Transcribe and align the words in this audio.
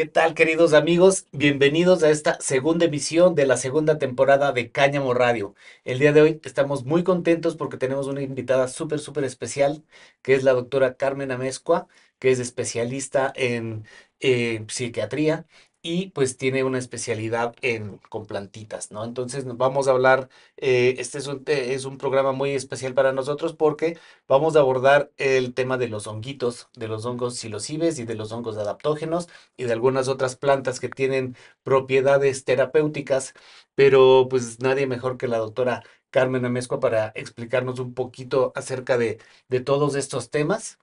¿Qué 0.00 0.06
tal, 0.06 0.32
queridos 0.32 0.72
amigos? 0.72 1.26
Bienvenidos 1.30 2.02
a 2.02 2.08
esta 2.08 2.40
segunda 2.40 2.86
emisión 2.86 3.34
de 3.34 3.44
la 3.44 3.58
segunda 3.58 3.98
temporada 3.98 4.50
de 4.52 4.72
Cáñamo 4.72 5.12
Radio. 5.12 5.54
El 5.84 5.98
día 5.98 6.14
de 6.14 6.22
hoy 6.22 6.40
estamos 6.42 6.86
muy 6.86 7.04
contentos 7.04 7.54
porque 7.54 7.76
tenemos 7.76 8.06
una 8.06 8.22
invitada 8.22 8.68
súper, 8.68 8.98
súper 8.98 9.24
especial, 9.24 9.84
que 10.22 10.32
es 10.34 10.42
la 10.42 10.54
doctora 10.54 10.94
Carmen 10.94 11.30
Amezcua, 11.32 11.86
que 12.18 12.30
es 12.30 12.38
especialista 12.38 13.30
en 13.36 13.84
eh, 14.20 14.64
psiquiatría 14.68 15.46
y 15.82 16.10
pues 16.10 16.36
tiene 16.36 16.62
una 16.64 16.78
especialidad 16.78 17.54
en, 17.62 17.98
con 18.10 18.26
plantitas, 18.26 18.90
¿no? 18.92 19.04
Entonces 19.04 19.44
vamos 19.46 19.88
a 19.88 19.92
hablar, 19.92 20.28
eh, 20.58 20.94
este 20.98 21.18
es 21.18 21.26
un, 21.26 21.42
es 21.46 21.84
un 21.86 21.96
programa 21.98 22.32
muy 22.32 22.50
especial 22.52 22.92
para 22.94 23.12
nosotros 23.12 23.54
porque 23.54 23.98
vamos 24.28 24.56
a 24.56 24.60
abordar 24.60 25.10
el 25.16 25.54
tema 25.54 25.78
de 25.78 25.88
los 25.88 26.06
honguitos, 26.06 26.68
de 26.74 26.88
los 26.88 27.06
hongos 27.06 27.36
psilocibes 27.36 27.98
y 27.98 28.04
de 28.04 28.14
los 28.14 28.30
hongos 28.32 28.56
adaptógenos 28.58 29.28
y 29.56 29.64
de 29.64 29.72
algunas 29.72 30.08
otras 30.08 30.36
plantas 30.36 30.80
que 30.80 30.88
tienen 30.90 31.36
propiedades 31.62 32.44
terapéuticas, 32.44 33.34
pero 33.74 34.26
pues 34.28 34.60
nadie 34.60 34.86
mejor 34.86 35.16
que 35.16 35.28
la 35.28 35.38
doctora 35.38 35.82
Carmen 36.10 36.44
Amezcua 36.44 36.80
para 36.80 37.12
explicarnos 37.14 37.78
un 37.78 37.94
poquito 37.94 38.52
acerca 38.54 38.98
de, 38.98 39.18
de 39.48 39.60
todos 39.60 39.94
estos 39.94 40.30
temas. 40.30 40.78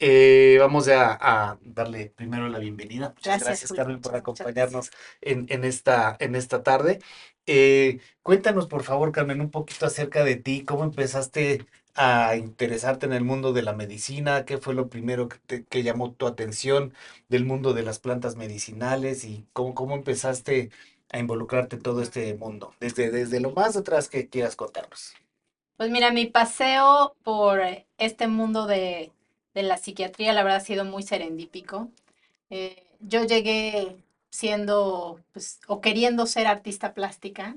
Eh, 0.00 0.56
vamos 0.60 0.88
a, 0.88 1.18
a 1.50 1.58
darle 1.62 2.10
primero 2.14 2.48
la 2.48 2.58
bienvenida. 2.60 3.10
Muchas 3.16 3.40
Gracias. 3.42 3.72
Carmen, 3.72 4.00
por 4.00 4.14
acompañarnos 4.16 4.90
en, 5.20 5.46
en 5.48 5.64
esta, 5.64 6.16
en 6.20 6.34
esta 6.36 6.62
tarde. 6.62 7.00
Eh, 7.46 8.00
cuéntanos, 8.22 8.66
por 8.68 8.82
favor, 8.84 9.10
Carmen, 9.12 9.40
un 9.40 9.50
poquito 9.50 9.86
acerca 9.86 10.22
de 10.24 10.36
ti, 10.36 10.64
cómo 10.64 10.84
empezaste 10.84 11.66
a 11.94 12.36
interesarte 12.36 13.06
en 13.06 13.12
el 13.12 13.24
mundo 13.24 13.52
de 13.52 13.62
la 13.62 13.72
medicina, 13.72 14.44
qué 14.44 14.58
fue 14.58 14.74
lo 14.74 14.88
primero 14.88 15.28
que, 15.28 15.38
te- 15.46 15.64
que 15.64 15.82
llamó 15.82 16.12
tu 16.12 16.26
atención 16.28 16.94
del 17.28 17.44
mundo 17.44 17.72
de 17.74 17.82
las 17.82 17.98
plantas 17.98 18.36
medicinales 18.36 19.24
y 19.24 19.46
cómo, 19.52 19.74
cómo 19.74 19.94
empezaste 19.96 20.70
a 21.10 21.18
involucrarte 21.18 21.76
en 21.76 21.82
todo 21.82 22.02
este 22.02 22.34
mundo, 22.34 22.72
desde, 22.80 23.10
desde 23.10 23.40
lo 23.40 23.50
más 23.52 23.76
atrás 23.76 24.08
que 24.08 24.28
quieras 24.28 24.54
contarnos. 24.54 25.14
Pues 25.76 25.90
mira, 25.90 26.10
mi 26.12 26.26
paseo 26.26 27.16
por 27.22 27.60
este 27.98 28.26
mundo 28.28 28.66
de, 28.66 29.12
de 29.58 29.64
la 29.64 29.76
psiquiatría, 29.78 30.32
la 30.32 30.42
verdad, 30.44 30.58
ha 30.58 30.64
sido 30.64 30.84
muy 30.84 31.02
serendípico. 31.02 31.90
Eh, 32.50 32.84
yo 33.00 33.24
llegué 33.24 33.96
siendo, 34.30 35.20
pues, 35.32 35.60
o 35.68 35.80
queriendo 35.80 36.26
ser 36.26 36.46
artista 36.46 36.94
plástica 36.94 37.56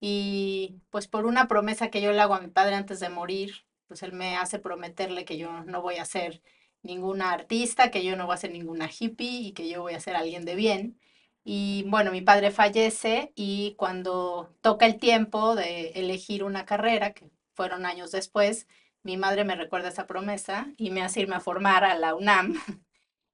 y 0.00 0.76
pues 0.90 1.08
por 1.08 1.26
una 1.26 1.48
promesa 1.48 1.90
que 1.90 2.00
yo 2.02 2.12
le 2.12 2.20
hago 2.20 2.34
a 2.34 2.40
mi 2.40 2.48
padre 2.48 2.76
antes 2.76 3.00
de 3.00 3.08
morir, 3.08 3.66
pues 3.88 4.02
él 4.02 4.12
me 4.12 4.36
hace 4.36 4.58
prometerle 4.58 5.24
que 5.24 5.38
yo 5.38 5.64
no 5.64 5.82
voy 5.82 5.96
a 5.96 6.04
ser 6.04 6.42
ninguna 6.82 7.32
artista, 7.32 7.90
que 7.90 8.04
yo 8.04 8.16
no 8.16 8.26
voy 8.26 8.34
a 8.34 8.38
ser 8.38 8.52
ninguna 8.52 8.88
hippie 8.90 9.40
y 9.48 9.52
que 9.52 9.68
yo 9.68 9.82
voy 9.82 9.94
a 9.94 10.00
ser 10.00 10.16
alguien 10.16 10.44
de 10.44 10.54
bien. 10.56 10.98
Y 11.44 11.84
bueno, 11.88 12.12
mi 12.12 12.22
padre 12.22 12.50
fallece 12.50 13.32
y 13.34 13.74
cuando 13.76 14.54
toca 14.62 14.86
el 14.86 14.98
tiempo 14.98 15.56
de 15.56 15.90
elegir 15.96 16.44
una 16.44 16.64
carrera, 16.66 17.12
que 17.14 17.30
fueron 17.54 17.86
años 17.86 18.12
después, 18.12 18.66
mi 19.04 19.16
madre 19.16 19.44
me 19.44 19.54
recuerda 19.54 19.88
esa 19.90 20.06
promesa 20.06 20.68
y 20.76 20.90
me 20.90 21.02
hace 21.02 21.20
irme 21.20 21.36
a 21.36 21.40
formar 21.40 21.84
a 21.84 21.96
la 21.96 22.14
UNAM 22.14 22.54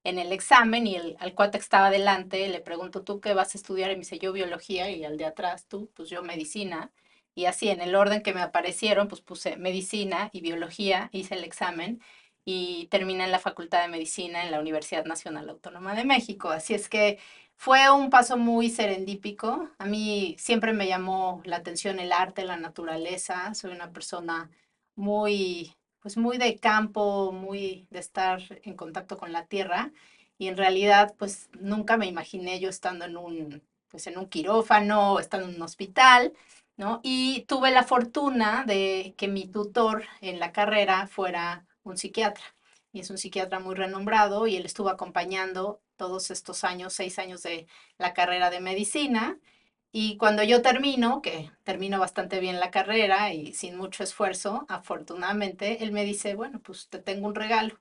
en 0.05 0.19
el 0.19 0.33
examen 0.33 0.87
y 0.87 0.97
el, 0.97 1.17
al 1.21 1.35
cuate 1.35 1.59
que 1.59 1.63
estaba 1.63 1.91
delante 1.91 2.49
le 2.49 2.61
pregunto, 2.61 3.03
¿tú 3.05 3.21
qué 3.21 3.35
vas 3.35 3.55
a 3.55 3.59
estudiar? 3.59 3.91
Y 3.91 3.95
me 3.95 4.01
dice, 4.01 4.19
yo 4.19 4.33
biología 4.33 4.91
y 4.91 5.05
al 5.05 5.17
de 5.17 5.27
atrás, 5.27 5.67
tú, 5.69 5.91
pues 5.95 6.11
yo 6.11 6.23
medicina. 6.23 6.93
Y 7.35 7.47
así, 7.47 7.69
en 7.71 7.81
el 7.81 7.95
orden 7.95 8.23
que 8.23 8.35
me 8.35 8.43
aparecieron, 8.43 9.09
pues 9.09 9.21
puse 9.23 9.57
medicina 9.57 10.31
y 10.33 10.41
biología, 10.41 11.09
hice 11.13 11.37
el 11.37 11.45
examen 11.45 12.01
y 12.45 12.87
terminé 12.91 13.25
en 13.25 13.33
la 13.33 13.39
Facultad 13.39 13.83
de 13.83 13.89
Medicina 13.89 14.45
en 14.45 14.51
la 14.51 14.61
Universidad 14.61 15.05
Nacional 15.05 15.49
Autónoma 15.49 15.95
de 15.95 16.05
México. 16.05 16.51
Así 16.51 16.75
es 16.75 16.89
que 16.89 17.19
fue 17.57 17.91
un 17.91 18.11
paso 18.11 18.37
muy 18.37 18.71
serendípico. 18.71 19.71
A 19.79 19.87
mí 19.87 20.35
siempre 20.39 20.73
me 20.73 20.89
llamó 20.89 21.43
la 21.45 21.57
atención 21.57 22.01
el 22.01 22.13
arte, 22.13 22.45
la 22.45 22.57
naturaleza. 22.57 23.55
Soy 23.55 23.73
una 23.73 23.93
persona 23.93 24.51
muy 24.97 25.77
pues 26.01 26.17
muy 26.17 26.39
de 26.39 26.59
campo, 26.59 27.31
muy 27.33 27.87
de 27.91 27.99
estar 27.99 28.43
en 28.65 28.75
contacto 28.75 29.19
con 29.19 29.33
la 29.33 29.47
tierra 29.47 29.93
y 30.39 30.49
en 30.49 30.57
realidad 30.57 31.15
pues 31.19 31.51
nunca 31.61 31.97
me 31.97 32.07
imaginé 32.07 32.59
yo 32.61 32.71
estando 32.71 33.05
en 33.05 33.17
un 33.17 33.63
pues 33.89 34.07
en 34.07 34.19
un 34.19 34.27
quirófano 34.29 35.19
estando 35.19 35.49
en 35.49 35.57
un 35.57 35.63
hospital, 35.63 36.33
¿no? 36.77 37.01
Y 37.03 37.43
tuve 37.49 37.71
la 37.71 37.83
fortuna 37.83 38.65
de 38.67 39.15
que 39.17 39.29
mi 39.29 39.47
tutor 39.47 40.05
en 40.21 40.39
la 40.39 40.53
carrera 40.53 41.07
fuera 41.09 41.67
un 41.83 41.97
psiquiatra 41.99 42.45
y 42.93 43.01
es 43.01 43.11
un 43.11 43.19
psiquiatra 43.19 43.61
muy 43.61 43.75
renombrado 43.75 44.47
y 44.47 44.57
él 44.57 44.67
estuvo 44.67 44.89
acompañando 44.89 45.81
todos 45.97 46.31
estos 46.31 46.65
años, 46.65 46.95
seis 46.95 47.19
años 47.19 47.43
de 47.43 47.67
la 47.99 48.15
carrera 48.15 48.51
de 48.51 48.61
medicina 48.61 49.39
y 49.93 50.17
cuando 50.17 50.43
yo 50.43 50.63
termino, 50.63 51.21
que 51.23 51.51
termino 51.65 51.99
bastante 51.99 52.41
bien 52.41 52.61
la 52.61 52.71
carrera 52.71 53.33
y 53.35 53.53
sin 53.55 53.77
mucho 53.77 54.05
esfuerzo, 54.05 54.67
afortunadamente, 54.69 55.83
él 55.83 55.93
me 55.93 56.05
dice, 56.05 56.35
bueno, 56.35 56.61
pues 56.61 56.89
te 56.89 56.99
tengo 56.99 57.27
un 57.27 57.35
regalo. 57.35 57.79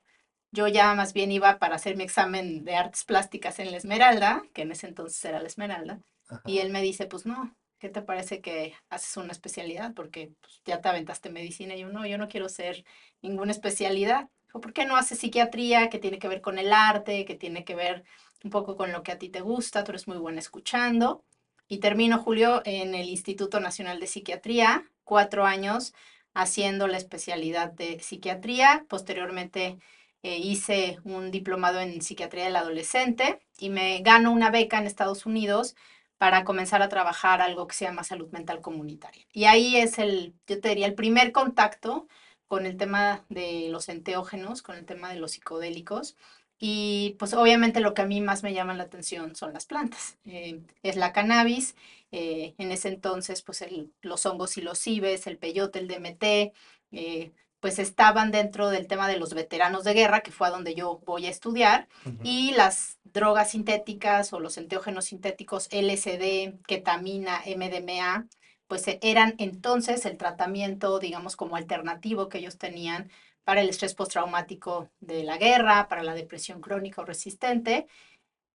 Yo 0.52 0.68
ya 0.68 0.96
más 0.96 1.14
bien 1.14 1.32
iba 1.32 1.60
para 1.60 1.76
hacer 1.76 1.96
mi 1.96 2.04
examen 2.04 2.66
de 2.66 2.76
artes 2.76 3.04
plásticas 3.04 3.60
en 3.60 3.72
la 3.72 3.78
Esmeralda, 3.78 4.44
que 4.54 4.64
en 4.64 4.72
ese 4.72 4.88
entonces 4.88 5.24
era 5.24 5.40
la 5.40 5.48
Esmeralda, 5.48 6.00
y 6.46 6.60
él 6.60 6.72
me 6.72 6.82
dice, 6.82 7.06
pues 7.06 7.26
no, 7.26 7.56
¿qué 7.80 7.90
te 7.90 8.02
parece 8.02 8.42
que 8.42 8.74
haces 8.90 9.18
una 9.18 9.32
especialidad? 9.32 9.94
Porque 9.94 10.32
pues, 10.42 10.62
ya 10.66 10.82
te 10.82 10.90
aventaste 10.90 11.30
medicina. 11.30 11.76
Y 11.76 11.82
yo 11.82 11.90
no, 11.90 12.06
yo 12.06 12.18
no 12.18 12.28
quiero 12.28 12.50
ser 12.50 12.84
ninguna 13.22 13.52
especialidad. 13.52 14.30
¿por 14.52 14.74
qué 14.74 14.86
no 14.86 14.96
haces 14.96 15.20
psiquiatría, 15.20 15.90
que 15.90 16.00
tiene 16.00 16.18
que 16.18 16.28
ver 16.28 16.42
con 16.42 16.58
el 16.58 16.74
arte, 16.74 17.26
que 17.26 17.36
tiene 17.36 17.64
que 17.64 17.76
ver 17.76 18.04
un 18.44 18.50
poco 18.50 18.76
con 18.76 18.92
lo 18.92 19.04
que 19.04 19.12
a 19.12 19.20
ti 19.20 19.30
te 19.30 19.42
gusta? 19.42 19.84
Tú 19.84 19.92
eres 19.92 20.08
muy 20.08 20.18
buena 20.18 20.40
escuchando. 20.40 21.24
Y 21.70 21.78
termino, 21.78 22.18
Julio, 22.18 22.64
en 22.66 22.96
el 22.96 23.08
Instituto 23.10 23.60
Nacional 23.60 24.00
de 24.00 24.08
Psiquiatría, 24.08 24.90
cuatro 25.04 25.46
años 25.46 25.94
haciendo 26.34 26.88
la 26.88 26.98
especialidad 26.98 27.72
de 27.72 28.00
psiquiatría. 28.00 28.86
Posteriormente 28.90 29.78
eh, 30.24 30.38
hice 30.38 30.98
un 31.04 31.30
diplomado 31.30 31.80
en 31.80 32.02
psiquiatría 32.02 32.46
del 32.46 32.56
adolescente 32.56 33.40
y 33.60 33.70
me 33.70 34.00
gano 34.02 34.32
una 34.32 34.50
beca 34.50 34.80
en 34.80 34.88
Estados 34.88 35.28
Unidos 35.28 35.76
para 36.18 36.44
comenzar 36.44 36.82
a 36.82 36.90
trabajar 36.90 37.40
algo 37.40 37.68
que 37.68 37.76
se 37.76 37.86
llama 37.86 38.04
salud 38.04 38.30
mental 38.32 38.62
comunitaria. 38.62 39.26
Y 39.32 39.46
ahí 39.46 39.78
es 39.78 40.00
el, 40.00 40.34
yo 40.48 40.56
diría, 40.58 40.88
el 40.88 40.96
primer 40.96 41.32
contacto 41.32 42.08
con 42.48 42.66
el 42.66 42.78
tema 42.78 43.26
de 43.30 43.68
los 43.70 43.90
enteógenos, 43.90 44.64
con 44.64 44.76
el 44.76 44.86
tema 44.86 45.14
de 45.14 45.20
los 45.20 45.34
psicodélicos. 45.34 46.18
Y 46.60 47.16
pues 47.20 47.34
obviamente 47.34 47.80
lo 47.80 47.94
que 47.94 48.02
a 48.02 48.06
mí 48.06 48.20
más 48.22 48.44
me 48.44 48.54
llama 48.54 48.74
la 48.74 48.84
atención 48.84 49.36
son 49.36 49.54
las 49.54 49.66
plantas. 49.66 50.18
Eh, 50.26 50.62
es 50.84 50.98
la 50.98 51.14
cannabis, 51.14 51.76
eh, 52.12 52.54
en 52.58 52.72
ese 52.72 52.90
entonces 52.90 53.42
pues 53.42 53.62
el, 53.62 53.94
los 54.02 54.26
hongos 54.26 54.52
psilocibes, 54.52 55.26
el 55.28 55.38
peyote, 55.38 55.80
el 55.80 55.88
DMT, 55.88 56.54
eh, 56.92 57.32
pues 57.60 57.80
estaban 57.80 58.32
dentro 58.32 58.70
del 58.70 58.88
tema 58.88 59.08
de 59.08 59.18
los 59.18 59.34
veteranos 59.34 59.84
de 59.84 59.94
guerra, 59.94 60.22
que 60.22 60.32
fue 60.32 60.48
a 60.48 60.52
donde 60.52 60.76
yo 60.76 61.02
voy 61.06 61.26
a 61.26 61.30
estudiar, 61.30 61.88
y 62.24 62.52
las 62.52 63.00
drogas 63.04 63.52
sintéticas 63.52 64.32
o 64.34 64.40
los 64.40 64.58
enteógenos 64.58 65.06
sintéticos 65.06 65.68
LSD, 65.72 66.54
ketamina, 66.66 67.42
MDMA, 67.46 68.28
pues 68.68 68.88
eh, 68.88 69.00
eran 69.02 69.36
entonces 69.40 70.06
el 70.06 70.16
tratamiento, 70.18 71.00
digamos, 71.00 71.36
como 71.36 71.58
alternativo 71.58 72.30
que 72.30 72.38
ellos 72.38 72.58
tenían 72.58 73.10
para 73.44 73.62
el 73.62 73.70
estrés 73.70 73.94
postraumático 73.96 74.90
de 75.00 75.24
la 75.24 75.38
guerra, 75.38 75.88
para 75.88 76.04
la 76.04 76.14
depresión 76.14 76.62
crónica 76.62 77.02
o 77.02 77.06
resistente. 77.06 77.88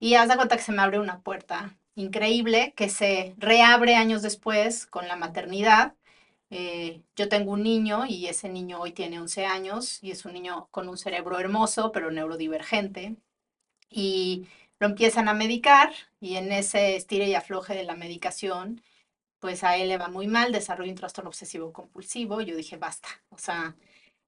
Y 0.00 0.14
haz 0.14 0.28
de 0.28 0.36
cuenta 0.36 0.56
que 0.56 0.62
se 0.62 0.72
me 0.72 0.82
abre 0.82 0.98
una 0.98 1.20
puerta 1.20 1.76
increíble 1.96 2.74
que 2.76 2.88
se 2.88 3.34
reabre 3.38 3.94
años 3.96 4.22
después 4.22 4.86
con 4.86 5.08
la 5.08 5.16
maternidad. 5.16 5.94
Eh, 6.50 7.02
yo 7.16 7.28
tengo 7.28 7.52
un 7.52 7.62
niño 7.62 8.06
y 8.06 8.26
ese 8.26 8.48
niño 8.48 8.80
hoy 8.80 8.92
tiene 8.92 9.20
11 9.20 9.46
años 9.46 10.02
y 10.02 10.10
es 10.10 10.24
un 10.24 10.32
niño 10.34 10.68
con 10.70 10.88
un 10.88 10.98
cerebro 10.98 11.38
hermoso, 11.38 11.92
pero 11.92 12.10
neurodivergente. 12.10 13.16
Y 13.90 14.46
lo 14.80 14.88
empiezan 14.88 15.28
a 15.28 15.34
medicar 15.34 15.92
y 16.20 16.36
en 16.36 16.52
ese 16.52 16.96
estire 16.96 17.26
y 17.28 17.34
afloje 17.34 17.74
de 17.74 17.84
la 17.84 17.96
medicación, 17.96 18.82
pues 19.38 19.64
a 19.64 19.76
él 19.76 19.88
le 19.88 19.98
va 19.98 20.08
muy 20.08 20.26
mal, 20.28 20.52
desarrolla 20.52 20.90
un 20.90 20.96
trastorno 20.98 21.30
obsesivo 21.30 21.72
compulsivo. 21.72 22.40
Yo 22.42 22.56
dije, 22.56 22.76
basta, 22.76 23.08
o 23.30 23.38
sea, 23.38 23.76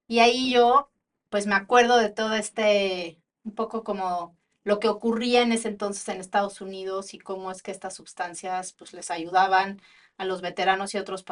y 0.09 0.21
ahí 0.21 0.53
yo, 0.53 0.91
pues 1.31 1.47
me 1.47 1.55
acuerdo 1.55 1.97
de 1.99 2.11
todo 2.11 2.35
este, 2.35 3.21
un 3.45 3.55
poco 3.55 3.85
como 3.85 4.37
lo 4.65 4.79
que 4.81 4.89
ocurría 4.89 5.43
en 5.43 5.53
ese 5.53 5.69
entonces 5.69 6.09
en 6.09 6.21
Estados 6.21 6.61
Unidos 6.61 7.15
y 7.15 7.19
cómo 7.19 7.51
es 7.51 7.63
que 7.63 7.71
estas 7.71 7.95
sustancias 7.95 8.73
pues 8.73 8.93
les 8.93 9.11
ayudaban 9.11 9.81
a 10.19 10.25
los 10.25 10.41
veteranos 10.43 10.95
y 10.95 10.99
otros 10.99 11.23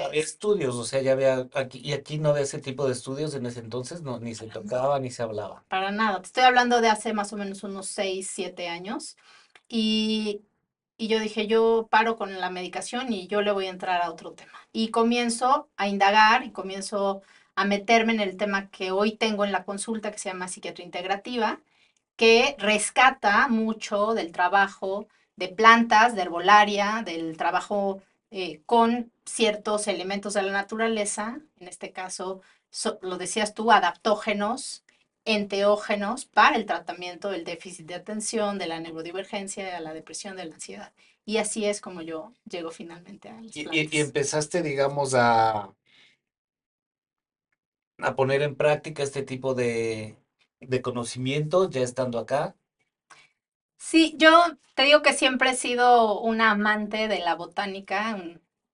Había 0.00 0.20
pacientes. 0.20 0.22
estudios, 0.22 0.74
o 0.76 0.82
sea, 0.84 1.00
ya 1.02 1.12
había 1.12 1.48
aquí, 1.54 1.78
y 1.78 1.92
aquí 1.92 2.18
no 2.18 2.30
había 2.30 2.42
ese 2.42 2.58
tipo 2.60 2.84
de 2.86 2.92
estudios 2.92 3.34
en 3.34 3.46
ese 3.46 3.60
entonces, 3.60 4.02
no, 4.02 4.18
ni 4.18 4.34
se 4.34 4.48
tocaba 4.48 4.98
ni 5.00 5.10
se 5.10 5.22
hablaba. 5.22 5.64
para 5.68 5.90
nada. 5.90 6.20
Te 6.22 6.26
estoy 6.26 6.44
hablando 6.44 6.80
de 6.80 6.88
hace 6.88 7.12
más 7.12 7.32
o 7.32 7.36
menos 7.36 7.62
unos 7.62 7.86
6 7.88 8.30
7 8.32 8.68
años. 8.68 9.16
Y, 9.68 10.42
y 10.96 11.08
yo 11.08 11.20
dije, 11.20 11.46
yo 11.46 11.88
paro 11.90 12.16
con 12.16 12.40
la 12.40 12.50
medicación 12.50 13.12
y 13.12 13.26
yo 13.28 13.42
le 13.42 13.52
voy 13.52 13.66
a 13.66 13.70
entrar 13.70 14.02
a 14.02 14.10
otro 14.10 14.32
tema. 14.34 14.52
Y 14.72 14.90
comienzo 14.90 15.70
a 15.76 15.88
indagar 15.88 16.44
y 16.44 16.52
comienzo 16.52 17.22
a 17.58 17.64
meterme 17.64 18.12
en 18.12 18.20
el 18.20 18.36
tema 18.36 18.70
que 18.70 18.92
hoy 18.92 19.16
tengo 19.16 19.44
en 19.44 19.50
la 19.50 19.64
consulta, 19.64 20.12
que 20.12 20.18
se 20.18 20.28
llama 20.28 20.46
psiquiatría 20.46 20.86
integrativa 20.86 21.60
que 22.18 22.56
rescata 22.58 23.46
mucho 23.48 24.12
del 24.14 24.32
trabajo 24.32 25.06
de 25.36 25.48
plantas, 25.48 26.16
de 26.16 26.22
herbolaria, 26.22 27.02
del 27.06 27.36
trabajo 27.36 28.02
eh, 28.32 28.60
con 28.66 29.12
ciertos 29.24 29.86
elementos 29.86 30.34
de 30.34 30.42
la 30.42 30.50
naturaleza, 30.50 31.40
en 31.60 31.68
este 31.68 31.92
caso, 31.92 32.42
lo 33.02 33.18
decías 33.18 33.54
tú, 33.54 33.70
adaptógenos, 33.70 34.84
enteógenos 35.24 36.26
para 36.26 36.56
el 36.56 36.66
tratamiento 36.66 37.30
del 37.30 37.44
déficit 37.44 37.86
de 37.86 37.94
atención, 37.94 38.58
de 38.58 38.66
la 38.66 38.80
neurodivergencia, 38.80 39.72
de 39.72 39.80
la 39.80 39.94
depresión, 39.94 40.36
de 40.36 40.44
la 40.44 40.54
ansiedad. 40.54 40.92
Y 41.24 41.36
así 41.36 41.66
es 41.66 41.80
como 41.80 42.02
yo 42.02 42.32
llego 42.48 42.72
finalmente 42.72 43.28
a 43.28 43.40
las 43.40 43.54
y, 43.56 43.68
y, 43.70 44.00
empezaste, 44.00 44.62
digamos, 44.62 45.14
a, 45.14 45.70
a 47.98 48.14
poner 48.16 48.42
en 48.42 48.56
práctica 48.56 49.02
este 49.02 49.22
tipo 49.22 49.54
de, 49.54 50.16
de 50.60 50.82
conocimiento 50.82 51.68
ya 51.70 51.82
estando 51.82 52.18
acá. 52.18 52.56
Sí, 53.78 54.14
yo 54.18 54.30
te 54.74 54.82
digo 54.84 55.02
que 55.02 55.12
siempre 55.12 55.50
he 55.50 55.54
sido 55.54 56.20
una 56.20 56.50
amante 56.52 57.08
de 57.08 57.20
la 57.20 57.34
botánica. 57.34 58.22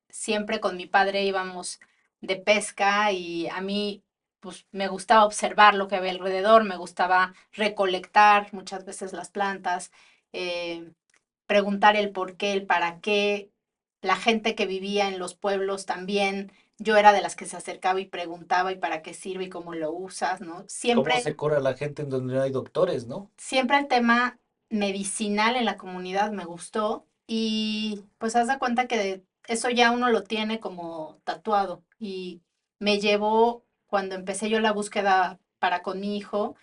Siempre 0.09 0.61
con 0.61 0.77
mi 0.77 0.87
padre 0.87 1.25
íbamos 1.25 1.81
de 2.21 2.37
pesca 2.37 3.13
y 3.13 3.49
a 3.49 3.61
mí 3.61 4.03
pues 4.41 4.67
me 4.73 4.89
gustaba 4.89 5.25
observar 5.25 5.75
lo 5.75 5.89
que 5.89 5.97
había 5.97 6.11
alrededor, 6.13 6.65
me 6.65 6.77
gustaba 6.77 7.35
recolectar 7.53 8.53
muchas 8.53 8.85
veces 8.85 9.13
las 9.15 9.31
plantas, 9.31 9.91
eh, 10.33 10.93
preguntar 11.47 11.97
el 11.97 12.11
por 12.13 12.37
qué, 12.37 12.53
el 12.53 12.67
para 12.67 13.01
qué. 13.01 13.51
La 14.03 14.17
gente 14.17 14.55
que 14.55 14.67
vivía 14.67 15.09
en 15.09 15.19
los 15.19 15.35
pueblos 15.35 15.87
también, 15.87 16.53
yo 16.85 16.97
era 16.97 17.13
de 17.13 17.21
las 17.21 17.35
que 17.35 17.47
se 17.47 17.57
acercaba 17.57 18.01
y 18.01 18.07
preguntaba 18.07 18.71
y 18.71 18.77
para 18.77 19.03
qué 19.03 19.15
sirve 19.15 19.45
y 19.45 19.49
cómo 19.49 19.75
lo 19.75 19.93
usas, 19.93 20.41
¿no? 20.41 20.65
Siempre. 20.69 21.15
¿Cómo 21.15 21.25
se 21.25 21.37
cura 21.37 21.59
la 21.59 21.75
gente 21.75 22.03
en 22.03 22.11
donde 22.11 22.35
no 22.35 22.43
hay 22.43 22.53
doctores, 22.53 23.07
no? 23.07 23.31
Siempre 23.37 23.79
el 23.79 23.89
tema 23.89 24.39
medicinal 24.69 25.57
en 25.57 25.65
la 25.65 25.77
comunidad 25.77 26.31
me 26.31 26.45
gustó 26.45 27.07
y 27.27 28.05
pues 28.19 28.37
haz 28.37 28.49
de 28.49 28.59
cuenta 28.59 28.87
que 28.87 29.25
eso 29.47 29.71
ya 29.71 29.91
uno 29.91 30.11
lo 30.11 30.23
tiene 30.23 30.61
como 30.61 31.19
tatuado 31.25 31.83
y 31.99 32.43
me 32.79 33.01
llevó 33.01 33.65
cuando 33.87 34.15
empecé 34.15 34.51
yo 34.51 34.61
la 34.61 34.73
búsqueda 34.73 35.39
para 35.59 35.83
con 35.83 36.01
mi 36.01 36.17
hijo, 36.17 36.57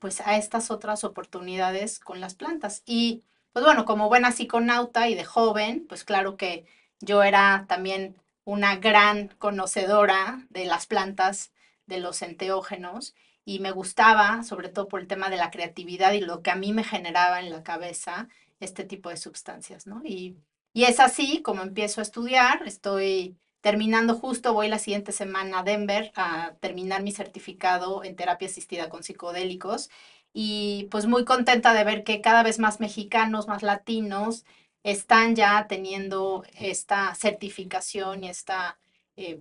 pues 0.00 0.20
a 0.20 0.36
estas 0.36 0.70
otras 0.70 1.04
oportunidades 1.04 1.98
con 2.00 2.20
las 2.20 2.34
plantas. 2.34 2.82
Y 2.84 3.22
pues 3.52 3.64
bueno, 3.64 3.84
como 3.84 4.08
buena 4.08 4.32
psiconauta 4.32 5.08
y 5.08 5.14
de 5.14 5.24
joven, 5.24 5.86
pues 5.88 6.04
claro 6.04 6.36
que 6.36 6.66
yo 7.00 7.22
era 7.22 7.64
también 7.68 8.16
una 8.46 8.76
gran 8.76 9.28
conocedora 9.38 10.46
de 10.50 10.66
las 10.66 10.86
plantas, 10.86 11.52
de 11.86 11.98
los 11.98 12.22
enteógenos, 12.22 13.14
y 13.44 13.58
me 13.58 13.72
gustaba, 13.72 14.44
sobre 14.44 14.68
todo 14.68 14.88
por 14.88 15.00
el 15.00 15.08
tema 15.08 15.30
de 15.30 15.36
la 15.36 15.50
creatividad 15.50 16.12
y 16.12 16.20
lo 16.20 16.42
que 16.42 16.52
a 16.52 16.56
mí 16.56 16.72
me 16.72 16.84
generaba 16.84 17.40
en 17.40 17.50
la 17.50 17.64
cabeza 17.64 18.28
este 18.60 18.84
tipo 18.84 19.10
de 19.10 19.16
sustancias, 19.16 19.86
¿no? 19.86 20.00
Y, 20.04 20.36
y 20.72 20.84
es 20.84 21.00
así 21.00 21.42
como 21.42 21.62
empiezo 21.62 22.00
a 22.00 22.04
estudiar, 22.04 22.62
estoy 22.66 23.36
terminando 23.60 24.14
justo, 24.14 24.54
voy 24.54 24.68
la 24.68 24.78
siguiente 24.78 25.10
semana 25.10 25.58
a 25.58 25.62
Denver 25.64 26.12
a 26.14 26.54
terminar 26.60 27.02
mi 27.02 27.10
certificado 27.10 28.04
en 28.04 28.14
terapia 28.14 28.46
asistida 28.46 28.88
con 28.88 29.02
psicodélicos 29.02 29.90
y 30.32 30.86
pues 30.92 31.06
muy 31.06 31.24
contenta 31.24 31.74
de 31.74 31.82
ver 31.82 32.04
que 32.04 32.20
cada 32.20 32.44
vez 32.44 32.60
más 32.60 32.78
mexicanos, 32.78 33.48
más 33.48 33.64
latinos 33.64 34.44
están 34.86 35.34
ya 35.34 35.66
teniendo 35.66 36.44
esta 36.60 37.12
certificación 37.16 38.22
y 38.22 38.28
esta 38.28 38.78
eh, 39.16 39.40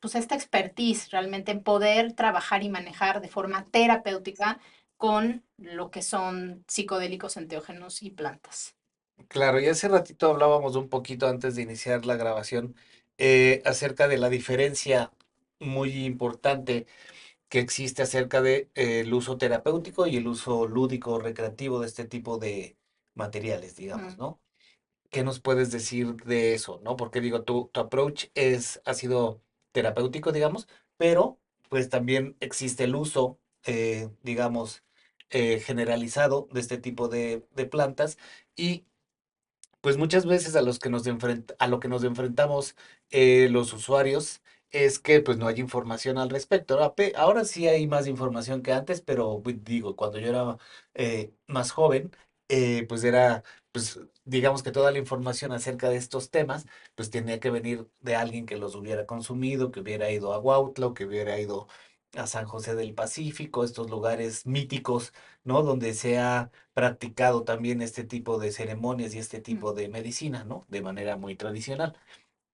pues 0.00 0.14
esta 0.14 0.34
expertise 0.34 1.10
realmente 1.10 1.52
en 1.52 1.62
poder 1.62 2.14
trabajar 2.14 2.62
y 2.62 2.70
manejar 2.70 3.20
de 3.20 3.28
forma 3.28 3.66
terapéutica 3.70 4.58
con 4.96 5.44
lo 5.58 5.90
que 5.90 6.00
son 6.00 6.64
psicodélicos, 6.66 7.36
enteógenos 7.36 8.02
y 8.02 8.10
plantas. 8.10 8.74
Claro, 9.28 9.60
y 9.60 9.66
hace 9.66 9.88
ratito 9.88 10.30
hablábamos 10.30 10.76
un 10.76 10.88
poquito 10.88 11.28
antes 11.28 11.56
de 11.56 11.62
iniciar 11.62 12.06
la 12.06 12.16
grabación 12.16 12.74
eh, 13.18 13.60
acerca 13.66 14.08
de 14.08 14.16
la 14.16 14.30
diferencia 14.30 15.12
muy 15.58 16.06
importante 16.06 16.86
que 17.50 17.58
existe 17.58 18.02
acerca 18.02 18.40
del 18.40 18.68
de, 18.74 19.00
eh, 19.02 19.12
uso 19.12 19.36
terapéutico 19.36 20.06
y 20.06 20.16
el 20.16 20.26
uso 20.26 20.66
lúdico, 20.66 21.18
recreativo 21.18 21.80
de 21.80 21.86
este 21.86 22.06
tipo 22.06 22.38
de 22.38 22.76
materiales, 23.14 23.76
digamos, 23.76 24.16
¿no? 24.16 24.40
¿Qué 25.16 25.24
nos 25.24 25.40
puedes 25.40 25.70
decir 25.70 26.16
de 26.24 26.52
eso, 26.52 26.78
no? 26.84 26.94
Porque 26.98 27.22
digo, 27.22 27.42
tu, 27.42 27.70
tu 27.72 27.80
approach 27.80 28.26
es, 28.34 28.82
ha 28.84 28.92
sido 28.92 29.40
terapéutico, 29.72 30.30
digamos, 30.30 30.68
pero 30.98 31.38
pues 31.70 31.88
también 31.88 32.36
existe 32.40 32.84
el 32.84 32.94
uso, 32.94 33.38
eh, 33.64 34.10
digamos, 34.22 34.84
eh, 35.30 35.60
generalizado 35.60 36.48
de 36.52 36.60
este 36.60 36.76
tipo 36.76 37.08
de, 37.08 37.42
plantas 37.70 38.18
y 38.56 38.84
pues 39.80 39.96
muchas 39.96 40.26
veces 40.26 40.54
a, 40.56 40.62
los 40.62 40.78
que 40.78 40.90
nos 40.90 41.04
a 41.58 41.66
lo 41.68 41.80
que 41.80 41.88
nos 41.88 42.04
enfrentamos 42.04 42.76
eh, 43.10 43.48
los 43.50 43.72
usuarios 43.72 44.42
es 44.70 44.98
que 44.98 45.20
pues 45.22 45.38
no 45.38 45.46
hay 45.48 45.60
información 45.60 46.18
al 46.18 46.30
respecto. 46.30 46.78
Ahora 47.16 47.44
sí 47.46 47.68
hay 47.68 47.86
más 47.86 48.06
información 48.06 48.62
que 48.62 48.72
antes, 48.74 49.00
pero 49.00 49.40
pues, 49.42 49.64
digo, 49.64 49.96
cuando 49.96 50.18
yo 50.18 50.28
era 50.28 50.58
más 51.46 51.70
joven, 51.72 52.10
pues 52.88 53.04
era 53.04 53.42
pues 53.76 54.00
digamos 54.24 54.62
que 54.62 54.72
toda 54.72 54.90
la 54.90 54.98
información 54.98 55.52
acerca 55.52 55.90
de 55.90 55.96
estos 55.96 56.30
temas, 56.30 56.66
pues 56.94 57.10
tenía 57.10 57.40
que 57.40 57.50
venir 57.50 57.86
de 58.00 58.16
alguien 58.16 58.46
que 58.46 58.56
los 58.56 58.74
hubiera 58.74 59.04
consumido, 59.04 59.70
que 59.70 59.80
hubiera 59.80 60.10
ido 60.10 60.32
a 60.32 60.38
Huautla, 60.38 60.94
que 60.94 61.04
hubiera 61.04 61.38
ido 61.38 61.68
a 62.14 62.26
San 62.26 62.46
José 62.46 62.74
del 62.74 62.94
Pacífico, 62.94 63.64
estos 63.64 63.90
lugares 63.90 64.46
míticos, 64.46 65.12
¿no? 65.44 65.62
Donde 65.62 65.92
se 65.92 66.18
ha 66.18 66.50
practicado 66.72 67.44
también 67.44 67.82
este 67.82 68.04
tipo 68.04 68.38
de 68.38 68.50
ceremonias 68.50 69.14
y 69.14 69.18
este 69.18 69.42
tipo 69.42 69.74
de 69.74 69.88
medicina, 69.90 70.44
¿no? 70.44 70.64
De 70.68 70.80
manera 70.80 71.18
muy 71.18 71.36
tradicional. 71.36 71.98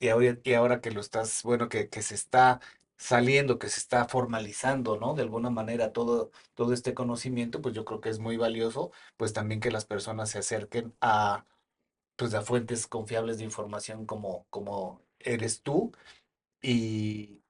Y 0.01 0.09
ahora, 0.09 0.39
y 0.45 0.55
ahora 0.55 0.81
que 0.81 0.91
lo 0.91 1.01
estás, 1.01 1.43
bueno, 1.45 1.69
que, 1.69 1.89
que 1.89 2.03
se 2.03 2.15
está 2.17 2.61
saliendo, 3.03 3.59
que 3.59 3.69
se 3.69 3.81
está 3.81 4.07
formalizando, 4.07 4.97
¿no? 4.97 5.15
De 5.15 5.23
alguna 5.23 5.51
manera 5.51 5.93
todo, 5.93 6.31
todo 6.55 6.73
este 6.73 6.95
conocimiento, 6.95 7.61
pues 7.61 7.75
yo 7.75 7.85
creo 7.85 8.01
que 8.01 8.11
es 8.11 8.21
muy 8.21 8.37
valioso, 8.37 8.93
pues 9.17 9.33
también 9.33 9.61
que 9.61 9.73
las 9.73 9.85
personas 9.87 10.31
se 10.31 10.39
acerquen 10.39 10.95
a, 11.01 11.45
pues 12.17 12.35
a 12.35 12.43
fuentes 12.43 12.87
confiables 12.87 13.39
de 13.39 13.45
información 13.45 14.07
como, 14.07 14.47
como 14.51 15.03
eres 15.19 15.63
tú. 15.63 15.93
Y, 16.63 17.43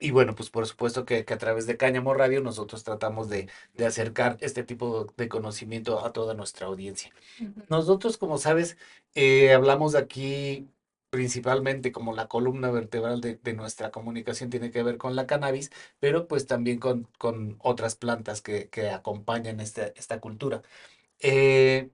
y 0.00 0.10
bueno, 0.10 0.34
pues 0.34 0.50
por 0.50 0.66
supuesto 0.66 1.04
que, 1.06 1.24
que, 1.24 1.34
a 1.34 1.38
través 1.38 1.66
de 1.66 1.76
Cáñamo 1.78 2.14
Radio 2.14 2.42
nosotros 2.42 2.84
tratamos 2.84 3.28
de, 3.30 3.48
de, 3.74 3.86
acercar 3.86 4.36
este 4.40 4.62
tipo 4.62 5.06
de 5.16 5.28
conocimiento 5.28 6.04
a 6.04 6.12
toda 6.12 6.34
nuestra 6.34 6.66
audiencia. 6.66 7.12
Nosotros, 7.70 8.18
como 8.18 8.38
sabes, 8.38 8.76
eh, 9.14 9.54
hablamos 9.54 9.94
aquí 9.94 10.68
principalmente 11.10 11.92
como 11.92 12.14
la 12.14 12.28
columna 12.28 12.70
vertebral 12.70 13.20
de, 13.20 13.38
nuestra 13.54 13.90
comunicación 13.90 14.50
tiene 14.50 14.70
que 14.70 14.82
ver 14.82 14.98
con 14.98 15.16
la 15.16 15.26
cannabis, 15.26 15.70
pero 16.00 16.28
pues 16.28 16.46
también 16.46 16.78
con, 16.78 17.08
con 17.18 17.56
otras 17.60 17.96
plantas 17.96 18.42
que, 18.42 18.68
acompañan 18.92 19.60
esta, 19.60 19.86
esta 19.88 20.20
cultura. 20.20 20.62
Eh, 21.20 21.90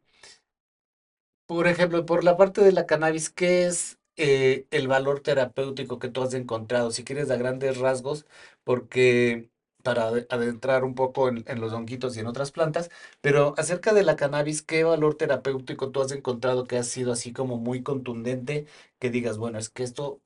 por 1.47 1.67
ejemplo, 1.67 2.07
por 2.07 2.25
la 2.25 2.37
parte 2.37 2.63
de 2.63 2.73
la 2.73 2.87
cannabis, 2.87 3.31
¿qué 3.31 3.67
es 3.67 3.99
eh, 4.17 4.67
el 4.71 4.89
valor 4.89 5.21
terapéutico 5.21 5.99
que 5.99 6.09
tú 6.09 6.23
has 6.23 6.35
encontrado? 6.35 6.91
Si 6.91 7.05
quieres, 7.05 7.31
a 7.31 7.37
grandes 7.37 7.79
rasgos, 7.79 8.27
porque 8.65 9.51
para 9.85 10.09
adentrar 10.09 10.83
un 10.83 10.95
poco 10.97 11.29
en, 11.29 11.45
los 11.61 11.73
honguitos 11.73 12.17
y 12.17 12.21
en 12.21 12.27
otras 12.27 12.51
plantas, 12.51 12.91
pero 13.21 13.55
acerca 13.59 13.93
de 13.93 14.03
la 14.03 14.17
cannabis, 14.17 14.63
¿qué 14.63 14.83
valor 14.83 15.17
terapéutico 15.17 15.91
tú 15.91 16.03
has 16.03 16.11
encontrado 16.13 16.65
que 16.65 16.79
ha 16.79 16.83
sido 16.83 17.13
así 17.13 17.33
como 17.33 17.59
muy 17.59 17.83
contundente, 17.83 18.67
que 18.99 19.11
digas, 19.11 19.39
bueno, 19.39 19.59
es 19.59 19.69
que 19.71 19.85
esto 19.85 20.21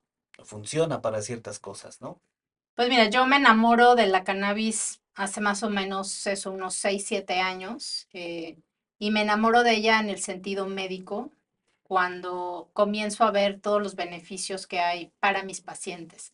funciona 0.45 1.03
para 1.03 1.23
ciertas 1.23 1.59
cosas, 1.59 2.01
¿no? 2.01 2.21
Pues 2.77 2.89
mira, 2.89 3.11
yo 3.11 3.27
me 3.27 3.37
enamoro 3.37 3.97
de 3.97 4.07
la 4.07 4.25
cannabis 4.25 5.03
hace 5.15 5.41
más 5.41 5.63
o 5.65 5.71
menos 5.71 6.27
eso, 6.29 6.53
unos 6.53 6.75
6, 6.75 7.05
7 7.07 7.41
años, 7.41 8.09
eh, 8.13 8.57
y 9.01 9.11
me 9.11 9.23
enamoro 9.23 9.65
de 9.65 9.75
ella 9.75 9.99
en 10.01 10.11
el 10.11 10.21
sentido 10.21 10.67
médico, 10.69 11.33
cuando 11.83 12.71
comienzo 12.75 13.25
a 13.25 13.33
ver 13.33 13.61
todos 13.61 13.83
los 13.83 13.97
beneficios 13.97 14.67
que 14.69 14.79
hay 14.79 15.11
para 15.21 15.43
mis 15.43 15.61
pacientes. 15.61 16.33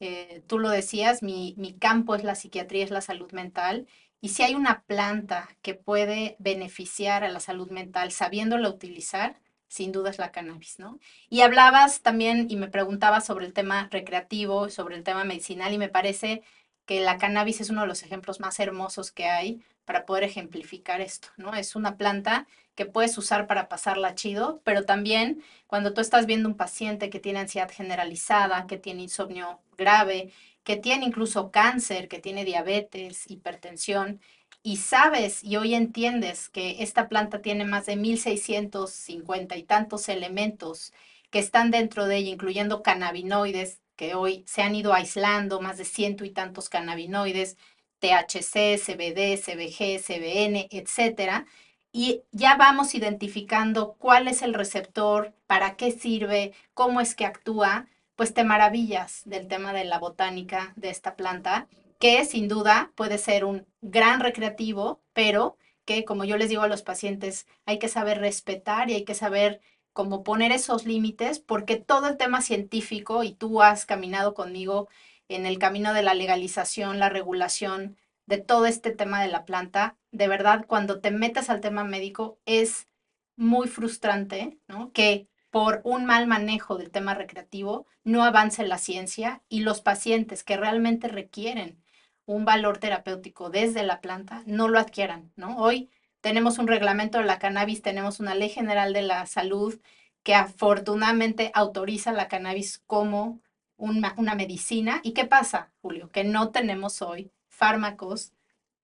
Eh, 0.00 0.42
tú 0.46 0.58
lo 0.58 0.70
decías, 0.70 1.22
mi, 1.22 1.54
mi 1.56 1.78
campo 1.78 2.14
es 2.14 2.24
la 2.24 2.34
psiquiatría, 2.34 2.84
es 2.84 2.90
la 2.90 3.00
salud 3.00 3.32
mental. 3.32 3.86
Y 4.20 4.30
si 4.30 4.42
hay 4.42 4.54
una 4.54 4.82
planta 4.84 5.48
que 5.62 5.74
puede 5.74 6.36
beneficiar 6.38 7.24
a 7.24 7.28
la 7.30 7.40
salud 7.40 7.70
mental 7.70 8.10
sabiéndola 8.12 8.68
utilizar, 8.68 9.40
sin 9.68 9.92
duda 9.92 10.10
es 10.10 10.18
la 10.18 10.32
cannabis, 10.32 10.78
¿no? 10.78 10.98
Y 11.28 11.40
hablabas 11.42 12.00
también 12.02 12.46
y 12.48 12.56
me 12.56 12.68
preguntabas 12.68 13.26
sobre 13.26 13.46
el 13.46 13.52
tema 13.52 13.88
recreativo, 13.90 14.68
sobre 14.70 14.96
el 14.96 15.02
tema 15.02 15.24
medicinal 15.24 15.72
y 15.72 15.78
me 15.78 15.88
parece 15.88 16.42
que 16.86 17.00
la 17.00 17.18
cannabis 17.18 17.60
es 17.60 17.70
uno 17.70 17.82
de 17.82 17.86
los 17.86 18.02
ejemplos 18.02 18.40
más 18.40 18.60
hermosos 18.60 19.10
que 19.10 19.26
hay 19.26 19.62
para 19.84 20.06
poder 20.06 20.24
ejemplificar 20.24 21.00
esto, 21.00 21.28
¿no? 21.36 21.54
Es 21.54 21.76
una 21.76 21.96
planta 21.96 22.46
que 22.74 22.86
puedes 22.86 23.16
usar 23.18 23.46
para 23.46 23.68
pasarla 23.68 24.14
chido, 24.14 24.60
pero 24.64 24.84
también 24.84 25.42
cuando 25.66 25.94
tú 25.94 26.00
estás 26.00 26.26
viendo 26.26 26.48
un 26.48 26.56
paciente 26.56 27.10
que 27.10 27.20
tiene 27.20 27.40
ansiedad 27.40 27.70
generalizada, 27.70 28.66
que 28.66 28.78
tiene 28.78 29.02
insomnio 29.02 29.60
grave, 29.76 30.32
que 30.64 30.76
tiene 30.76 31.04
incluso 31.06 31.50
cáncer, 31.50 32.08
que 32.08 32.18
tiene 32.18 32.44
diabetes, 32.44 33.30
hipertensión, 33.30 34.20
y 34.62 34.78
sabes 34.78 35.44
y 35.44 35.56
hoy 35.56 35.74
entiendes 35.74 36.48
que 36.48 36.82
esta 36.82 37.08
planta 37.08 37.42
tiene 37.42 37.64
más 37.66 37.86
de 37.86 37.96
1650 37.96 39.56
y 39.56 39.62
tantos 39.62 40.08
elementos 40.08 40.92
que 41.30 41.38
están 41.38 41.70
dentro 41.70 42.06
de 42.06 42.16
ella, 42.16 42.30
incluyendo 42.30 42.82
cannabinoides, 42.82 43.80
que 43.96 44.14
hoy 44.14 44.44
se 44.46 44.62
han 44.62 44.74
ido 44.74 44.92
aislando, 44.92 45.60
más 45.60 45.78
de 45.78 45.84
ciento 45.84 46.24
y 46.24 46.30
tantos 46.30 46.68
cannabinoides, 46.68 47.56
THC, 48.00 48.78
CBD, 48.78 49.36
CBG, 49.38 50.00
CBN, 50.02 50.68
etcétera, 50.70 51.46
y 51.92 52.22
ya 52.32 52.56
vamos 52.56 52.94
identificando 52.94 53.94
cuál 53.94 54.28
es 54.28 54.42
el 54.42 54.54
receptor, 54.54 55.32
para 55.46 55.76
qué 55.76 55.92
sirve, 55.92 56.52
cómo 56.74 57.00
es 57.00 57.14
que 57.14 57.24
actúa, 57.24 57.86
pues 58.16 58.34
te 58.34 58.44
maravillas 58.44 59.22
del 59.24 59.48
tema 59.48 59.72
de 59.72 59.84
la 59.84 59.98
botánica 59.98 60.72
de 60.76 60.90
esta 60.90 61.16
planta 61.16 61.68
que 61.98 62.24
sin 62.24 62.48
duda 62.48 62.92
puede 62.96 63.18
ser 63.18 63.44
un 63.44 63.66
gran 63.80 64.20
recreativo, 64.20 65.00
pero 65.12 65.56
que 65.84 66.04
como 66.04 66.24
yo 66.24 66.36
les 66.36 66.48
digo 66.48 66.62
a 66.62 66.68
los 66.68 66.82
pacientes, 66.82 67.46
hay 67.66 67.78
que 67.78 67.88
saber 67.88 68.18
respetar 68.18 68.90
y 68.90 68.94
hay 68.94 69.04
que 69.04 69.14
saber 69.14 69.60
cómo 69.94 70.22
poner 70.24 70.52
esos 70.52 70.84
límites, 70.84 71.38
porque 71.38 71.76
todo 71.76 72.08
el 72.08 72.18
tema 72.18 72.42
científico, 72.42 73.24
y 73.24 73.32
tú 73.32 73.62
has 73.62 73.86
caminado 73.86 74.34
conmigo 74.34 74.88
en 75.28 75.46
el 75.46 75.58
camino 75.58 75.94
de 75.94 76.02
la 76.02 76.12
legalización, 76.12 76.98
la 76.98 77.08
regulación 77.08 77.96
de 78.26 78.38
todo 78.38 78.66
este 78.66 78.90
tema 78.90 79.22
de 79.22 79.28
la 79.28 79.44
planta, 79.46 79.96
de 80.10 80.28
verdad, 80.28 80.66
cuando 80.66 81.00
te 81.00 81.10
metes 81.10 81.48
al 81.48 81.60
tema 81.60 81.84
médico 81.84 82.38
es 82.44 82.88
muy 83.36 83.68
frustrante, 83.68 84.58
¿no? 84.68 84.92
Que 84.92 85.28
por 85.50 85.80
un 85.84 86.04
mal 86.04 86.26
manejo 86.26 86.76
del 86.76 86.90
tema 86.90 87.14
recreativo 87.14 87.86
no 88.02 88.24
avance 88.24 88.66
la 88.66 88.78
ciencia 88.78 89.42
y 89.48 89.60
los 89.60 89.80
pacientes 89.80 90.42
que 90.42 90.56
realmente 90.56 91.08
requieren 91.08 91.82
un 92.26 92.44
valor 92.44 92.78
terapéutico 92.78 93.50
desde 93.50 93.84
la 93.84 94.00
planta, 94.00 94.42
no 94.46 94.68
lo 94.68 94.78
adquieran, 94.78 95.32
¿no? 95.36 95.58
Hoy 95.58 95.90
tenemos 96.24 96.56
un 96.56 96.68
reglamento 96.68 97.18
de 97.18 97.24
la 97.24 97.38
cannabis, 97.38 97.82
tenemos 97.82 98.18
una 98.18 98.34
ley 98.34 98.48
general 98.48 98.94
de 98.94 99.02
la 99.02 99.26
salud 99.26 99.78
que 100.22 100.34
afortunadamente 100.34 101.50
autoriza 101.52 102.12
la 102.12 102.28
cannabis 102.28 102.78
como 102.86 103.42
una, 103.76 104.14
medicina. 104.34 105.02
¿Y 105.02 105.12
qué 105.12 105.26
pasa, 105.26 105.70
Julio? 105.82 106.10
Que 106.10 106.24
no 106.24 106.50
tenemos 106.50 107.02
hoy 107.02 107.30
fármacos 107.50 108.32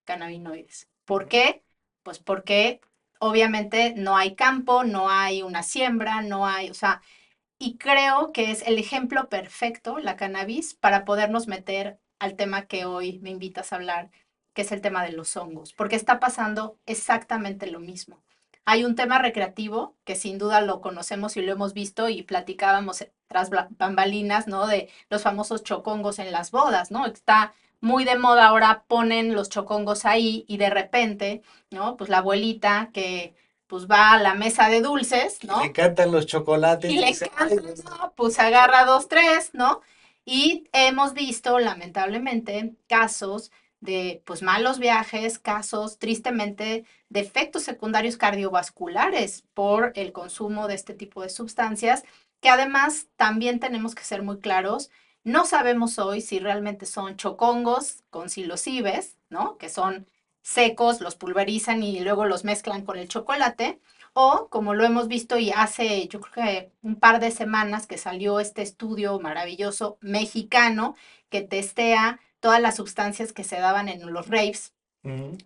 cannabinoides. 0.04 0.90
¿Por 1.06 1.28
qué? 1.28 1.64
Pues 2.02 2.18
porque 2.18 2.82
obviamente 3.20 3.94
no 3.96 4.18
hay 4.18 4.34
campo, 4.34 4.84
no 4.84 5.08
hay 5.08 5.42
una 5.42 5.62
siembra, 5.62 6.20
no 6.20 6.46
hay, 6.46 6.68
o 6.68 6.74
sea, 6.74 7.00
y 7.58 7.78
creo 7.78 8.32
que 8.32 8.50
es 8.50 8.60
el 8.66 8.78
ejemplo 8.78 9.30
perfecto, 9.30 9.98
la 9.98 10.16
cannabis, 10.16 10.74
para 10.74 11.06
podernos 11.06 11.46
meter 11.48 11.98
al 12.18 12.36
tema 12.36 12.66
que 12.66 12.84
hoy 12.84 13.18
me 13.20 13.30
invitas 13.30 13.72
a 13.72 13.76
hablar, 13.76 14.10
que 14.52 14.62
es 14.62 14.72
el 14.72 14.80
tema 14.80 15.04
de 15.04 15.12
los 15.12 15.36
hongos, 15.36 15.72
porque 15.72 15.96
está 15.96 16.20
pasando 16.20 16.76
exactamente 16.86 17.70
lo 17.70 17.80
mismo. 17.80 18.22
Hay 18.64 18.84
un 18.84 18.94
tema 18.94 19.18
recreativo 19.18 19.96
que 20.04 20.16
sin 20.16 20.38
duda 20.38 20.60
lo 20.60 20.80
conocemos 20.80 21.36
y 21.36 21.42
lo 21.42 21.52
hemos 21.52 21.72
visto 21.72 22.08
y 22.08 22.22
platicábamos 22.22 23.06
tras 23.26 23.50
bambalinas, 23.70 24.46
¿no? 24.46 24.66
De 24.66 24.90
los 25.08 25.22
famosos 25.22 25.64
chocongos 25.64 26.18
en 26.18 26.30
las 26.30 26.50
bodas, 26.50 26.90
¿no? 26.90 27.06
Está 27.06 27.52
muy 27.80 28.04
de 28.04 28.18
moda 28.18 28.46
ahora, 28.46 28.84
ponen 28.86 29.34
los 29.34 29.48
chocongos 29.48 30.04
ahí 30.04 30.44
y 30.46 30.58
de 30.58 30.70
repente, 30.70 31.42
¿no? 31.70 31.96
Pues 31.96 32.10
la 32.10 32.18
abuelita 32.18 32.90
que 32.92 33.34
pues 33.66 33.86
va 33.86 34.12
a 34.12 34.18
la 34.18 34.34
mesa 34.34 34.68
de 34.68 34.82
dulces, 34.82 35.42
¿no? 35.44 35.60
Le 35.60 35.66
encantan 35.66 36.10
los 36.10 36.26
chocolates. 36.26 36.90
Y 36.90 36.98
le 36.98 37.10
encantan, 37.10 37.74
¿no? 37.84 38.12
Pues 38.16 38.38
agarra 38.40 38.84
dos, 38.84 39.08
tres, 39.08 39.50
¿no? 39.52 39.80
Y 40.24 40.68
hemos 40.72 41.14
visto, 41.14 41.58
lamentablemente, 41.58 42.74
casos 42.88 43.52
de 43.80 44.22
pues 44.24 44.42
malos 44.42 44.78
viajes, 44.78 45.38
casos 45.38 45.98
tristemente 45.98 46.84
de 47.08 47.20
efectos 47.20 47.62
secundarios 47.62 48.16
cardiovasculares 48.16 49.44
por 49.54 49.92
el 49.96 50.12
consumo 50.12 50.68
de 50.68 50.74
este 50.74 50.94
tipo 50.94 51.22
de 51.22 51.30
sustancias, 51.30 52.04
que 52.40 52.48
además 52.48 53.08
también 53.16 53.60
tenemos 53.60 53.94
que 53.94 54.04
ser 54.04 54.22
muy 54.22 54.38
claros, 54.38 54.90
no 55.24 55.44
sabemos 55.44 55.98
hoy 55.98 56.20
si 56.22 56.38
realmente 56.38 56.86
son 56.86 57.16
chocongos 57.16 58.04
con 58.10 58.30
psilocibes, 58.30 59.18
¿no? 59.28 59.58
Que 59.58 59.68
son 59.68 60.06
secos, 60.42 61.00
los 61.00 61.16
pulverizan 61.16 61.82
y 61.82 62.00
luego 62.00 62.24
los 62.24 62.44
mezclan 62.44 62.84
con 62.84 62.98
el 62.98 63.08
chocolate, 63.08 63.80
o 64.14 64.48
como 64.48 64.74
lo 64.74 64.84
hemos 64.84 65.08
visto 65.08 65.38
y 65.38 65.50
hace 65.50 66.08
yo 66.08 66.20
creo 66.20 66.46
que 66.46 66.72
un 66.82 66.96
par 66.96 67.20
de 67.20 67.30
semanas 67.30 67.86
que 67.86 67.98
salió 67.98 68.40
este 68.40 68.62
estudio 68.62 69.20
maravilloso 69.20 69.98
mexicano 70.00 70.96
que 71.28 71.42
testea 71.42 72.20
todas 72.40 72.60
las 72.60 72.76
sustancias 72.76 73.32
que 73.32 73.44
se 73.44 73.58
daban 73.58 73.88
en 73.88 74.12
los 74.12 74.28
raves. 74.28 74.72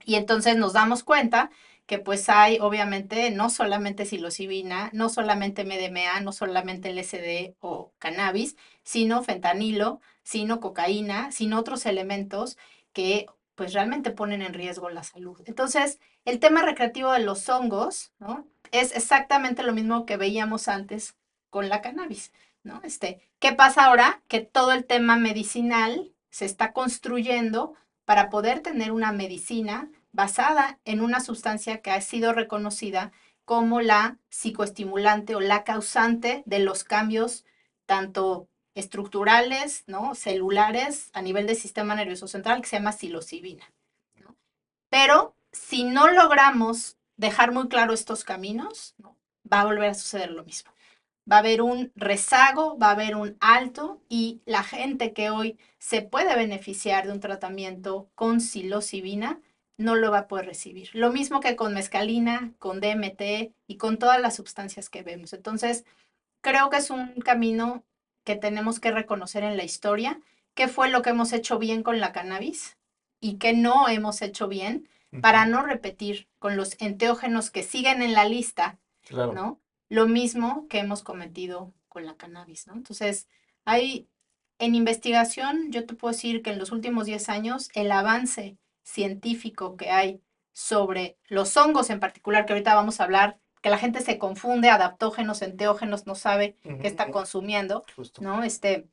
Y 0.05 0.17
entonces 0.17 0.57
nos 0.57 0.73
damos 0.73 1.05
cuenta 1.05 1.51
que 1.87 1.99
pues 1.99 2.29
hay 2.29 2.59
obviamente 2.61 3.31
no 3.31 3.51
solamente 3.51 4.05
psilocibina, 4.05 4.91
no 4.93 5.09
solamente 5.09 5.65
MDMA, 5.65 6.21
no 6.23 6.33
solamente 6.33 6.93
LSD 6.93 7.55
o 7.61 7.93
cannabis, 7.99 8.57
sino 8.83 9.23
fentanilo, 9.23 10.01
sino 10.25 10.59
cocaína, 10.59 11.31
sino 11.31 11.61
otros 11.61 11.87
elementos 11.87 12.57
que 12.93 13.27
pues 13.55 13.75
realmente 13.75 14.11
ponen 14.11 14.43
en 14.43 14.55
riesgo 14.55 14.91
la 14.91 15.05
salud. 15.05 15.41
Entonces, 15.45 16.01
el 16.25 16.41
tema 16.41 16.63
recreativo 16.63 17.13
de 17.13 17.21
los 17.21 17.49
hongos, 17.49 18.11
¿no? 18.19 18.45
es 18.75 18.95
exactamente 18.97 19.63
lo 19.63 19.73
mismo 19.73 20.05
que 20.05 20.17
veíamos 20.17 20.67
antes 20.69 21.17
con 21.49 21.69
la 21.69 21.81
cannabis, 21.81 22.33
¿no? 22.65 22.81
Este, 22.83 23.21
¿qué 23.39 23.53
pasa 23.53 23.85
ahora? 23.85 24.23
Que 24.27 24.41
todo 24.41 24.73
el 24.73 24.85
tema 24.85 25.17
medicinal 25.17 26.13
se 26.35 26.47
está 26.47 26.73
construyendo 26.73 27.75
para 28.05 28.29
poder 28.29 28.59
tener 28.59 28.91
una 28.91 29.13
medicina 29.13 29.89
basada 30.11 30.81
en 30.85 31.01
una 31.01 31.21
sustancia 31.21 31.81
que 31.81 31.93
ha 31.93 32.01
sido 32.01 32.33
reconocida 32.33 33.13
como 33.45 33.81
la 33.81 34.19
psicoestimulante 34.31 35.37
o 35.37 35.41
la 35.41 35.63
causante 35.63 36.43
de 36.45 36.59
los 36.59 36.83
cambios 36.83 37.45
tanto 37.87 38.49
estructurales, 38.75 39.85
¿no? 39.87 40.17
celulares 40.17 41.11
a 41.13 41.23
nivel 41.23 41.47
del 41.47 41.55
sistema 41.55 41.95
nervioso 41.95 42.27
central 42.27 42.61
que 42.63 42.69
se 42.69 42.79
llama 42.79 42.91
psilocibina. 42.91 43.73
Pero 44.91 45.37
si 45.53 45.85
no 45.85 46.09
logramos 46.09 46.97
dejar 47.17 47.53
muy 47.53 47.69
claro 47.69 47.93
estos 47.93 48.25
caminos, 48.25 48.97
va 49.51 49.61
a 49.61 49.67
volver 49.67 49.91
a 49.91 49.95
suceder 49.95 50.33
lo 50.33 50.43
mismo. 50.43 50.74
Va 51.31 51.37
a 51.37 51.39
haber 51.39 51.63
un 51.63 51.91
rezago, 51.95 52.79
va 52.79 52.89
a 52.89 52.93
haber 52.93 53.17
un 53.17 53.37
alto 53.41 54.03
y 54.09 54.43
la 54.45 54.63
gente 54.63 55.13
que 55.13 55.31
hoy 55.31 55.59
se 55.79 56.03
puede 56.03 56.37
beneficiar 56.37 57.07
de 57.07 57.13
un 57.13 57.21
tratamiento 57.21 58.11
con 58.15 58.41
psilocibina 58.41 59.41
no 59.77 59.97
lo 59.97 60.11
va 60.11 60.19
a 60.21 60.29
poder 60.29 60.47
recibir. 60.47 60.91
Lo 60.93 61.11
mismo 61.13 61.41
que 61.41 61.57
con 61.57 61.75
mescalina, 61.75 62.53
con 62.59 62.81
DMT 62.81 63.53
y 63.67 63.77
con 63.77 63.99
todas 63.99 64.21
las 64.21 64.37
sustancias 64.37 64.89
que 64.89 65.03
vemos. 65.03 65.33
Entonces, 65.33 65.85
creo 66.43 66.71
que 66.71 66.77
es 66.77 66.91
un 66.91 67.15
camino 67.23 67.85
que 68.25 68.37
tenemos 68.37 68.81
que 68.81 68.91
reconocer 68.91 69.43
en 69.45 69.57
la 69.57 69.65
historia, 69.65 70.21
qué 70.55 70.69
fue 70.69 70.91
lo 70.91 71.03
que 71.03 71.11
hemos 71.11 71.33
hecho 71.33 71.59
bien 71.59 71.83
con 71.83 72.01
la 72.01 72.13
cannabis 72.13 72.79
y 73.21 73.39
qué 73.39 73.53
no 73.53 73.89
hemos 73.89 74.23
hecho 74.23 74.49
bien 74.49 74.89
para 75.21 75.47
no 75.47 75.63
repetir 75.63 76.29
con 76.39 76.57
los 76.57 76.77
enteógenos 76.81 77.51
que 77.51 77.63
siguen 77.63 78.03
en 78.03 78.15
la 78.15 78.25
lista, 78.25 78.79
¿no? 79.11 79.61
Lo 79.89 80.07
mismo 80.07 80.67
que 80.69 80.79
hemos 80.79 81.03
cometido 81.03 81.73
con 81.89 82.07
la 82.07 82.17
cannabis, 82.17 82.67
¿no? 82.67 82.75
Entonces, 82.75 83.29
hay 83.65 84.09
en 84.59 84.75
investigación, 84.75 85.71
yo 85.73 85.87
te 85.87 85.95
puedo 85.95 86.13
decir 86.13 86.43
que 86.43 86.51
en 86.51 86.59
los 86.59 86.73
últimos 86.73 87.07
10 87.07 87.29
años, 87.29 87.71
el 87.75 87.91
avance 87.93 88.59
científico 88.83 89.77
que 89.77 89.91
hay 89.91 90.23
sobre 90.53 91.19
los 91.25 91.57
hongos 91.57 91.91
en 91.91 92.01
particular, 92.01 92.47
que 92.47 92.53
ahorita 92.53 92.75
vamos 92.75 93.01
a 93.01 93.05
hablar, 93.05 93.41
que 93.61 93.71
la 93.71 93.79
gente 93.79 94.01
se 94.01 94.19
confunde, 94.19 94.69
adaptógenos, 94.69 95.43
enteógenos, 95.43 96.07
no 96.07 96.15
sabe 96.15 96.57
qué 96.63 96.87
está 96.87 97.11
consumiendo, 97.11 97.85
¿no? 98.21 98.45
Este, 98.45 98.89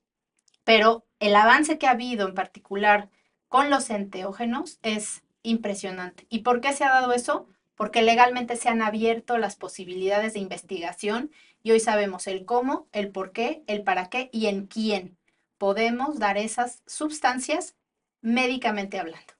pero 0.63 1.05
el 1.19 1.35
avance 1.35 1.77
que 1.77 1.87
ha 1.87 1.91
habido 1.91 2.27
en 2.27 2.33
particular 2.33 3.09
con 3.47 3.69
los 3.69 3.89
enteógenos 3.89 4.79
es 4.81 5.23
impresionante. 5.43 6.25
¿Y 6.29 6.39
por 6.39 6.61
qué 6.61 6.73
se 6.73 6.85
ha 6.85 6.89
dado 6.89 7.11
eso? 7.11 7.47
Porque 7.81 8.03
legalmente 8.03 8.57
se 8.57 8.69
han 8.69 8.83
abierto 8.83 9.39
las 9.39 9.55
posibilidades 9.55 10.33
de 10.33 10.39
investigación 10.39 11.31
y 11.63 11.71
hoy 11.71 11.79
sabemos 11.79 12.27
el 12.27 12.45
cómo, 12.45 12.87
el 12.91 13.09
por 13.09 13.31
qué, 13.31 13.63
el 13.65 13.81
para 13.81 14.11
qué 14.11 14.29
y 14.31 14.45
en 14.45 14.67
quién 14.67 15.17
podemos 15.57 16.19
dar 16.19 16.37
esas 16.37 16.83
sustancias 16.85 17.75
médicamente 18.21 18.99
hablando. 18.99 19.33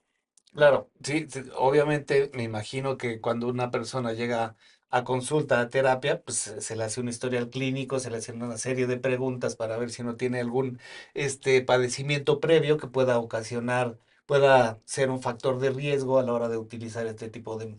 Claro, 0.56 0.90
sí, 1.04 1.28
obviamente 1.56 2.32
me 2.34 2.42
imagino 2.42 2.98
que 2.98 3.22
cuando 3.22 3.48
una 3.48 3.70
persona 3.70 4.14
llega 4.14 4.56
a 4.90 5.04
consulta, 5.04 5.60
a 5.60 5.70
terapia, 5.70 6.24
pues 6.24 6.38
se 6.38 6.76
le 6.76 6.84
hace 6.84 7.00
un 7.00 7.10
historial 7.10 7.48
clínico, 7.52 8.00
se 8.00 8.10
le 8.10 8.18
hacen 8.18 8.42
una 8.42 8.58
serie 8.58 8.88
de 8.88 8.98
preguntas 8.98 9.56
para 9.56 9.78
ver 9.78 9.92
si 9.92 10.02
no 10.02 10.16
tiene 10.16 10.40
algún 10.40 10.80
este 11.14 11.62
padecimiento 11.62 12.40
previo 12.40 12.78
que 12.78 12.88
pueda 12.88 13.20
ocasionar 13.20 14.00
pueda 14.26 14.80
ser 14.86 15.12
un 15.12 15.22
factor 15.22 15.60
de 15.60 15.70
riesgo 15.70 16.18
a 16.18 16.24
la 16.24 16.34
hora 16.34 16.50
de 16.50 16.58
utilizar 16.58 17.06
este 17.06 17.30
tipo 17.30 17.58
de, 17.58 17.78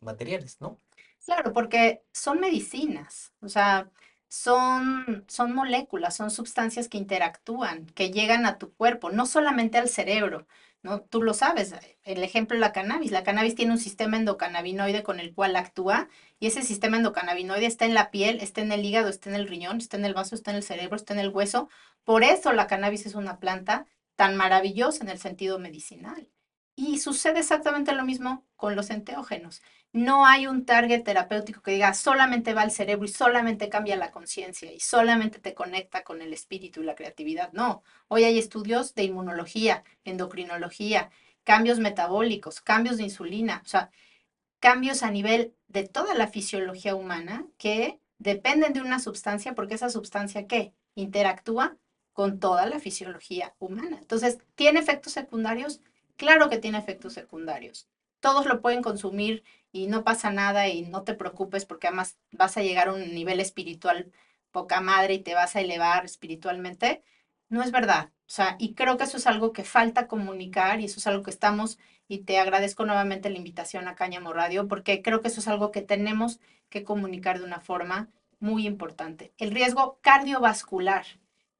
materiales, 0.00 0.60
¿no? 0.60 0.78
Claro, 1.24 1.52
porque 1.52 2.02
son 2.12 2.40
medicinas. 2.40 3.32
O 3.40 3.48
sea, 3.48 3.90
son, 4.28 5.24
son 5.28 5.54
moléculas, 5.54 6.16
son 6.16 6.30
sustancias 6.30 6.88
que 6.88 6.98
interactúan, 6.98 7.86
que 7.86 8.10
llegan 8.10 8.46
a 8.46 8.58
tu 8.58 8.72
cuerpo, 8.74 9.10
no 9.10 9.26
solamente 9.26 9.78
al 9.78 9.88
cerebro, 9.88 10.46
¿no? 10.82 11.02
Tú 11.02 11.22
lo 11.22 11.34
sabes, 11.34 11.74
el 12.04 12.24
ejemplo 12.24 12.56
de 12.56 12.60
la 12.60 12.72
cannabis. 12.72 13.10
La 13.10 13.24
cannabis 13.24 13.54
tiene 13.54 13.72
un 13.72 13.78
sistema 13.78 14.16
endocannabinoide 14.16 15.02
con 15.02 15.20
el 15.20 15.34
cual 15.34 15.56
actúa 15.56 16.08
y 16.38 16.46
ese 16.46 16.62
sistema 16.62 16.96
endocannabinoide 16.96 17.66
está 17.66 17.84
en 17.86 17.94
la 17.94 18.10
piel, 18.10 18.40
está 18.40 18.60
en 18.62 18.72
el 18.72 18.84
hígado, 18.84 19.08
está 19.08 19.30
en 19.30 19.36
el 19.36 19.48
riñón, 19.48 19.78
está 19.78 19.96
en 19.96 20.04
el 20.04 20.14
vaso, 20.14 20.34
está 20.34 20.52
en 20.52 20.58
el 20.58 20.62
cerebro, 20.62 20.96
está 20.96 21.12
en 21.14 21.20
el 21.20 21.30
hueso. 21.30 21.68
Por 22.04 22.24
eso 22.24 22.52
la 22.52 22.66
cannabis 22.66 23.06
es 23.06 23.14
una 23.14 23.38
planta 23.40 23.86
tan 24.16 24.36
maravillosa 24.36 25.04
en 25.04 25.10
el 25.10 25.18
sentido 25.18 25.58
medicinal. 25.58 26.28
Y 26.82 26.96
sucede 26.96 27.40
exactamente 27.40 27.92
lo 27.92 28.06
mismo 28.06 28.46
con 28.56 28.74
los 28.74 28.88
enteógenos. 28.88 29.60
No 29.92 30.24
hay 30.24 30.46
un 30.46 30.64
target 30.64 31.02
terapéutico 31.04 31.60
que 31.60 31.72
diga 31.72 31.92
solamente 31.92 32.54
va 32.54 32.62
al 32.62 32.70
cerebro 32.70 33.04
y 33.04 33.08
solamente 33.08 33.68
cambia 33.68 33.96
la 33.96 34.10
conciencia 34.10 34.72
y 34.72 34.80
solamente 34.80 35.40
te 35.40 35.52
conecta 35.52 36.04
con 36.04 36.22
el 36.22 36.32
espíritu 36.32 36.80
y 36.80 36.86
la 36.86 36.94
creatividad. 36.94 37.52
No, 37.52 37.82
hoy 38.08 38.24
hay 38.24 38.38
estudios 38.38 38.94
de 38.94 39.02
inmunología, 39.02 39.84
endocrinología, 40.04 41.10
cambios 41.44 41.78
metabólicos, 41.80 42.62
cambios 42.62 42.96
de 42.96 43.02
insulina, 43.04 43.60
o 43.62 43.68
sea, 43.68 43.90
cambios 44.58 45.02
a 45.02 45.10
nivel 45.10 45.54
de 45.68 45.86
toda 45.86 46.14
la 46.14 46.28
fisiología 46.28 46.94
humana 46.94 47.46
que 47.58 48.00
dependen 48.16 48.72
de 48.72 48.80
una 48.80 49.00
sustancia 49.00 49.54
porque 49.54 49.74
esa 49.74 49.90
sustancia 49.90 50.46
¿qué? 50.46 50.72
interactúa 50.94 51.76
con 52.14 52.40
toda 52.40 52.64
la 52.64 52.80
fisiología 52.80 53.54
humana. 53.58 53.98
Entonces, 54.00 54.38
¿tiene 54.54 54.80
efectos 54.80 55.12
secundarios? 55.12 55.82
Claro 56.20 56.50
que 56.50 56.58
tiene 56.58 56.76
efectos 56.76 57.14
secundarios. 57.14 57.88
Todos 58.20 58.44
lo 58.44 58.60
pueden 58.60 58.82
consumir 58.82 59.42
y 59.72 59.86
no 59.86 60.04
pasa 60.04 60.30
nada 60.30 60.68
y 60.68 60.82
no 60.82 61.02
te 61.02 61.14
preocupes 61.14 61.64
porque 61.64 61.86
además 61.86 62.18
vas 62.30 62.58
a 62.58 62.62
llegar 62.62 62.88
a 62.88 62.92
un 62.92 63.14
nivel 63.14 63.40
espiritual 63.40 64.12
poca 64.50 64.82
madre 64.82 65.14
y 65.14 65.20
te 65.20 65.32
vas 65.32 65.56
a 65.56 65.62
elevar 65.62 66.04
espiritualmente. 66.04 67.02
No 67.48 67.62
es 67.62 67.70
verdad. 67.70 68.10
O 68.26 68.32
sea, 68.32 68.56
y 68.58 68.74
creo 68.74 68.98
que 68.98 69.04
eso 69.04 69.16
es 69.16 69.26
algo 69.26 69.54
que 69.54 69.64
falta 69.64 70.08
comunicar 70.08 70.82
y 70.82 70.84
eso 70.84 70.98
es 70.98 71.06
algo 71.06 71.22
que 71.22 71.30
estamos, 71.30 71.78
y 72.06 72.18
te 72.18 72.38
agradezco 72.38 72.84
nuevamente 72.84 73.30
la 73.30 73.38
invitación 73.38 73.88
a 73.88 73.94
Cáñamo 73.94 74.34
Radio, 74.34 74.68
porque 74.68 75.00
creo 75.00 75.22
que 75.22 75.28
eso 75.28 75.40
es 75.40 75.48
algo 75.48 75.70
que 75.72 75.80
tenemos 75.80 76.38
que 76.68 76.84
comunicar 76.84 77.38
de 77.38 77.46
una 77.46 77.60
forma 77.60 78.10
muy 78.40 78.66
importante. 78.66 79.32
El 79.38 79.52
riesgo 79.52 79.98
cardiovascular 80.02 81.06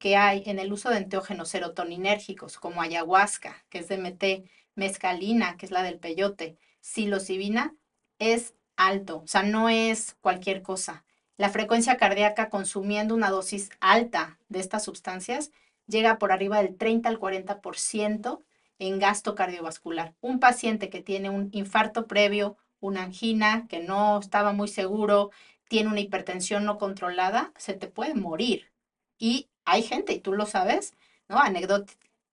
que 0.01 0.17
hay 0.17 0.43
en 0.47 0.59
el 0.59 0.73
uso 0.73 0.91
de 0.91 0.97
enteógenos 0.97 1.51
serotoninérgicos 1.51 2.59
como 2.59 2.83
ayahuasca, 2.83 3.65
que 3.69 3.79
es 3.79 3.89
DMT, 3.89 4.49
mezcalina, 4.75 5.57
que 5.59 5.67
es 5.67 5.73
la 5.73 5.83
del 5.83 5.99
peyote, 5.99 6.57
psilocibina, 6.81 7.77
es 8.19 8.55
alto, 8.77 9.19
o 9.19 9.27
sea, 9.27 9.43
no 9.43 9.69
es 9.69 10.17
cualquier 10.23 10.63
cosa. 10.63 11.05
La 11.37 11.51
frecuencia 11.51 11.99
cardíaca 11.99 12.49
consumiendo 12.49 13.15
una 13.15 13.31
dosis 13.31 13.69
alta 13.81 14.39
de 14.49 14.61
estas 14.61 14.85
sustancias 14.85 15.53
llega 15.87 16.19
por 16.19 16.33
arriba 16.33 16.63
del 16.63 16.77
30 16.77 17.09
al 17.09 17.21
40% 17.21 18.43
en 18.79 18.99
gasto 18.99 19.35
cardiovascular. 19.35 20.15
Un 20.23 20.41
paciente 20.41 20.89
que 20.89 21.03
tiene 21.03 21.29
un 21.29 21.51
infarto 21.53 22.07
previo, 22.07 22.57
una 22.81 23.03
angina, 23.03 23.67
que 23.69 23.81
no 23.81 24.19
estaba 24.19 24.55
muy 24.55 24.69
seguro, 24.69 25.31
tiene 25.69 25.91
una 25.91 26.01
hipertensión 26.01 26.65
no 26.65 26.79
controlada, 26.79 27.53
se 27.59 27.75
te 27.75 27.87
puede 27.87 28.15
morir. 28.15 28.73
Y 29.19 29.51
hay 29.71 29.83
gente, 29.83 30.13
y 30.13 30.21
tú 30.21 30.33
lo 30.33 30.47
sabes, 30.47 30.95
¿no? 31.29 31.39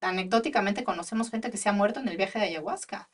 anecdóticamente 0.02 0.84
conocemos 0.84 1.32
gente 1.32 1.52
que 1.52 1.58
se 1.58 1.70
ha 1.70 1.74
muerto 1.74 2.00
en 2.00 2.08
el 2.08 2.18
viaje 2.18 2.40
de 2.40 2.46
ayahuasca, 2.46 3.10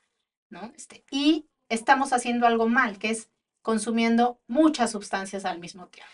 ¿no? 0.49 0.71
Este, 0.75 1.03
y 1.11 1.47
estamos 1.69 2.13
haciendo 2.13 2.47
algo 2.47 2.67
mal, 2.67 2.99
que 2.99 3.09
es 3.09 3.29
consumiendo 3.61 4.39
muchas 4.47 4.91
sustancias 4.91 5.45
al 5.45 5.59
mismo 5.59 5.87
tiempo. 5.87 6.11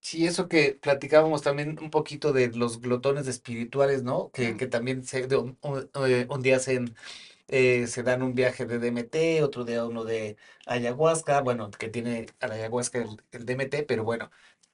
Sí, 0.00 0.26
eso 0.26 0.48
que 0.48 0.74
platicábamos 0.80 1.42
también 1.42 1.78
un 1.80 1.90
poquito 1.90 2.32
de 2.32 2.48
los 2.48 2.80
glotones 2.80 3.28
espirituales, 3.28 4.02
¿no? 4.02 4.30
Que, 4.32 4.56
que 4.56 4.66
también 4.66 5.04
se, 5.04 5.24
un, 5.36 5.58
eh, 6.06 6.26
un, 6.28 6.42
día 6.42 6.58
se, 6.58 6.80
eh, 7.48 7.86
se 7.86 8.02
dan 8.02 8.22
un 8.22 8.34
viaje 8.34 8.66
de 8.66 8.78
DMT, 8.78 9.44
otro 9.44 9.64
día 9.64 9.84
uno 9.86 10.04
de 10.04 10.36
ayahuasca, 10.66 11.40
bueno, 11.42 11.70
que 11.70 11.88
tiene 11.88 12.26
a 12.40 12.48
la 12.48 12.54
ayahuasca 12.54 12.98
el, 12.98 13.22
el 13.30 13.46
DMT, 13.46 13.86
pero 13.86 14.02
bueno, 14.04 14.30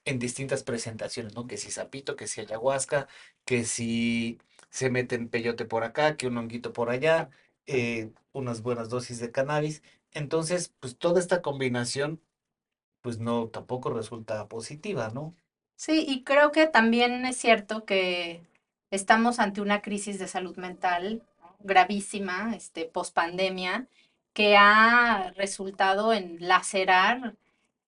en 0.09 0.17
distintas 0.17 0.63
presentaciones, 0.63 1.35
¿no? 1.35 1.45
Que 1.45 1.57
si 1.57 1.69
sapito, 1.71 2.15
que 2.15 2.27
si 2.27 2.41
ayahuasca, 2.41 3.07
que 3.45 3.63
si 3.63 4.39
se 4.71 4.89
meten 4.89 5.29
peyote 5.29 5.65
por 5.65 5.83
acá, 5.83 6.17
que 6.17 6.27
un 6.27 6.37
honguito 6.37 6.73
por 6.73 6.89
allá, 6.89 7.29
eh, 7.67 8.11
unas 8.33 8.63
buenas 8.63 8.89
dosis 8.89 9.19
de 9.19 9.31
cannabis. 9.31 9.83
Entonces, 10.11 10.73
pues 10.79 10.97
toda 10.97 11.19
esta 11.19 11.43
combinación, 11.43 12.19
pues 13.01 13.19
no, 13.19 13.49
tampoco 13.49 13.91
resulta 13.91 14.47
positiva, 14.47 15.11
¿no? 15.13 15.35
Sí, 15.75 16.05
y 16.07 16.23
creo 16.23 16.51
que 16.51 16.65
también 16.65 17.25
es 17.27 17.37
cierto 17.37 17.85
que 17.85 18.41
estamos 18.89 19.37
ante 19.39 19.61
una 19.61 19.83
crisis 19.83 20.17
de 20.17 20.27
salud 20.27 20.57
mental 20.57 21.21
gravísima, 21.59 22.55
este, 22.55 22.85
post 22.85 23.13
pandemia, 23.13 23.87
que 24.33 24.57
ha 24.57 25.33
resultado 25.35 26.13
en 26.13 26.37
lacerar 26.39 27.35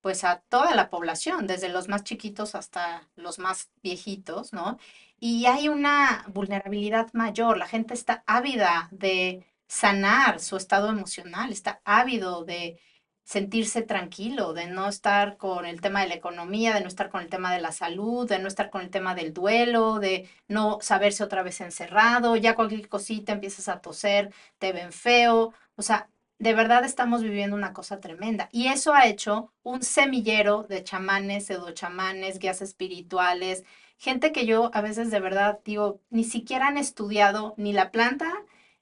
pues 0.02 0.24
a 0.24 0.40
toda 0.48 0.74
la 0.74 0.90
población, 0.90 1.46
desde 1.46 1.70
los 1.70 1.88
más 1.88 2.04
chiquitos 2.04 2.54
hasta 2.54 3.08
los 3.16 3.38
más 3.38 3.70
viejitos, 3.82 4.52
¿no? 4.52 4.78
Y 5.18 5.46
hay 5.46 5.68
una 5.68 6.24
vulnerabilidad 6.28 7.08
mayor, 7.14 7.56
la 7.58 7.68
gente 7.68 7.94
está 7.94 8.24
ávida 8.26 8.88
de 8.90 9.46
sanar 9.68 10.40
su 10.40 10.56
estado 10.56 10.90
emocional, 10.90 11.52
está 11.52 11.80
ávido 11.84 12.44
de 12.44 12.78
sentirse 13.24 13.82
tranquilo, 13.82 14.52
de 14.52 14.66
no 14.66 14.88
estar 14.88 15.36
con 15.36 15.64
el 15.64 15.80
tema 15.80 16.02
de 16.02 16.08
la 16.08 16.14
economía, 16.14 16.74
de 16.74 16.80
no 16.82 16.88
estar 16.88 17.08
con 17.10 17.22
el 17.22 17.28
tema 17.30 17.52
de 17.52 17.60
la 17.60 17.72
salud, 17.72 18.28
de 18.28 18.38
no 18.40 18.48
estar 18.48 18.68
con 18.70 18.82
el 18.82 18.90
tema 18.90 19.14
del 19.14 19.32
duelo, 19.32 20.00
de 20.00 20.28
no 20.48 20.78
saberse 20.82 21.24
otra 21.24 21.42
vez 21.42 21.60
encerrado, 21.60 22.36
ya 22.36 22.54
cualquier 22.56 22.88
cosita 22.88 23.32
empiezas 23.32 23.68
a 23.68 23.80
toser, 23.80 24.32
te 24.58 24.72
ven 24.72 24.92
feo, 24.92 25.54
o 25.76 25.82
sea, 25.82 26.08
de 26.42 26.54
verdad 26.54 26.84
estamos 26.84 27.22
viviendo 27.22 27.54
una 27.54 27.72
cosa 27.72 28.00
tremenda. 28.00 28.48
Y 28.50 28.66
eso 28.66 28.92
ha 28.94 29.06
hecho 29.06 29.52
un 29.62 29.84
semillero 29.84 30.64
de 30.64 30.82
chamanes, 30.82 31.52
chamanes, 31.74 32.40
guías 32.40 32.60
espirituales, 32.60 33.62
gente 33.96 34.32
que 34.32 34.44
yo 34.44 34.72
a 34.74 34.80
veces 34.80 35.12
de 35.12 35.20
verdad 35.20 35.60
digo, 35.64 36.00
ni 36.10 36.24
siquiera 36.24 36.66
han 36.66 36.78
estudiado 36.78 37.54
ni 37.58 37.72
la 37.72 37.92
planta, 37.92 38.28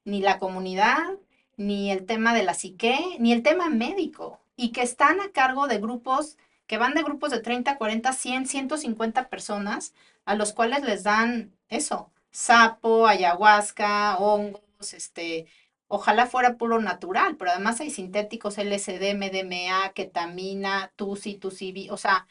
ni 0.07 0.23
la 0.23 0.39
comunidad, 0.39 1.03
ni 1.59 1.91
el 1.91 2.07
tema 2.07 2.33
de 2.33 2.45
la 2.45 2.55
psique, 2.55 2.99
ni 3.19 3.35
el 3.35 3.43
tema 3.43 3.69
médico, 3.69 4.41
y 4.57 4.73
que 4.73 4.81
están 4.81 5.21
a 5.21 5.31
cargo 5.31 5.67
de 5.67 5.81
grupos 5.81 6.39
que 6.67 6.79
van 6.79 6.95
de 6.95 7.03
grupos 7.03 7.31
de 7.31 7.41
30, 7.41 7.77
40, 7.77 8.11
100, 8.15 8.47
150 8.47 9.29
personas, 9.29 9.93
a 10.25 10.35
los 10.35 10.55
cuales 10.55 10.83
les 10.83 11.03
dan 11.03 11.53
eso, 11.69 12.11
sapo, 12.31 13.07
ayahuasca, 13.07 14.17
hongos, 14.17 14.95
este, 14.95 15.47
Ojalá 15.93 16.27
fuera 16.27 16.57
puro 16.57 16.81
natural, 16.81 17.37
pero 17.37 17.51
además 17.51 17.81
hay 17.81 17.91
sintéticos 17.91 18.59
LSD, 18.59 19.15
MDMA, 19.15 19.93
ketamina, 19.93 20.93
TUSI, 20.95 21.35
TUSIBI, 21.35 21.91
o 21.91 21.97
sea, 21.97 22.29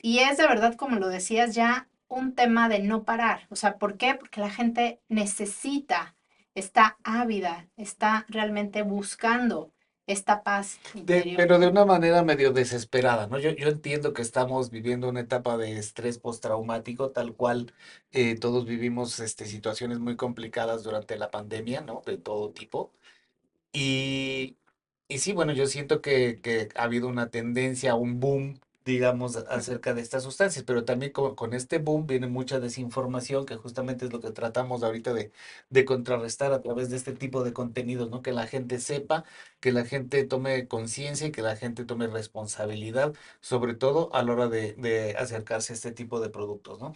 y 0.00 0.20
es 0.20 0.38
de 0.38 0.46
verdad, 0.48 0.76
como 0.76 0.96
lo 0.98 1.08
decías, 1.08 1.54
ya 1.54 1.90
un 2.08 2.34
tema 2.34 2.70
de 2.70 2.78
no 2.78 3.04
parar. 3.04 3.46
O 3.50 3.56
sea, 3.56 3.76
¿por 3.76 3.98
qué? 3.98 4.14
Porque 4.14 4.40
la 4.40 4.48
gente 4.48 5.02
necesita, 5.08 6.16
está 6.54 6.96
ávida, 7.04 7.68
está 7.76 8.24
realmente 8.28 8.80
buscando 8.80 9.74
esta 10.12 10.42
paz 10.42 10.78
pero 11.36 11.58
de 11.58 11.68
una 11.68 11.84
manera 11.84 12.22
medio 12.22 12.52
desesperada, 12.52 13.26
¿no? 13.26 13.38
Yo, 13.38 13.50
yo 13.50 13.68
entiendo 13.68 14.12
que 14.12 14.22
estamos 14.22 14.70
viviendo 14.70 15.08
una 15.08 15.20
etapa 15.20 15.56
de 15.56 15.78
estrés 15.78 16.18
postraumático, 16.18 17.10
tal 17.10 17.34
cual 17.34 17.72
eh, 18.12 18.36
todos 18.36 18.66
vivimos 18.66 19.20
este, 19.20 19.46
situaciones 19.46 19.98
muy 19.98 20.16
complicadas 20.16 20.82
durante 20.82 21.16
la 21.18 21.30
pandemia, 21.30 21.80
¿no? 21.80 22.02
De 22.06 22.18
todo 22.18 22.50
tipo. 22.50 22.92
Y, 23.72 24.56
y 25.08 25.18
sí, 25.18 25.32
bueno, 25.32 25.52
yo 25.52 25.66
siento 25.66 26.00
que, 26.02 26.40
que 26.42 26.68
ha 26.76 26.84
habido 26.84 27.08
una 27.08 27.30
tendencia, 27.30 27.94
un 27.94 28.20
boom 28.20 28.60
digamos, 28.84 29.36
acerca 29.36 29.94
de 29.94 30.00
estas 30.00 30.22
sustancias, 30.22 30.64
pero 30.64 30.84
también 30.84 31.12
con, 31.12 31.54
este 31.54 31.78
boom 31.78 32.06
viene 32.06 32.26
mucha 32.28 32.60
desinformación, 32.60 33.46
que 33.46 33.56
justamente 33.56 34.06
es 34.06 34.12
lo 34.12 34.20
que 34.20 34.30
tratamos 34.30 34.82
ahorita 34.82 35.12
de, 35.12 35.32
de, 35.70 35.84
contrarrestar 35.84 36.52
a 36.52 36.62
través 36.62 36.90
de 36.90 36.96
este 36.96 37.12
tipo 37.12 37.42
de 37.44 37.52
contenidos, 37.52 38.10
¿no? 38.10 38.22
Que 38.22 38.32
la 38.32 38.46
gente 38.46 38.80
sepa, 38.80 39.24
que 39.60 39.72
la 39.72 39.84
gente 39.84 40.24
tome 40.24 40.66
conciencia 40.68 41.26
y 41.28 41.32
que 41.32 41.42
la 41.42 41.56
gente 41.56 41.84
tome 41.84 42.06
responsabilidad, 42.06 43.14
sobre 43.40 43.74
todo 43.74 44.14
a 44.14 44.22
la 44.22 44.32
hora 44.32 44.48
de, 44.48 44.74
de 44.74 45.14
acercarse 45.16 45.72
a 45.72 45.76
este 45.76 45.92
tipo 45.92 46.20
de 46.20 46.30
productos, 46.30 46.80
¿no? 46.80 46.94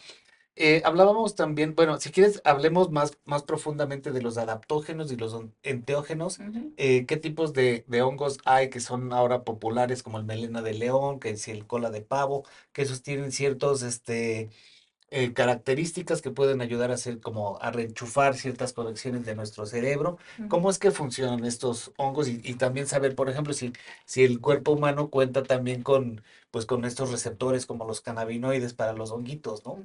Eh, 0.56 0.82
hablábamos 0.84 1.34
también, 1.34 1.74
bueno, 1.74 1.98
si 1.98 2.12
quieres, 2.12 2.40
hablemos 2.44 2.90
más, 2.90 3.18
más 3.24 3.42
profundamente 3.42 4.12
de 4.12 4.22
los 4.22 4.38
adaptógenos 4.38 5.10
y 5.10 5.16
los 5.16 5.36
enteógenos. 5.62 6.38
Eh, 6.76 7.06
¿qué 7.06 7.16
tipos 7.16 7.52
de, 7.52 7.84
de, 7.88 8.02
hongos 8.02 8.38
hay 8.44 8.70
que 8.70 8.80
son 8.80 9.12
ahora 9.12 9.42
populares, 9.44 10.02
como 10.02 10.18
el 10.18 10.24
melena 10.24 10.62
de 10.62 10.74
león, 10.74 11.18
que 11.18 11.30
es 11.30 11.48
el 11.48 11.66
cola 11.66 11.90
de 11.90 12.02
pavo, 12.02 12.44
que 12.72 12.82
esos 12.82 13.02
tienen 13.02 13.32
ciertos 13.32 13.82
este, 13.82 14.50
eh, 15.10 15.32
características 15.32 16.22
que 16.22 16.30
pueden 16.30 16.60
ayudar 16.60 16.90
a 16.90 16.94
hacer 16.94 17.20
como 17.20 17.58
a 17.60 17.70
reenchufar 17.70 18.34
ciertas 18.36 18.72
conexiones 18.72 19.24
de 19.24 19.34
nuestro 19.36 19.66
cerebro. 19.66 20.18
¿Cómo 20.48 20.70
es 20.70 20.78
que 20.78 20.90
funcionan 20.90 21.44
estos 21.44 21.92
hongos? 21.98 22.28
Y, 22.28 22.40
y 22.44 22.54
también 22.54 22.86
saber, 22.88 23.14
por 23.14 23.28
ejemplo, 23.30 23.52
si, 23.52 23.72
si 24.06 24.24
el 24.24 24.40
cuerpo 24.40 24.72
humano 24.72 25.10
cuenta 25.10 25.42
también 25.44 25.82
con, 25.82 26.22
pues, 26.50 26.66
con 26.66 26.84
estos 26.84 27.10
receptores 27.12 27.66
como 27.66 27.84
los 27.86 28.00
cannabinoides 28.00 28.74
para 28.74 28.92
los 28.92 29.10
honguitos, 29.12 29.64
¿no? 29.64 29.84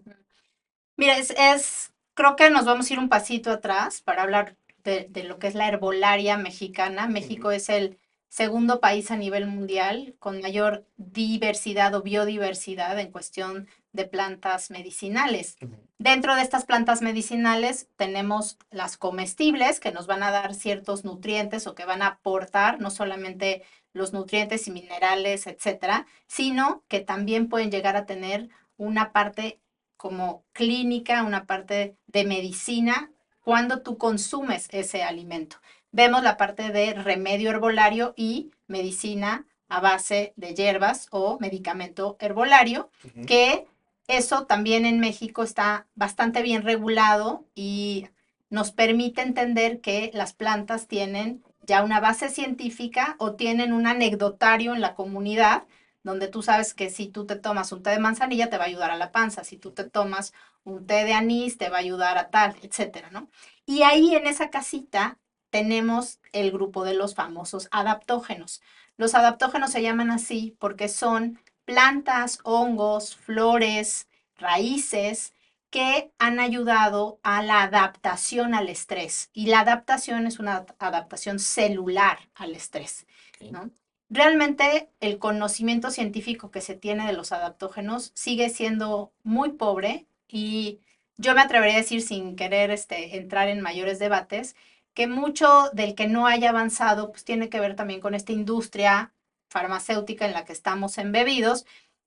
Mira, 1.00 1.18
es, 1.18 1.30
es, 1.30 1.94
creo 2.14 2.36
que 2.36 2.50
nos 2.50 2.66
vamos 2.66 2.90
a 2.90 2.94
ir 2.94 3.00
un 3.00 3.08
pasito 3.08 3.52
atrás 3.52 4.02
para 4.02 4.24
hablar 4.24 4.58
de, 4.84 5.08
de 5.10 5.24
lo 5.24 5.40
que 5.40 5.48
es 5.48 5.56
la 5.56 5.70
herbolaria 5.70 6.36
mexicana. 6.36 7.08
México 7.08 7.52
es 7.52 7.70
el 7.70 7.98
segundo 8.28 8.82
país 8.82 9.10
a 9.10 9.16
nivel 9.16 9.48
mundial 9.48 10.18
con 10.20 10.42
mayor 10.42 10.86
diversidad 10.98 11.96
o 11.96 12.02
biodiversidad 12.02 13.00
en 13.00 13.14
cuestión 13.14 13.70
de 13.94 14.04
plantas 14.04 14.72
medicinales. 14.72 15.56
Dentro 16.00 16.36
de 16.36 16.42
estas 16.42 16.66
plantas 16.66 17.02
medicinales 17.02 17.88
tenemos 17.96 18.58
las 18.70 18.98
comestibles 18.98 19.80
que 19.80 19.94
nos 19.94 20.06
van 20.06 20.22
a 20.22 20.32
dar 20.32 20.54
ciertos 20.54 21.06
nutrientes 21.06 21.66
o 21.66 21.76
que 21.76 21.86
van 21.86 22.02
a 22.02 22.08
aportar 22.08 22.82
no 22.82 22.92
solamente 22.92 23.64
los 23.94 24.12
nutrientes 24.12 24.68
y 24.68 24.72
minerales, 24.72 25.48
etcétera, 25.48 26.08
sino 26.28 26.84
que 26.90 27.00
también 27.00 27.48
pueden 27.48 27.72
llegar 27.72 27.96
a 27.96 28.06
tener 28.06 28.50
una 28.76 29.14
parte 29.14 29.62
como 30.00 30.46
clínica, 30.54 31.24
una 31.24 31.46
parte 31.46 31.98
de 32.08 32.24
medicina 32.24 33.12
cuando 33.42 33.82
tú 33.82 33.98
consumes 33.98 34.70
ese 34.72 35.04
alimento. 35.04 35.58
Vemos 35.92 36.24
la 36.24 36.38
parte 36.38 36.72
de 36.72 36.94
remedio 36.94 37.50
herbolario 37.50 38.14
y 38.16 38.50
medicina 38.68 39.46
a 39.68 39.82
base 39.82 40.32
de 40.38 40.56
hierbas 40.56 41.08
o 41.12 41.38
medicamento 41.42 42.16
herbolario, 42.22 42.90
que 43.28 43.68
eso 44.08 44.46
también 44.46 44.86
en 44.86 45.02
México 45.02 45.44
está 45.44 45.86
bastante 45.96 46.44
bien 46.44 46.64
regulado 46.64 47.44
y 47.54 48.08
nos 48.50 48.72
permite 48.72 49.22
entender 49.22 49.82
que 49.82 50.12
las 50.14 50.32
plantas 50.32 50.88
tienen 50.88 51.44
ya 51.64 51.84
una 51.84 52.00
base 52.00 52.30
científica 52.30 53.18
o 53.20 53.34
tienen 53.34 53.74
un 53.74 53.86
anecdotario 53.86 54.74
en 54.74 54.80
la 54.80 54.96
comunidad 54.96 55.64
donde 56.04 56.28
tú 56.28 56.42
sabes 56.42 56.74
que 56.74 56.90
si 56.90 57.08
tú 57.08 57.26
te 57.26 57.36
tomas 57.36 57.72
un 57.72 57.84
té 57.84 57.92
de 57.92 58.00
manzanilla 58.00 58.50
te 58.50 58.58
va 58.58 58.66
a 58.66 58.68
ayudar 58.68 58.92
a 58.92 58.98
la 58.98 59.12
panza, 59.12 59.44
si 59.44 59.58
tú 59.58 59.72
te 59.72 59.84
tomas 59.84 60.34
un 60.64 60.86
té 60.88 61.04
de 61.06 61.14
anís 61.14 61.58
te 61.58 61.70
va 61.70 61.78
a 61.78 61.80
ayudar 61.82 62.18
a 62.18 62.30
tal, 62.30 62.56
etcétera, 62.62 63.10
¿no? 63.12 63.30
Y 63.66 63.84
ahí 63.84 64.16
en 64.16 64.28
esa 64.28 64.50
casita 64.50 65.18
tenemos 65.50 66.20
el 66.32 66.52
grupo 66.52 66.84
de 66.84 66.94
los 66.94 67.16
famosos 67.16 67.68
adaptógenos. 67.72 68.62
Los 68.98 69.16
adaptógenos 69.16 69.72
se 69.72 69.82
llaman 69.82 70.12
así 70.12 70.56
porque 70.60 70.90
son 70.90 71.40
plantas, 71.66 72.40
hongos, 72.44 73.16
flores, 73.16 74.08
raíces 74.36 75.34
que 75.70 76.12
han 76.18 76.40
ayudado 76.40 77.20
a 77.24 77.44
la 77.44 77.64
adaptación 77.64 78.56
al 78.56 78.70
estrés. 78.70 79.30
Y 79.34 79.48
la 79.48 79.62
adaptación 79.62 80.26
es 80.28 80.40
una 80.40 80.66
adaptación 80.80 81.40
celular 81.40 82.20
al 82.36 82.56
estrés. 82.56 83.06
¿no? 83.52 83.72
Realmente 84.10 84.89
el 85.02 85.19
conocimiento 85.19 85.91
científico 85.91 86.50
que 86.50 86.62
se 86.62 86.76
tiene 86.76 87.06
de 87.06 87.13
los 87.13 87.32
adaptógenos 87.32 88.12
sigue 88.15 88.50
siendo 88.50 89.12
muy 89.24 89.52
pobre 89.52 90.08
y 90.28 90.80
yo 91.17 91.36
me 91.36 91.41
atrevería 91.41 91.76
a 91.76 91.82
decir 91.82 92.02
sin 92.02 92.36
querer 92.36 92.72
este, 92.72 93.17
entrar 93.17 93.50
en 93.50 93.62
mayores 93.62 94.00
debates 94.00 94.56
que 94.95 95.06
mucho 95.08 95.69
del 95.74 95.93
que 95.93 96.08
no 96.08 96.26
haya 96.26 96.50
avanzado 96.50 97.12
pues 97.12 97.24
tiene 97.24 97.50
que 97.50 97.60
ver 97.60 97.76
también 97.76 98.02
con 98.02 98.15
esta 98.15 98.32
industria 98.32 99.13
farmacéutica 99.50 100.26
en 100.26 100.34
la 100.34 100.43
que 100.45 100.54
estamos 100.54 100.98
embebidos, 100.98 101.65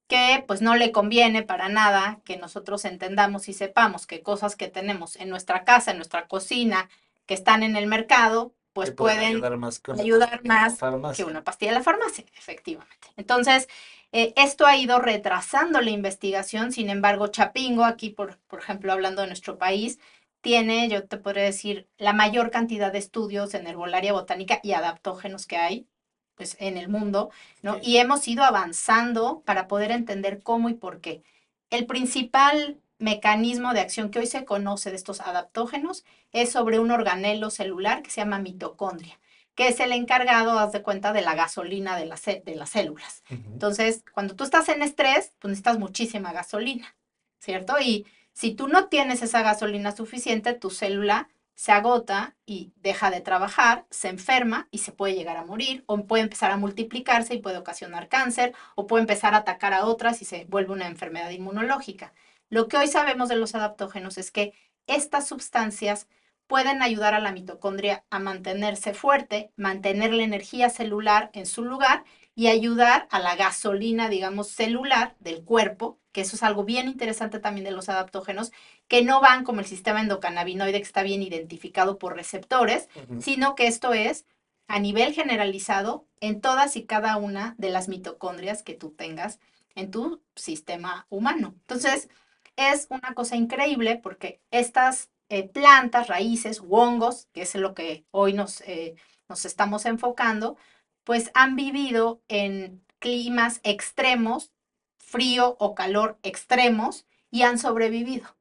que 0.08 0.44
pues 0.46 0.60
no 0.60 0.74
le 0.74 0.92
conviene 0.92 1.42
para 1.42 1.68
nada 1.68 2.20
que 2.24 2.36
nosotros 2.36 2.84
entendamos 2.84 3.48
y 3.48 3.52
sepamos 3.52 4.06
que 4.06 4.22
cosas 4.22 4.56
que 4.56 4.68
tenemos 4.68 5.16
en 5.16 5.28
nuestra 5.28 5.64
casa, 5.64 5.92
en 5.92 5.98
nuestra 5.98 6.26
cocina, 6.26 6.88
que 7.26 7.34
están 7.34 7.62
en 7.62 7.76
el 7.76 7.86
mercado, 7.86 8.52
pues 8.72 8.90
pueden, 8.90 9.36
ayudar 9.36 9.58
más, 9.58 9.80
que 9.80 9.92
una, 9.92 11.12
que 11.12 11.24
una 11.24 11.44
pastilla 11.44 11.72
de 11.72 11.78
la 11.78 11.84
farmacia, 11.84 12.24
efectivamente. 12.36 13.08
Entonces, 13.16 13.68
eh, 14.12 14.32
esto 14.36 14.66
ha 14.66 14.76
ido 14.76 14.98
retrasando 14.98 15.80
la 15.80 15.90
investigación, 15.90 16.72
sin 16.72 16.90
embargo, 16.90 17.28
Chapingo, 17.28 17.84
aquí 17.84 18.10
por, 18.10 18.38
por 18.48 18.60
ejemplo, 18.60 18.92
hablando 18.92 19.22
de 19.22 19.28
nuestro 19.28 19.58
país, 19.58 19.98
tiene, 20.40 20.88
yo 20.88 21.06
te 21.06 21.16
podría 21.16 21.44
decir, 21.44 21.88
la 21.98 22.12
mayor 22.12 22.50
cantidad 22.50 22.92
de 22.92 22.98
estudios 22.98 23.54
en 23.54 23.66
herbolaria 23.66 24.12
botánica 24.12 24.60
y 24.62 24.72
adaptógenos 24.72 25.46
que 25.46 25.56
hay 25.56 25.86
pues, 26.34 26.56
en 26.58 26.76
el 26.76 26.88
mundo, 26.88 27.30
¿no? 27.62 27.78
Y 27.82 27.98
hemos 27.98 28.26
ido 28.26 28.42
avanzando 28.42 29.42
para 29.46 29.68
poder 29.68 29.92
entender 29.92 30.42
cómo 30.42 30.68
y 30.68 30.74
por 30.74 31.00
qué. 31.00 31.22
El 31.70 31.86
principal 31.86 32.80
mecanismo 33.02 33.74
de 33.74 33.80
acción 33.80 34.10
que 34.10 34.20
hoy 34.20 34.26
se 34.26 34.44
conoce 34.44 34.90
de 34.90 34.96
estos 34.96 35.20
adaptógenos 35.20 36.04
es 36.30 36.52
sobre 36.52 36.78
un 36.78 36.92
organelo 36.92 37.50
celular 37.50 38.02
que 38.02 38.10
se 38.10 38.20
llama 38.20 38.38
mitocondria, 38.38 39.18
que 39.56 39.68
es 39.68 39.80
el 39.80 39.92
encargado, 39.92 40.58
haz 40.58 40.72
de 40.72 40.82
cuenta, 40.82 41.12
de 41.12 41.20
la 41.20 41.34
gasolina 41.34 41.96
de, 41.96 42.06
las, 42.06 42.24
de 42.24 42.54
las 42.54 42.70
células. 42.70 43.24
Entonces, 43.28 44.04
cuando 44.14 44.36
tú 44.36 44.44
estás 44.44 44.68
en 44.68 44.82
estrés, 44.82 45.32
pues 45.40 45.50
necesitas 45.50 45.78
muchísima 45.78 46.32
gasolina, 46.32 46.94
¿cierto? 47.40 47.74
Y 47.80 48.06
si 48.32 48.54
tú 48.54 48.68
no 48.68 48.86
tienes 48.86 49.20
esa 49.22 49.42
gasolina 49.42 49.90
suficiente, 49.90 50.54
tu 50.54 50.70
célula 50.70 51.28
se 51.56 51.72
agota 51.72 52.36
y 52.46 52.72
deja 52.76 53.10
de 53.10 53.20
trabajar, 53.20 53.84
se 53.90 54.08
enferma 54.08 54.68
y 54.70 54.78
se 54.78 54.92
puede 54.92 55.14
llegar 55.14 55.36
a 55.36 55.44
morir, 55.44 55.82
o 55.86 56.06
puede 56.06 56.22
empezar 56.22 56.52
a 56.52 56.56
multiplicarse 56.56 57.34
y 57.34 57.42
puede 57.42 57.58
ocasionar 57.58 58.08
cáncer, 58.08 58.54
o 58.76 58.86
puede 58.86 59.02
empezar 59.02 59.34
a 59.34 59.38
atacar 59.38 59.74
a 59.74 59.86
otras 59.86 60.22
y 60.22 60.24
se 60.24 60.44
vuelve 60.44 60.72
una 60.72 60.86
enfermedad 60.86 61.30
inmunológica. 61.30 62.12
Lo 62.52 62.68
que 62.68 62.76
hoy 62.76 62.86
sabemos 62.86 63.30
de 63.30 63.36
los 63.36 63.54
adaptógenos 63.54 64.18
es 64.18 64.30
que 64.30 64.52
estas 64.86 65.26
sustancias 65.26 66.06
pueden 66.46 66.82
ayudar 66.82 67.14
a 67.14 67.18
la 67.18 67.32
mitocondria 67.32 68.04
a 68.10 68.18
mantenerse 68.18 68.92
fuerte, 68.92 69.50
mantener 69.56 70.12
la 70.12 70.24
energía 70.24 70.68
celular 70.68 71.30
en 71.32 71.46
su 71.46 71.64
lugar 71.64 72.04
y 72.34 72.48
ayudar 72.48 73.08
a 73.10 73.20
la 73.20 73.36
gasolina, 73.36 74.10
digamos, 74.10 74.48
celular 74.48 75.16
del 75.18 75.42
cuerpo, 75.44 75.98
que 76.12 76.20
eso 76.20 76.36
es 76.36 76.42
algo 76.42 76.62
bien 76.62 76.88
interesante 76.88 77.38
también 77.38 77.64
de 77.64 77.70
los 77.70 77.88
adaptógenos, 77.88 78.52
que 78.86 79.02
no 79.02 79.22
van 79.22 79.44
como 79.44 79.60
el 79.60 79.66
sistema 79.66 80.02
endocannabinoide 80.02 80.76
que 80.76 80.86
está 80.86 81.02
bien 81.02 81.22
identificado 81.22 81.98
por 81.98 82.16
receptores, 82.16 82.90
sino 83.18 83.54
que 83.54 83.66
esto 83.66 83.94
es 83.94 84.26
a 84.68 84.78
nivel 84.78 85.14
generalizado 85.14 86.06
en 86.20 86.42
todas 86.42 86.76
y 86.76 86.84
cada 86.84 87.16
una 87.16 87.54
de 87.56 87.70
las 87.70 87.88
mitocondrias 87.88 88.62
que 88.62 88.74
tú 88.74 88.90
tengas 88.90 89.40
en 89.74 89.90
tu 89.90 90.20
sistema 90.34 91.06
humano. 91.08 91.54
Entonces, 91.62 92.10
es 92.56 92.86
una 92.90 93.14
cosa 93.14 93.36
increíble 93.36 94.00
porque 94.02 94.40
estas 94.50 95.10
eh, 95.28 95.48
plantas, 95.48 96.08
raíces, 96.08 96.62
hongos, 96.68 97.28
que 97.32 97.42
es 97.42 97.54
lo 97.54 97.74
que 97.74 98.04
hoy 98.10 98.32
nos, 98.34 98.60
eh, 98.62 98.96
nos 99.28 99.44
estamos 99.44 99.86
enfocando, 99.86 100.56
pues 101.04 101.30
han 101.34 101.56
vivido 101.56 102.22
en 102.28 102.84
climas 102.98 103.60
extremos, 103.62 104.52
frío 104.98 105.56
o 105.58 105.74
calor 105.74 106.18
extremos, 106.22 107.06
y 107.30 107.42
han 107.42 107.58
sobrevivido. 107.58 108.36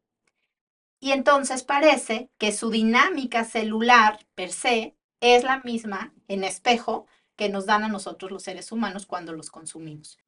Y 0.99 1.13
entonces 1.13 1.63
parece 1.63 2.29
que 2.37 2.51
su 2.51 2.69
dinámica 2.69 3.43
celular 3.43 4.19
per 4.35 4.51
se 4.51 4.95
es 5.19 5.43
la 5.43 5.61
misma 5.63 6.13
en 6.27 6.43
espejo 6.43 7.07
que 7.35 7.49
nos 7.49 7.65
dan 7.65 7.83
a 7.83 7.87
nosotros 7.87 8.31
los 8.31 8.43
seres 8.43 8.71
humanos 8.71 9.05
cuando 9.05 9.33
los 9.33 9.49
consumimos. 9.49 10.19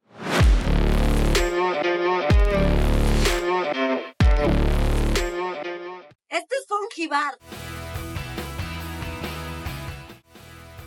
Este 6.29 6.55
es 6.55 6.65
Fungibar. 6.67 7.37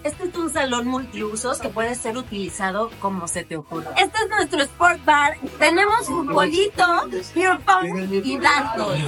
Este 0.02 0.24
es 0.29 0.35
un 0.35 0.52
salón 0.52 0.88
multiusos 0.88 1.59
que 1.59 1.68
puede 1.68 1.94
ser 1.94 2.16
utilizado 2.16 2.90
como 3.00 3.29
se 3.29 3.44
te 3.44 3.57
ocurra. 3.57 3.92
Este 3.96 4.18
es 4.18 4.29
nuestro 4.29 4.62
sport 4.62 5.05
bar. 5.05 5.37
Tenemos 5.59 6.09
un 6.09 6.26
bolito, 6.26 7.09
beer 7.35 7.59
pong 7.61 8.24
y 8.24 8.38
dardos. 8.38 8.98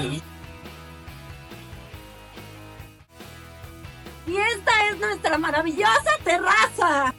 Y 4.26 4.36
esta 4.36 4.88
es 4.90 4.98
nuestra 4.98 5.38
maravillosa 5.38 6.10
terraza. 6.22 7.14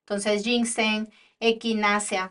Entonces, 0.00 0.44
ginseng, 0.44 1.10
equinacia, 1.40 2.30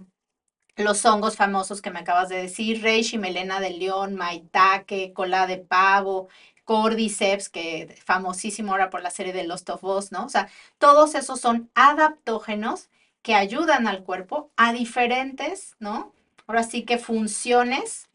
los 0.75 1.06
hongos 1.06 1.36
famosos 1.36 1.82
que 1.82 1.91
me 1.91 1.99
acabas 1.99 2.29
de 2.29 2.41
decir, 2.41 2.82
reishi, 2.82 3.17
melena 3.17 3.60
de 3.60 3.71
león, 3.71 4.15
maitake, 4.15 5.12
cola 5.13 5.47
de 5.47 5.58
pavo, 5.58 6.29
cordyceps, 6.65 7.49
que 7.49 7.95
famosísimo 8.06 8.71
ahora 8.71 8.89
por 8.89 9.01
la 9.01 9.12
serie 9.12 9.34
de 9.34 9.43
Lost 9.43 9.69
of 9.69 9.84
Us, 9.84 10.12
¿no? 10.12 10.25
O 10.25 10.29
sea, 10.29 10.49
todos 10.77 11.15
esos 11.15 11.41
son 11.41 11.69
adaptógenos 11.75 12.89
que 13.21 13.36
ayudan 13.36 13.88
al 13.88 14.03
cuerpo 14.03 14.51
a 14.56 14.73
diferentes, 14.73 15.75
¿no? 15.79 16.13
Ahora 16.47 16.63
sí 16.63 16.84
que 16.84 16.97
funciones 16.97 18.08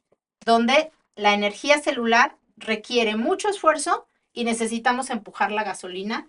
donde 0.44 0.92
la 1.14 1.34
energía 1.34 1.80
celular 1.80 2.36
requiere 2.56 3.16
mucho 3.16 3.48
esfuerzo 3.48 4.06
y 4.38 4.44
necesitamos 4.44 5.10
empujar 5.10 5.52
la 5.52 5.64
gasolina 5.64 6.26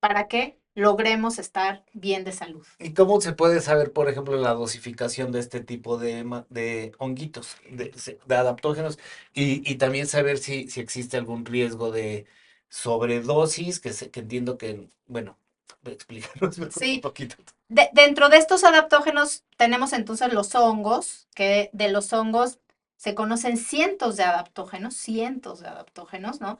para 0.00 0.28
que 0.28 0.58
logremos 0.74 1.38
estar 1.38 1.84
bien 1.92 2.24
de 2.24 2.32
salud. 2.32 2.66
¿Y 2.78 2.94
cómo 2.94 3.20
se 3.20 3.32
puede 3.32 3.60
saber, 3.60 3.92
por 3.92 4.08
ejemplo, 4.08 4.36
la 4.36 4.54
dosificación 4.54 5.32
de 5.32 5.40
este 5.40 5.60
tipo 5.60 5.98
de, 5.98 6.24
de 6.48 6.92
honguitos, 6.98 7.56
de, 7.70 7.92
adaptógenos? 8.36 8.98
Y, 9.34 9.68
y 9.70 9.76
también 9.76 10.06
saber 10.06 10.38
si, 10.38 10.68
si 10.70 10.80
existe 10.80 11.16
algún 11.16 11.44
riesgo 11.44 11.90
de 11.90 12.26
sobredosis, 12.68 13.80
que, 13.80 13.92
se- 13.92 14.10
que 14.12 14.20
entiendo 14.20 14.58
que, 14.58 14.88
bueno, 15.06 15.38
explícanos 15.84 16.58
Sí. 16.70 16.94
un 16.94 17.00
poquito. 17.00 17.36
De- 17.68 17.90
dentro 17.92 18.28
de 18.28 18.38
estos 18.38 18.64
adaptógenos 18.64 19.44
tenemos 19.56 19.92
entonces 19.92 20.32
los 20.32 20.54
hongos, 20.54 21.28
que 21.34 21.70
de 21.72 21.88
los 21.90 22.12
hongos 22.12 22.58
se 22.96 23.14
conocen 23.14 23.56
cientos 23.56 24.16
de 24.16 24.24
adaptógenos, 24.24 24.94
cientos 24.96 25.60
de 25.60 25.68
adaptógenos, 25.68 26.40
¿no? 26.40 26.58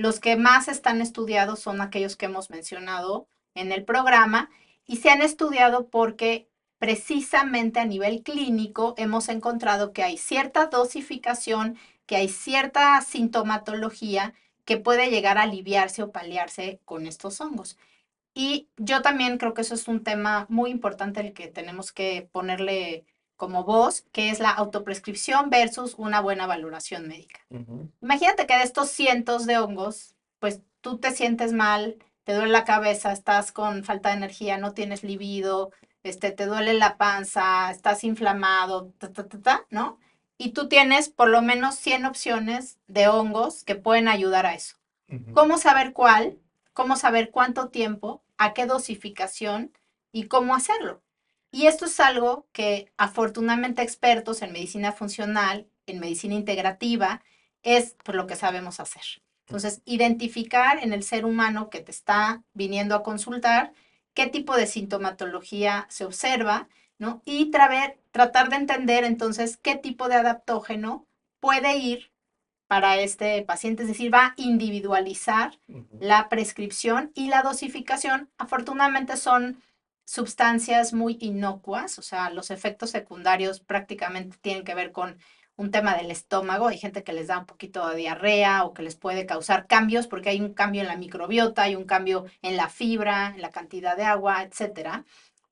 Los 0.00 0.18
que 0.18 0.34
más 0.34 0.68
están 0.68 1.02
estudiados 1.02 1.60
son 1.60 1.82
aquellos 1.82 2.16
que 2.16 2.24
hemos 2.24 2.48
mencionado 2.48 3.28
en 3.54 3.70
el 3.70 3.84
programa 3.84 4.48
y 4.86 4.96
se 4.96 5.10
han 5.10 5.20
estudiado 5.20 5.90
porque 5.90 6.48
precisamente 6.78 7.80
a 7.80 7.84
nivel 7.84 8.22
clínico 8.22 8.94
hemos 8.96 9.28
encontrado 9.28 9.92
que 9.92 10.02
hay 10.02 10.16
cierta 10.16 10.68
dosificación, 10.68 11.76
que 12.06 12.16
hay 12.16 12.30
cierta 12.30 12.98
sintomatología 13.02 14.32
que 14.64 14.78
puede 14.78 15.10
llegar 15.10 15.36
a 15.36 15.42
aliviarse 15.42 16.02
o 16.02 16.12
paliarse 16.12 16.80
con 16.86 17.06
estos 17.06 17.38
hongos. 17.42 17.76
Y 18.32 18.70
yo 18.78 19.02
también 19.02 19.36
creo 19.36 19.52
que 19.52 19.60
eso 19.60 19.74
es 19.74 19.86
un 19.86 20.02
tema 20.02 20.46
muy 20.48 20.70
importante 20.70 21.20
el 21.20 21.34
que 21.34 21.48
tenemos 21.48 21.92
que 21.92 22.26
ponerle 22.32 23.04
como 23.40 23.64
voz, 23.64 24.02
que 24.12 24.28
es 24.28 24.38
la 24.38 24.50
autoprescripción 24.50 25.48
versus 25.48 25.94
una 25.96 26.20
buena 26.20 26.46
valoración 26.46 27.08
médica. 27.08 27.40
Imagínate 28.02 28.46
que 28.46 28.54
de 28.54 28.64
estos 28.64 28.90
cientos 28.90 29.46
de 29.46 29.56
hongos, 29.56 30.14
pues 30.40 30.60
tú 30.82 30.98
te 30.98 31.10
sientes 31.10 31.54
mal, 31.54 31.96
te 32.24 32.34
duele 32.34 32.52
la 32.52 32.66
cabeza, 32.66 33.12
estás 33.12 33.50
con 33.50 33.82
falta 33.82 34.10
de 34.10 34.16
energía, 34.16 34.58
no 34.58 34.74
tienes 34.74 35.02
libido, 35.04 35.72
este, 36.02 36.32
te 36.32 36.44
duele 36.44 36.74
la 36.74 36.98
panza, 36.98 37.70
estás 37.70 38.04
inflamado, 38.04 38.92
ta, 38.98 39.10
ta, 39.10 39.26
ta, 39.26 39.40
ta, 39.40 39.66
¿no? 39.70 39.98
Y 40.36 40.50
tú 40.50 40.68
tienes 40.68 41.08
por 41.08 41.30
lo 41.30 41.40
menos 41.40 41.76
100 41.76 42.04
opciones 42.04 42.78
de 42.88 43.08
hongos 43.08 43.64
que 43.64 43.74
pueden 43.74 44.08
ayudar 44.08 44.44
a 44.44 44.52
eso. 44.52 44.76
¿Cómo 45.32 45.56
saber 45.56 45.94
cuál? 45.94 46.38
¿Cómo 46.74 46.94
saber 46.96 47.30
cuánto 47.30 47.70
tiempo? 47.70 48.22
¿A 48.36 48.52
qué 48.52 48.66
dosificación? 48.66 49.72
¿Y 50.12 50.24
cómo 50.24 50.54
hacerlo? 50.54 51.00
Y 51.52 51.66
esto 51.66 51.86
es 51.86 51.98
algo 52.00 52.46
que 52.52 52.92
afortunadamente 52.96 53.82
expertos 53.82 54.42
en 54.42 54.52
medicina 54.52 54.92
funcional, 54.92 55.66
en 55.86 55.98
medicina 55.98 56.34
integrativa, 56.34 57.22
es 57.62 57.96
por 58.04 58.14
lo 58.14 58.26
que 58.26 58.36
sabemos 58.36 58.80
hacer. 58.80 59.02
Entonces, 59.46 59.82
identificar 59.84 60.78
en 60.82 60.92
el 60.92 61.02
ser 61.02 61.24
humano 61.24 61.70
que 61.70 61.80
te 61.80 61.90
está 61.90 62.44
viniendo 62.54 62.94
a 62.94 63.02
consultar 63.02 63.72
qué 64.14 64.28
tipo 64.28 64.56
de 64.56 64.66
sintomatología 64.66 65.86
se 65.90 66.04
observa, 66.04 66.68
¿no? 66.98 67.20
Y 67.24 67.50
traver- 67.50 67.98
tratar 68.12 68.48
de 68.48 68.56
entender 68.56 69.02
entonces 69.04 69.56
qué 69.56 69.74
tipo 69.74 70.08
de 70.08 70.16
adaptógeno 70.16 71.06
puede 71.40 71.76
ir 71.78 72.12
para 72.68 73.00
este 73.00 73.42
paciente, 73.42 73.82
es 73.82 73.88
decir, 73.88 74.14
va 74.14 74.26
a 74.26 74.34
individualizar 74.36 75.58
la 75.98 76.28
prescripción 76.28 77.10
y 77.14 77.28
la 77.28 77.42
dosificación. 77.42 78.30
Afortunadamente 78.38 79.16
son 79.16 79.60
sustancias 80.10 80.92
muy 80.92 81.16
inocuas, 81.20 81.96
o 82.00 82.02
sea, 82.02 82.30
los 82.30 82.50
efectos 82.50 82.90
secundarios 82.90 83.60
prácticamente 83.60 84.36
tienen 84.40 84.64
que 84.64 84.74
ver 84.74 84.90
con 84.90 85.18
un 85.54 85.70
tema 85.70 85.96
del 85.96 86.10
estómago. 86.10 86.66
Hay 86.66 86.78
gente 86.78 87.04
que 87.04 87.12
les 87.12 87.28
da 87.28 87.38
un 87.38 87.46
poquito 87.46 87.88
de 87.88 87.94
diarrea 87.94 88.64
o 88.64 88.74
que 88.74 88.82
les 88.82 88.96
puede 88.96 89.24
causar 89.24 89.68
cambios 89.68 90.08
porque 90.08 90.30
hay 90.30 90.40
un 90.40 90.52
cambio 90.52 90.82
en 90.82 90.88
la 90.88 90.96
microbiota, 90.96 91.62
hay 91.62 91.76
un 91.76 91.84
cambio 91.84 92.24
en 92.42 92.56
la 92.56 92.68
fibra, 92.68 93.34
en 93.36 93.40
la 93.40 93.50
cantidad 93.50 93.96
de 93.96 94.02
agua, 94.02 94.42
etcétera. 94.42 95.04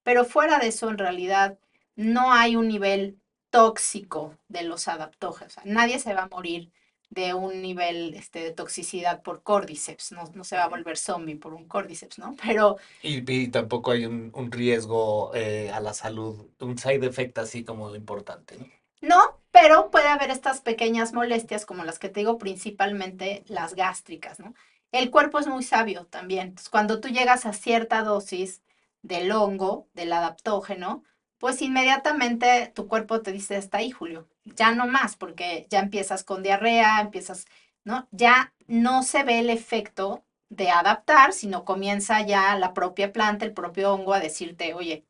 Pero 0.03 0.25
fuera 0.25 0.59
de 0.59 0.69
eso, 0.69 0.91
en 0.91 0.99
realidad, 0.99 1.57
no 1.95 2.33
hay 2.33 2.57
un 2.57 2.67
nivel 2.67 3.21
tóxico 3.51 4.37
de 4.49 4.65
los 4.65 4.89
adaptógenos. 4.89 5.53
O 5.57 5.61
sea, 5.61 5.73
nadie 5.73 6.01
se 6.01 6.15
va 6.15 6.23
a 6.23 6.29
morir 6.29 6.73
de 7.11 7.35
un 7.35 7.63
nivel 7.63 8.15
este, 8.15 8.41
de 8.41 8.53
toxicidad 8.53 9.23
por 9.23 9.43
cordyceps, 9.43 10.13
no, 10.13 10.25
no 10.35 10.45
se 10.45 10.57
va 10.57 10.65
a 10.65 10.69
volver 10.69 10.97
zombie 10.99 11.37
por 11.37 11.55
un 11.55 11.67
cordyceps, 11.69 12.19
¿no? 12.19 12.37
Pero 12.45 12.77
Y, 13.03 13.29
y 13.33 13.49
tampoco 13.49 13.91
hay 13.93 14.07
un, 14.07 14.31
un 14.35 14.53
riesgo 14.53 15.33
eh, 15.35 15.71
a 15.73 15.81
la 15.81 15.95
salud, 15.95 16.49
un 16.61 16.79
side 16.79 17.07
effect 17.07 17.39
así 17.39 17.65
como 17.65 17.95
importante, 17.97 18.57
¿no? 18.57 18.67
no, 19.01 19.41
pero 19.51 19.91
puede 19.91 20.09
haber 20.09 20.31
estas 20.31 20.61
pequeñas 20.61 21.13
molestias 21.13 21.67
como 21.67 21.85
las 21.85 21.99
que 21.99 22.09
te 22.09 22.21
digo, 22.21 22.39
principalmente 22.39 23.45
las 23.49 23.75
gástricas, 23.75 24.41
¿no? 24.41 24.55
El 24.93 25.11
cuerpo 25.11 25.39
es 25.39 25.47
muy 25.47 25.63
sabio 25.63 26.07
también. 26.07 26.49
Entonces, 26.49 26.71
cuando 26.71 27.01
tú 27.01 27.09
llegas 27.09 27.47
a 27.47 27.53
cierta 27.53 28.03
dosis 28.03 28.63
del 29.03 29.31
hongo, 29.33 29.89
del 29.95 30.13
adaptógeno, 30.13 31.05
pues 31.39 31.63
inmediatamente 31.63 32.73
tu 32.75 32.89
cuerpo 32.89 33.23
te 33.23 33.33
dice, 33.33 33.57
está 33.57 33.79
ahí, 33.79 33.91
Julio, 33.91 34.29
ya 34.45 34.73
no 34.73 34.87
más, 34.87 35.17
porque 35.17 35.67
ya 35.71 35.81
empiezas 35.81 36.25
con 36.25 36.43
diarrea, 36.43 37.01
empiezas, 37.01 37.47
¿no? 37.85 38.09
Ya 38.11 38.53
no 38.67 39.03
se 39.03 39.23
ve 39.25 39.39
el 39.41 39.51
efecto 39.51 40.25
de 40.49 40.71
adaptar, 40.71 41.33
sino 41.33 41.65
comienza 41.65 42.23
ya 42.27 42.57
la 42.57 42.75
propia 42.75 43.13
planta, 43.13 43.45
el 43.45 43.53
propio 43.53 43.93
hongo 43.93 44.15
a 44.15 44.21
decirte, 44.21 44.75
oye, 44.75 45.05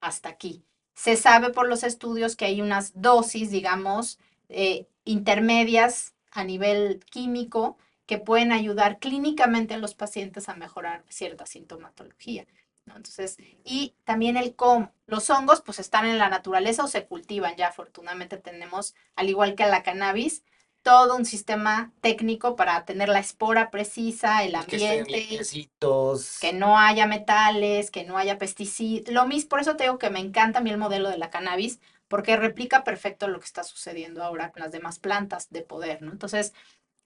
hasta 0.00 0.28
aquí. 0.28 0.64
Se 0.94 1.16
sabe 1.16 1.50
por 1.50 1.68
los 1.68 1.82
estudios 1.84 2.36
que 2.36 2.44
hay 2.46 2.60
unas 2.60 2.92
dosis, 3.00 3.50
digamos, 3.50 4.18
eh, 4.48 4.86
intermedias 5.04 6.14
a 6.30 6.44
nivel 6.44 7.00
químico 7.10 7.78
que 8.06 8.18
pueden 8.18 8.52
ayudar 8.52 8.98
clínicamente 8.98 9.74
a 9.74 9.78
los 9.78 9.94
pacientes 9.94 10.48
a 10.48 10.56
mejorar 10.56 11.04
cierta 11.08 11.46
sintomatología. 11.46 12.46
Entonces, 12.86 13.38
y 13.64 13.94
también 14.04 14.36
el 14.36 14.54
cómo. 14.56 14.92
Los 15.06 15.30
hongos 15.30 15.62
pues 15.62 15.78
están 15.78 16.06
en 16.06 16.18
la 16.18 16.28
naturaleza 16.28 16.84
o 16.84 16.88
se 16.88 17.06
cultivan 17.06 17.56
ya. 17.56 17.68
Afortunadamente 17.68 18.36
tenemos, 18.38 18.94
al 19.16 19.28
igual 19.28 19.54
que 19.54 19.66
la 19.66 19.82
cannabis, 19.82 20.44
todo 20.82 21.16
un 21.16 21.24
sistema 21.24 21.92
técnico 22.00 22.56
para 22.56 22.84
tener 22.84 23.08
la 23.08 23.20
espora 23.20 23.70
precisa, 23.70 24.44
el 24.44 24.54
Que 24.66 24.76
estén 24.76 25.04
ambiente, 25.04 25.06
limpiecitos. 25.06 26.38
que 26.38 26.52
no 26.52 26.78
haya 26.78 27.06
metales, 27.06 27.90
que 27.90 28.04
no 28.04 28.16
haya 28.18 28.38
pesticidas. 28.38 29.12
Lo 29.12 29.26
mismo, 29.26 29.48
por 29.50 29.60
eso 29.60 29.76
te 29.76 29.84
digo 29.84 29.98
que 29.98 30.10
me 30.10 30.20
encanta 30.20 30.60
a 30.60 30.62
mí 30.62 30.70
el 30.70 30.78
modelo 30.78 31.10
de 31.10 31.18
la 31.18 31.30
cannabis, 31.30 31.80
porque 32.08 32.36
replica 32.36 32.82
perfecto 32.84 33.28
lo 33.28 33.38
que 33.40 33.44
está 33.46 33.62
sucediendo 33.64 34.22
ahora 34.24 34.50
con 34.52 34.62
las 34.62 34.72
demás 34.72 34.98
plantas 34.98 35.50
de 35.50 35.62
poder, 35.62 36.02
¿no? 36.02 36.12
Entonces, 36.12 36.54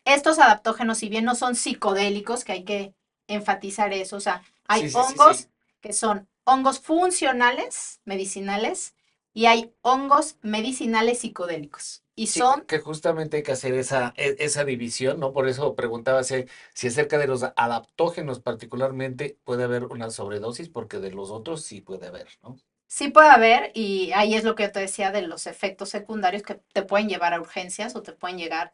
estos 0.04 0.38
adaptógenos, 0.38 0.98
si 0.98 1.08
bien 1.08 1.24
no 1.24 1.34
son 1.34 1.56
psicodélicos, 1.56 2.44
que 2.44 2.52
hay 2.52 2.64
que 2.64 2.94
enfatizar 3.28 3.92
eso, 3.92 4.16
o 4.16 4.20
sea, 4.20 4.42
hay 4.68 4.82
Sí, 4.82 4.90
sí, 4.90 5.02
sí, 5.02 5.18
hongos 5.18 5.36
sí. 5.36 5.48
Que 5.84 5.92
son 5.92 6.28
hongos 6.44 6.80
funcionales, 6.80 8.00
medicinales, 8.06 8.94
y 9.34 9.46
hay 9.46 9.74
hongos 9.82 10.38
medicinales 10.42 11.20
psicodélicos. 11.20 12.04
Y 12.16 12.28
Sí, 12.28 12.40
son 12.40 12.62
que 12.66 12.78
justamente 12.80 13.36
hay 13.38 13.42
que 13.42 13.52
hacer 13.52 13.74
esa, 13.74 14.12
e- 14.16 14.36
esa 14.40 14.64
división, 14.64 15.20
¿no? 15.20 15.32
Por 15.32 15.46
eso 15.48 15.74
preguntaba 15.76 16.24
si, 16.24 16.46
si 16.74 16.88
acerca 16.88 17.18
de 17.18 17.26
los 17.28 17.42
adaptógenos 17.44 18.40
particularmente 18.40 19.38
puede 19.44 19.64
haber 19.64 19.84
una 19.84 20.10
sobredosis, 20.10 20.68
porque 20.70 20.98
de 20.98 21.10
los 21.12 21.30
otros 21.30 21.62
sí 21.64 21.80
puede 21.80 22.06
haber, 22.08 22.28
¿no? 22.42 22.56
Sí 22.86 23.08
puede 23.10 23.28
haber, 23.28 23.72
y 23.74 24.12
ahí 24.12 24.34
es 24.34 24.44
lo 24.44 24.54
que 24.54 24.64
yo 24.64 24.72
te 24.72 24.80
decía 24.80 25.10
de 25.10 25.22
los 25.22 25.46
efectos 25.46 25.88
secundarios 25.88 26.42
que 26.42 26.54
te 26.72 26.82
pueden 26.82 27.08
llevar 27.08 27.34
a 27.34 27.40
urgencias 27.40 27.96
o 27.96 28.02
te 28.02 28.12
pueden 28.12 28.38
llegar, 28.38 28.72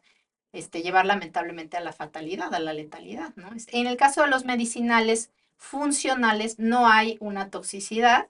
este, 0.51 0.83
llevar 0.83 1.05
lamentablemente 1.05 1.77
a 1.77 1.81
la 1.81 1.93
fatalidad, 1.93 2.53
a 2.53 2.59
la 2.59 2.73
letalidad, 2.73 3.33
¿no? 3.35 3.49
En 3.69 3.87
el 3.87 3.97
caso 3.97 4.21
de 4.21 4.27
los 4.29 4.45
medicinales 4.45 5.31
funcionales 5.61 6.57
no 6.57 6.87
hay 6.87 7.17
una 7.19 7.51
toxicidad, 7.51 8.29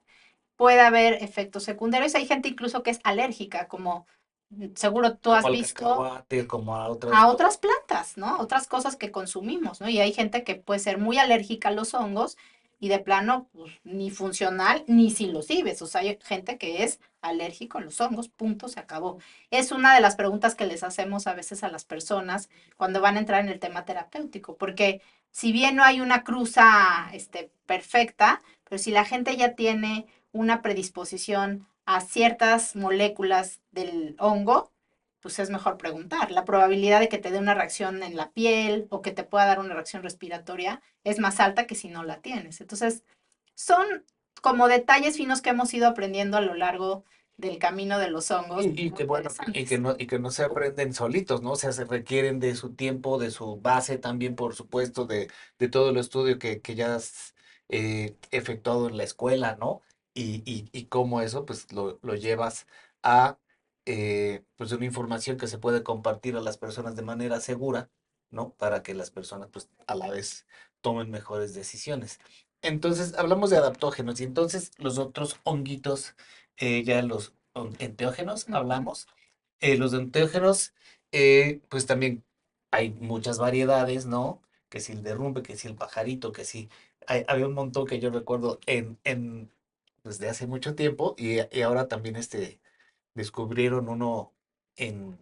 puede 0.58 0.82
haber 0.82 1.24
efectos 1.24 1.64
secundarios. 1.64 2.14
Hay 2.14 2.28
gente 2.28 2.50
incluso 2.50 2.84
que 2.84 2.92
es 2.92 3.00
alérgica, 3.06 3.70
como 3.70 4.06
mm, 4.50 4.76
seguro 4.76 5.16
tú 5.16 5.32
has 5.32 5.44
Como 5.44 5.54
visto 5.54 6.26
como 6.48 6.76
a 6.76 6.90
otras 6.90 7.14
a 7.16 7.28
otras 7.30 7.58
plantas, 7.58 8.18
¿no? 8.18 8.38
Otras 8.40 8.68
cosas 8.68 8.98
que 8.98 9.12
consumimos, 9.12 9.80
¿no? 9.80 9.88
Y 9.88 10.00
hay 10.00 10.12
gente 10.12 10.44
que 10.44 10.56
puede 10.56 10.82
ser 10.82 10.98
muy 10.98 11.18
alérgica 11.18 11.70
a 11.70 11.72
los 11.72 11.94
hongos 11.94 12.38
y 12.82 12.90
de 12.90 12.98
plano, 12.98 13.48
pues, 13.54 13.72
ni 13.84 14.10
funcional, 14.10 14.84
ni 14.88 15.12
si 15.12 15.28
los 15.28 15.52
ibes. 15.52 15.84
O 15.84 15.88
sea, 15.88 16.02
hay 16.02 16.18
gente 16.24 16.58
que 16.58 16.84
es 16.84 17.00
alérgico 17.22 17.78
a 17.78 17.82
los 17.82 18.02
hongos, 18.02 18.28
punto, 18.28 18.68
se 18.68 18.80
acabó. 18.80 19.20
Es 19.52 19.72
una 19.72 19.94
de 19.94 20.02
las 20.02 20.16
preguntas 20.16 20.56
que 20.56 20.66
les 20.66 20.82
hacemos 20.82 21.28
a 21.28 21.36
veces 21.36 21.64
a 21.64 21.70
las 21.70 21.86
personas 21.86 22.50
cuando 22.78 23.00
van 23.00 23.18
a 23.18 23.20
entrar 23.20 23.42
en 23.42 23.50
el 23.50 23.60
tema 23.60 23.86
terapéutico, 23.86 24.58
porque 24.58 25.02
si 25.30 25.52
bien 25.52 25.76
no 25.76 25.84
hay 25.84 26.02
una 26.02 26.24
cruza 26.24 27.08
este, 27.14 27.52
perfecta, 27.68 28.42
pero 28.64 28.80
si 28.80 28.90
la 28.90 29.06
gente 29.06 29.38
ya 29.38 29.54
tiene 29.54 30.08
una 30.32 30.64
predisposición 30.64 31.68
a 31.86 32.02
ciertas 32.02 32.76
moléculas 32.76 33.60
del 33.70 34.16
hongo, 34.18 34.71
pues 35.22 35.40
es 35.40 35.50
mejor 35.50 35.78
preguntar. 35.78 36.32
La 36.32 36.46
probabilidad 36.46 37.00
de 37.00 37.10
que 37.10 37.18
te 37.18 37.32
dé 37.32 37.40
una 37.40 37.54
reacción 37.54 38.04
en 38.04 38.16
la 38.16 38.32
piel 38.32 38.88
o 38.90 39.02
que 39.02 39.12
te 39.12 39.24
pueda 39.24 39.46
dar 39.46 39.60
una 39.60 39.74
reacción 39.74 40.04
respiratoria 40.04 40.82
es 41.04 41.20
más 41.20 41.40
alta 41.40 41.68
que 41.68 41.76
si 41.76 41.90
no 41.90 42.04
la 42.04 42.22
tienes. 42.22 42.60
Entonces, 42.60 43.04
son 43.56 44.06
como 44.42 44.68
detalles 44.68 45.18
finos 45.18 45.42
que 45.42 45.52
hemos 45.52 45.74
ido 45.74 45.88
aprendiendo 45.88 46.38
a 46.38 46.42
lo 46.42 46.56
largo 46.56 47.06
del 47.38 47.58
camino 47.60 48.00
de 48.00 48.10
los 48.10 48.32
hongos. 48.32 48.66
Y, 48.66 48.92
que 48.92 49.04
bueno, 49.04 49.30
y 49.54 49.66
que 49.66 49.78
no, 49.78 49.96
y 49.98 50.08
que 50.08 50.20
no 50.20 50.32
se 50.32 50.44
aprenden 50.44 50.94
solitos, 50.94 51.42
¿no? 51.42 51.52
O 51.52 51.56
sea, 51.56 51.72
se 51.72 51.86
requieren 51.86 52.40
de 52.40 52.56
su 52.56 52.74
tiempo, 52.74 53.18
de 53.20 53.32
su 53.32 53.60
base 53.62 53.98
también, 53.98 54.36
por 54.36 54.56
supuesto, 54.56 55.06
de, 55.06 55.30
de 55.60 55.70
todo 55.70 55.90
el 55.90 55.98
estudio 55.98 56.40
que, 56.40 56.62
que 56.62 56.76
ya 56.76 56.96
has 56.96 57.36
eh, 57.70 58.16
efectuado 58.32 58.88
en 58.90 58.98
la 58.98 59.04
escuela, 59.04 59.58
¿no? 59.60 59.82
Y, 60.14 60.44
y, 60.46 60.70
y 60.72 60.86
cómo 60.86 61.22
eso, 61.22 61.46
pues, 61.46 61.72
lo, 61.72 62.00
lo 62.02 62.16
llevas 62.16 62.68
a, 63.04 63.38
eh, 63.86 64.44
pues, 64.58 64.72
una 64.72 64.86
información 64.86 65.38
que 65.38 65.48
se 65.48 65.58
puede 65.60 65.84
compartir 65.84 66.36
a 66.38 66.42
las 66.42 66.58
personas 66.58 66.96
de 66.96 67.02
manera 67.04 67.40
segura, 67.42 67.90
¿no? 68.30 68.54
Para 68.56 68.84
que 68.84 68.94
las 68.94 69.12
personas, 69.12 69.50
pues, 69.52 69.70
a 69.88 69.96
la 69.96 70.10
vez 70.10 70.46
tomen 70.82 71.12
mejores 71.12 71.54
decisiones. 71.54 72.20
Entonces, 72.62 73.16
hablamos 73.18 73.50
de 73.50 73.58
adaptógenos 73.58 74.22
y 74.22 74.26
entonces 74.26 74.72
los 74.78 74.98
otros 75.00 75.40
honguitos, 75.44 76.16
eh, 76.58 76.84
ya 76.84 77.02
los 77.02 77.34
enteógenos, 77.80 78.48
hablamos. 78.50 79.08
Eh, 79.60 79.78
los 79.78 79.94
enteógenos, 79.94 80.74
eh, 81.12 81.62
pues 81.70 81.86
también 81.86 82.24
hay 82.72 82.92
muchas 82.92 83.38
variedades, 83.40 84.06
¿no? 84.06 84.42
Que 84.70 84.80
si 84.80 84.94
el 84.94 85.04
derrumbe, 85.04 85.44
que 85.44 85.58
si 85.58 85.68
el 85.68 85.76
pajarito, 85.76 86.32
que 86.32 86.46
si... 86.46 86.70
hay- 87.08 87.26
había 87.28 87.48
un 87.48 87.54
montón 87.54 87.86
que 87.88 88.00
yo 88.00 88.10
recuerdo 88.12 88.60
en, 88.66 89.00
en, 89.04 89.52
desde 90.04 90.30
hace 90.30 90.48
mucho 90.48 90.76
tiempo 90.76 91.16
y, 91.18 91.40
y 91.56 91.62
ahora 91.64 91.88
también 91.88 92.16
este, 92.16 92.61
descubrieron 93.14 93.90
uno 93.90 94.34
en 94.76 95.20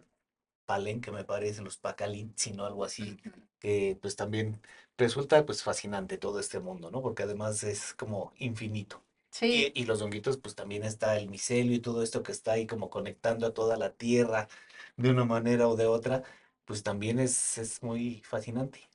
Palenque, 0.66 1.10
me 1.12 1.24
parece, 1.24 1.62
los 1.62 1.76
Pacalín, 1.78 2.32
sino 2.36 2.64
algo 2.66 2.84
así, 2.84 3.18
que 3.58 3.98
pues 4.00 4.16
también 4.16 4.60
resulta 4.98 5.44
pues 5.46 5.62
fascinante 5.62 6.18
todo 6.18 6.40
este 6.40 6.60
mundo, 6.60 6.90
¿no? 6.90 7.02
Porque 7.02 7.24
además 7.24 7.62
es 7.64 7.94
como 7.94 8.32
infinito. 8.38 9.02
Sí, 9.30 9.50
Y, 9.50 9.80
y 9.80 9.84
los 9.86 10.00
honguitos, 10.02 10.38
pues 10.38 10.54
también 10.54 10.84
está 10.84 11.16
el 11.18 11.28
micelio 11.28 11.74
y 11.76 11.80
todo 11.80 12.02
esto 12.02 12.22
que 12.22 12.32
está 12.32 12.52
ahí 12.52 12.66
como 12.66 12.90
conectando 12.90 13.46
a 13.46 13.54
toda 13.54 13.76
la 13.76 13.92
tierra 13.94 14.48
de 14.96 15.10
una 15.10 15.24
manera 15.24 15.68
o 15.68 15.76
de 15.76 15.86
otra, 15.86 16.22
pues 16.64 16.82
también 16.84 17.18
es, 17.18 17.58
es 17.58 17.82
muy 17.82 18.22
fascinante. 18.24 18.88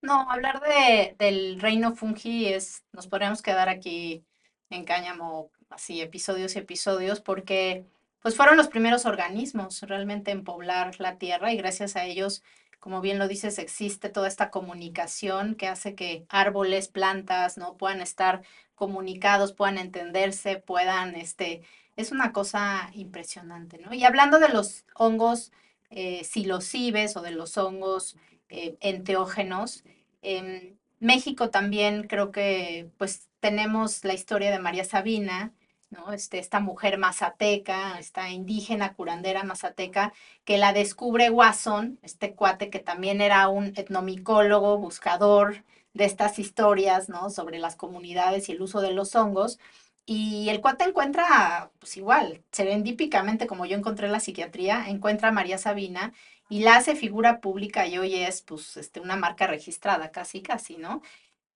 no, 0.00 0.30
hablar 0.30 0.60
de, 0.60 1.16
del 1.18 1.60
reino 1.60 1.94
fungi 1.94 2.48
es, 2.48 2.84
nos 2.92 3.06
podríamos 3.06 3.42
quedar 3.42 3.68
aquí 3.68 4.24
en 4.70 4.84
cáñamo 4.84 5.50
así 5.70 6.00
episodios 6.00 6.56
y 6.56 6.58
episodios 6.60 7.20
porque 7.20 7.86
pues 8.22 8.36
fueron 8.36 8.56
los 8.56 8.68
primeros 8.68 9.04
organismos 9.04 9.82
realmente 9.82 10.30
en 10.30 10.44
poblar 10.44 10.98
la 11.00 11.18
tierra 11.18 11.52
y 11.52 11.56
gracias 11.56 11.96
a 11.96 12.04
ellos, 12.04 12.42
como 12.78 13.00
bien 13.00 13.18
lo 13.18 13.28
dices, 13.28 13.58
existe 13.58 14.08
toda 14.08 14.28
esta 14.28 14.50
comunicación 14.50 15.56
que 15.56 15.68
hace 15.68 15.94
que 15.94 16.24
árboles, 16.28 16.88
plantas, 16.88 17.58
¿no? 17.58 17.76
puedan 17.76 18.00
estar 18.00 18.42
comunicados, 18.74 19.52
puedan 19.52 19.78
entenderse, 19.78 20.56
puedan, 20.56 21.14
este, 21.16 21.62
es 21.96 22.12
una 22.12 22.32
cosa 22.32 22.90
impresionante, 22.94 23.78
¿no? 23.78 23.92
Y 23.92 24.04
hablando 24.04 24.38
de 24.38 24.48
los 24.48 24.84
hongos 24.94 25.52
eh, 25.90 26.22
o 27.14 27.20
de 27.20 27.30
los 27.32 27.58
hongos 27.58 28.16
eh, 28.48 28.76
enteógenos, 28.80 29.84
em, 30.22 30.76
México 31.00 31.50
también 31.50 32.06
creo 32.06 32.30
que 32.30 32.88
pues 32.98 33.28
tenemos 33.40 34.04
la 34.04 34.14
historia 34.14 34.50
de 34.50 34.60
María 34.60 34.84
Sabina, 34.84 35.52
¿no? 35.92 36.12
Este, 36.12 36.38
esta 36.38 36.60
mujer 36.60 36.98
mazateca, 36.98 37.98
esta 37.98 38.30
indígena 38.30 38.94
curandera 38.94 39.44
mazateca, 39.44 40.12
que 40.44 40.58
la 40.58 40.72
descubre 40.72 41.30
Wasson, 41.30 41.98
este 42.02 42.34
cuate 42.34 42.70
que 42.70 42.80
también 42.80 43.20
era 43.20 43.48
un 43.48 43.72
etnomicólogo, 43.76 44.78
buscador 44.78 45.64
de 45.94 46.04
estas 46.06 46.38
historias, 46.38 47.08
¿no? 47.08 47.30
Sobre 47.30 47.58
las 47.58 47.76
comunidades 47.76 48.48
y 48.48 48.52
el 48.52 48.62
uso 48.62 48.80
de 48.80 48.92
los 48.92 49.14
hongos. 49.14 49.58
Y 50.04 50.48
el 50.48 50.60
cuate 50.60 50.84
encuentra, 50.84 51.70
pues 51.78 51.96
igual, 51.96 52.42
serendípicamente, 52.50 53.46
como 53.46 53.66
yo 53.66 53.76
encontré 53.76 54.06
en 54.06 54.12
la 54.12 54.20
psiquiatría, 54.20 54.86
encuentra 54.88 55.28
a 55.28 55.32
María 55.32 55.58
Sabina 55.58 56.12
y 56.48 56.60
la 56.60 56.76
hace 56.76 56.96
figura 56.96 57.40
pública 57.40 57.86
y 57.86 57.98
hoy 57.98 58.14
es, 58.16 58.42
pues, 58.42 58.76
este, 58.76 59.00
una 59.00 59.16
marca 59.16 59.46
registrada, 59.46 60.10
casi, 60.10 60.42
casi, 60.42 60.76
¿no? 60.76 61.02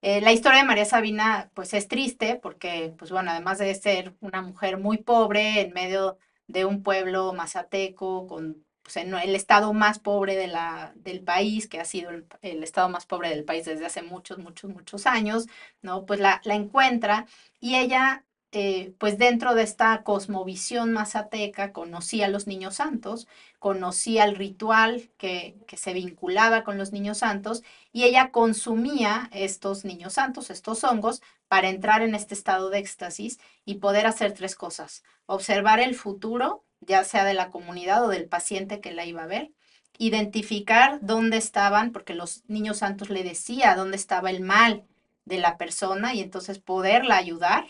Eh, 0.09 0.21
la 0.21 0.33
historia 0.33 0.61
de 0.61 0.69
María 0.69 0.85
Sabina, 0.85 1.51
pues 1.53 1.75
es 1.75 1.89
triste 1.89 2.37
porque, 2.41 2.95
pues 2.97 3.11
bueno, 3.11 3.33
además 3.33 3.59
de 3.59 3.75
ser 3.75 4.15
una 4.21 4.41
mujer 4.41 4.79
muy 4.79 4.99
pobre 4.99 5.61
en 5.63 5.73
medio 5.73 6.17
de 6.47 6.65
un 6.65 6.85
pueblo 6.85 7.33
mazateco, 7.33 8.29
con 8.29 8.65
pues, 8.83 8.97
el 8.99 9.35
estado 9.35 9.73
más 9.73 9.99
pobre 9.99 10.37
de 10.37 10.47
la, 10.47 10.93
del 10.95 11.25
país, 11.25 11.67
que 11.69 11.81
ha 11.81 11.85
sido 11.85 12.11
el, 12.11 12.25
el 12.43 12.63
estado 12.63 12.89
más 12.89 13.05
pobre 13.05 13.31
del 13.31 13.45
país 13.45 13.65
desde 13.65 13.85
hace 13.87 14.03
muchos, 14.03 14.39
muchos, 14.39 14.71
muchos 14.71 15.07
años, 15.09 15.47
¿no? 15.83 16.07
Pues 16.07 16.21
la, 16.21 16.41
la 16.45 16.55
encuentra 16.55 17.27
y 17.59 17.75
ella, 17.75 18.25
eh, 18.59 18.95
pues 18.97 19.19
dentro 19.19 19.55
de 19.55 19.63
esta 19.63 20.03
cosmovisión 20.03 20.91
mazateca, 20.91 21.75
conocía 21.75 22.25
a 22.25 22.31
los 22.31 22.47
niños 22.47 22.77
santos, 22.77 23.29
conocía 23.59 24.25
el 24.25 24.35
ritual 24.35 25.11
que, 25.19 25.57
que 25.67 25.77
se 25.77 25.93
vinculaba 25.93 26.65
con 26.65 26.79
los 26.79 26.91
niños 26.91 27.19
santos 27.19 27.63
y 27.93 28.05
ella 28.05 28.31
consumía 28.31 29.29
estos 29.35 29.85
niños 29.85 30.15
santos, 30.15 30.49
estos 30.49 30.85
hongos, 30.85 31.21
para 31.49 31.69
entrar 31.69 32.01
en 32.01 32.15
este 32.15 32.33
estado 32.33 32.71
de 32.71 32.79
éxtasis 32.79 33.39
y 33.67 33.75
poder 33.75 34.07
hacer 34.07 34.33
tres 34.33 34.57
cosas. 34.57 35.05
Observar 35.27 35.79
el 35.79 35.95
futuro, 35.95 36.65
ya 36.81 37.05
sea 37.05 37.25
de 37.25 37.35
la 37.35 37.51
comunidad 37.51 38.07
o 38.07 38.09
del 38.09 38.27
paciente 38.27 38.81
que 38.81 38.95
la 38.95 39.05
iba 39.05 39.25
a 39.25 39.27
ver. 39.27 39.51
Identificar 39.99 41.01
dónde 41.03 41.37
estaban, 41.37 41.93
porque 41.93 42.15
los 42.15 42.43
niños 42.49 42.79
santos 42.79 43.11
le 43.11 43.23
decía 43.23 43.75
dónde 43.77 43.99
estaba 43.99 44.31
el 44.31 44.41
mal 44.41 44.87
de 45.27 45.37
la 45.37 45.59
persona 45.59 46.15
y 46.15 46.23
entonces 46.23 46.59
poderla 46.59 47.19
ayudar 47.19 47.67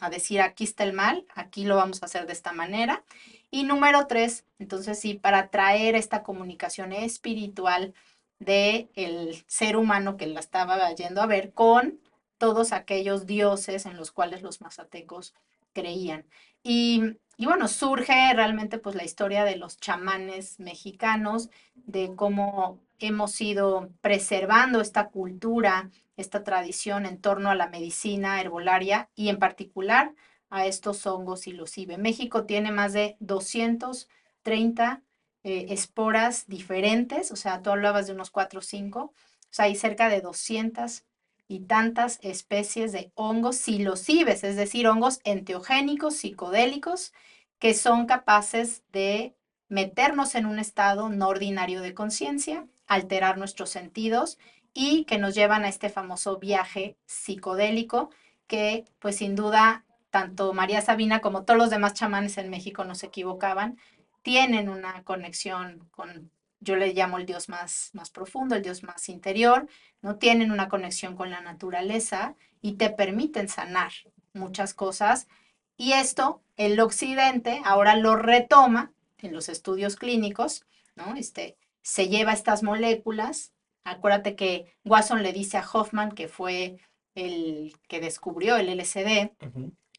a, 0.00 0.10
decir 0.10 0.40
aquí 0.40 0.64
está 0.64 0.84
el 0.84 0.92
mal, 0.92 1.26
aquí 1.34 1.64
lo 1.64 1.76
vamos 1.76 2.02
a 2.02 2.06
hacer 2.06 2.26
de 2.26 2.32
esta 2.32 2.52
manera. 2.52 3.04
Y 3.50 3.64
número 3.64 4.06
tres, 4.06 4.44
entonces 4.58 4.98
sí, 4.98 5.14
para 5.14 5.50
traer 5.50 5.94
esta 5.94 6.22
comunicación 6.22 6.92
espiritual 6.92 7.94
de 8.38 8.88
el 8.94 9.44
ser 9.46 9.76
humano 9.76 10.16
que 10.16 10.26
la 10.26 10.40
estaba 10.40 10.92
yendo 10.94 11.20
a 11.20 11.26
ver 11.26 11.52
con 11.52 12.00
todos 12.38 12.72
aquellos 12.72 13.26
dioses 13.26 13.84
en 13.86 13.96
los 13.96 14.12
cuales 14.12 14.42
los 14.42 14.60
mazatecos 14.60 15.34
creían. 15.72 16.24
Y, 16.62 17.16
y 17.36 17.46
bueno, 17.46 17.68
surge 17.68 18.32
realmente 18.34 18.78
pues 18.78 18.96
la 18.96 19.04
historia 19.04 19.44
de 19.44 19.56
los 19.56 19.78
chamanes 19.78 20.58
mexicanos, 20.58 21.50
de 21.74 22.14
cómo 22.16 22.78
hemos 23.00 23.40
ido 23.40 23.90
preservando 24.00 24.80
esta 24.80 25.08
cultura, 25.08 25.90
esta 26.16 26.44
tradición 26.44 27.06
en 27.06 27.20
torno 27.20 27.50
a 27.50 27.54
la 27.54 27.68
medicina 27.68 28.40
herbolaria 28.40 29.10
y 29.14 29.28
en 29.28 29.38
particular 29.38 30.14
a 30.50 30.66
estos 30.66 31.06
hongos 31.06 31.40
psilocibe. 31.40 31.98
México 31.98 32.44
tiene 32.44 32.72
más 32.72 32.92
de 32.92 33.16
230 33.20 35.02
eh, 35.42 35.66
esporas 35.70 36.46
diferentes, 36.48 37.30
o 37.32 37.36
sea, 37.36 37.62
tú 37.62 37.70
hablabas 37.70 38.06
de 38.06 38.12
unos 38.12 38.30
4 38.30 38.58
o 38.58 38.62
5, 38.62 39.00
o 39.00 39.14
sea, 39.50 39.64
hay 39.66 39.76
cerca 39.76 40.08
de 40.08 40.20
200 40.20 41.04
y 41.48 41.60
tantas 41.60 42.18
especies 42.22 42.92
de 42.92 43.10
hongos 43.14 43.56
psilocibes, 43.56 44.44
es 44.44 44.56
decir, 44.56 44.86
hongos 44.86 45.20
enteogénicos, 45.24 46.16
psicodélicos, 46.16 47.12
que 47.58 47.74
son 47.74 48.06
capaces 48.06 48.84
de 48.92 49.34
meternos 49.68 50.34
en 50.34 50.46
un 50.46 50.58
estado 50.58 51.08
no 51.08 51.28
ordinario 51.28 51.80
de 51.80 51.94
conciencia, 51.94 52.66
alterar 52.90 53.38
nuestros 53.38 53.70
sentidos 53.70 54.36
y 54.74 55.04
que 55.04 55.16
nos 55.16 55.34
llevan 55.34 55.64
a 55.64 55.68
este 55.68 55.88
famoso 55.88 56.38
viaje 56.38 56.96
psicodélico 57.06 58.10
que 58.48 58.84
pues 58.98 59.16
sin 59.16 59.36
duda 59.36 59.84
tanto 60.10 60.52
María 60.52 60.82
Sabina 60.82 61.20
como 61.20 61.44
todos 61.44 61.56
los 61.56 61.70
demás 61.70 61.94
chamanes 61.94 62.36
en 62.36 62.50
México 62.50 62.84
no 62.84 62.96
se 62.96 63.06
equivocaban, 63.06 63.78
tienen 64.22 64.68
una 64.68 65.04
conexión 65.04 65.88
con, 65.92 66.32
yo 66.58 66.74
le 66.74 66.92
llamo 66.92 67.18
el 67.18 67.26
Dios 67.26 67.48
más, 67.48 67.90
más 67.92 68.10
profundo, 68.10 68.56
el 68.56 68.62
Dios 68.62 68.82
más 68.82 69.08
interior, 69.08 69.68
no 70.02 70.16
tienen 70.16 70.50
una 70.50 70.68
conexión 70.68 71.14
con 71.14 71.30
la 71.30 71.40
naturaleza 71.40 72.34
y 72.60 72.72
te 72.72 72.90
permiten 72.90 73.48
sanar 73.48 73.92
muchas 74.34 74.74
cosas. 74.74 75.28
Y 75.76 75.92
esto, 75.92 76.42
el 76.56 76.80
occidente 76.80 77.62
ahora 77.64 77.94
lo 77.94 78.16
retoma 78.16 78.92
en 79.18 79.32
los 79.32 79.48
estudios 79.48 79.94
clínicos, 79.94 80.66
¿no? 80.96 81.14
Este, 81.14 81.56
se 81.82 82.08
lleva 82.08 82.32
estas 82.32 82.62
moléculas. 82.62 83.52
Acuérdate 83.84 84.36
que 84.36 84.74
Watson 84.84 85.22
le 85.22 85.32
dice 85.32 85.56
a 85.58 85.68
Hoffman, 85.70 86.12
que 86.12 86.28
fue 86.28 86.78
el 87.14 87.74
que 87.88 88.00
descubrió 88.00 88.56
el 88.56 88.68
LSD, 88.68 89.32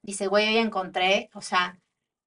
dice, 0.02 0.28
güey, 0.28 0.54
ya 0.54 0.62
encontré, 0.62 1.30
o 1.34 1.42
sea, 1.42 1.80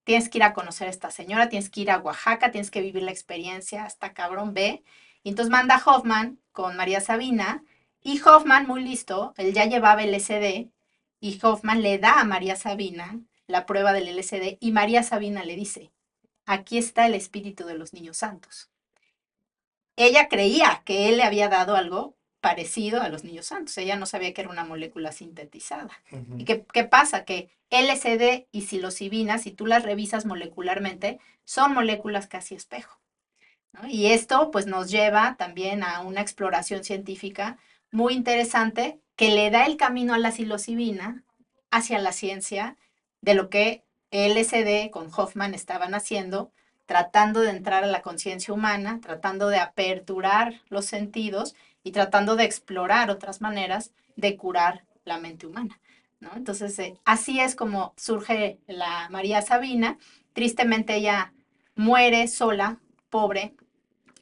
tienes 0.04 0.28
que 0.28 0.38
ir 0.38 0.44
a 0.44 0.52
conocer 0.52 0.86
a 0.86 0.90
esta 0.90 1.10
señora, 1.10 1.48
tienes 1.48 1.70
que 1.70 1.80
ir 1.80 1.90
a 1.90 1.98
Oaxaca, 1.98 2.50
tienes 2.50 2.70
que 2.70 2.82
vivir 2.82 3.02
la 3.02 3.10
experiencia, 3.10 3.84
hasta 3.84 4.12
cabrón, 4.12 4.54
ve. 4.54 4.84
Y 5.22 5.30
entonces 5.30 5.50
manda 5.50 5.76
a 5.76 5.82
Hoffman 5.84 6.38
con 6.52 6.76
María 6.76 7.00
Sabina, 7.00 7.64
y 8.02 8.20
Hoffman, 8.20 8.66
muy 8.66 8.84
listo, 8.84 9.32
él 9.38 9.54
ya 9.54 9.64
llevaba 9.64 10.02
el 10.02 10.14
LSD, 10.14 10.68
y 11.20 11.40
Hoffman 11.42 11.82
le 11.82 11.98
da 11.98 12.20
a 12.20 12.24
María 12.24 12.54
Sabina 12.54 13.18
la 13.46 13.64
prueba 13.64 13.94
del 13.94 14.14
LSD, 14.14 14.58
y 14.60 14.72
María 14.72 15.02
Sabina 15.02 15.42
le 15.44 15.56
dice, 15.56 15.90
aquí 16.44 16.76
está 16.76 17.06
el 17.06 17.14
espíritu 17.14 17.64
de 17.64 17.78
los 17.78 17.94
niños 17.94 18.18
santos. 18.18 18.70
Ella 19.96 20.28
creía 20.28 20.82
que 20.84 21.08
él 21.08 21.18
le 21.18 21.22
había 21.22 21.48
dado 21.48 21.76
algo, 21.76 22.16
parecido 22.40 23.00
a 23.00 23.08
los 23.08 23.24
niños 23.24 23.46
santos. 23.46 23.78
Ella 23.78 23.96
no 23.96 24.06
sabía 24.06 24.34
que 24.34 24.42
era 24.42 24.50
una 24.50 24.64
molécula 24.64 25.12
sintetizada. 25.12 25.90
¿Y 26.36 26.44
qué, 26.44 26.66
qué 26.72 26.84
pasa? 26.84 27.24
Que 27.24 27.48
LSD 27.70 28.46
y 28.52 28.62
psilocibina, 28.62 29.38
si 29.38 29.50
tú 29.50 29.66
las 29.66 29.82
revisas 29.82 30.26
molecularmente, 30.26 31.20
son 31.44 31.72
moléculas 31.72 32.26
casi 32.26 32.54
espejo. 32.54 33.00
¿no? 33.72 33.88
Y 33.88 34.06
esto 34.06 34.50
pues 34.50 34.66
nos 34.66 34.90
lleva 34.90 35.36
también 35.38 35.82
a 35.82 36.00
una 36.00 36.20
exploración 36.20 36.84
científica 36.84 37.58
muy 37.90 38.14
interesante 38.14 39.00
que 39.16 39.30
le 39.30 39.50
da 39.50 39.66
el 39.66 39.76
camino 39.76 40.14
a 40.14 40.18
la 40.18 40.32
psilocibina 40.32 41.24
hacia 41.70 41.98
la 41.98 42.12
ciencia 42.12 42.76
de 43.20 43.34
lo 43.34 43.48
que 43.48 43.84
LSD 44.10 44.90
con 44.90 45.10
Hoffman 45.16 45.54
estaban 45.54 45.94
haciendo, 45.94 46.52
tratando 46.86 47.40
de 47.40 47.50
entrar 47.50 47.84
a 47.84 47.88
la 47.88 48.02
conciencia 48.02 48.52
humana, 48.52 49.00
tratando 49.02 49.48
de 49.48 49.58
aperturar 49.58 50.60
los 50.68 50.84
sentidos 50.84 51.54
y 51.82 51.92
tratando 51.92 52.36
de 52.36 52.44
explorar 52.44 53.10
otras 53.10 53.40
maneras 53.40 53.92
de 54.16 54.36
curar 54.36 54.84
la 55.04 55.18
mente 55.18 55.46
humana. 55.46 55.80
¿no? 56.20 56.30
Entonces, 56.36 56.78
eh, 56.78 56.98
así 57.04 57.40
es 57.40 57.54
como 57.54 57.94
surge 57.96 58.58
la 58.66 59.08
María 59.10 59.42
Sabina. 59.42 59.98
Tristemente 60.32 60.96
ella 60.96 61.32
muere 61.74 62.28
sola, 62.28 62.80
pobre, 63.10 63.54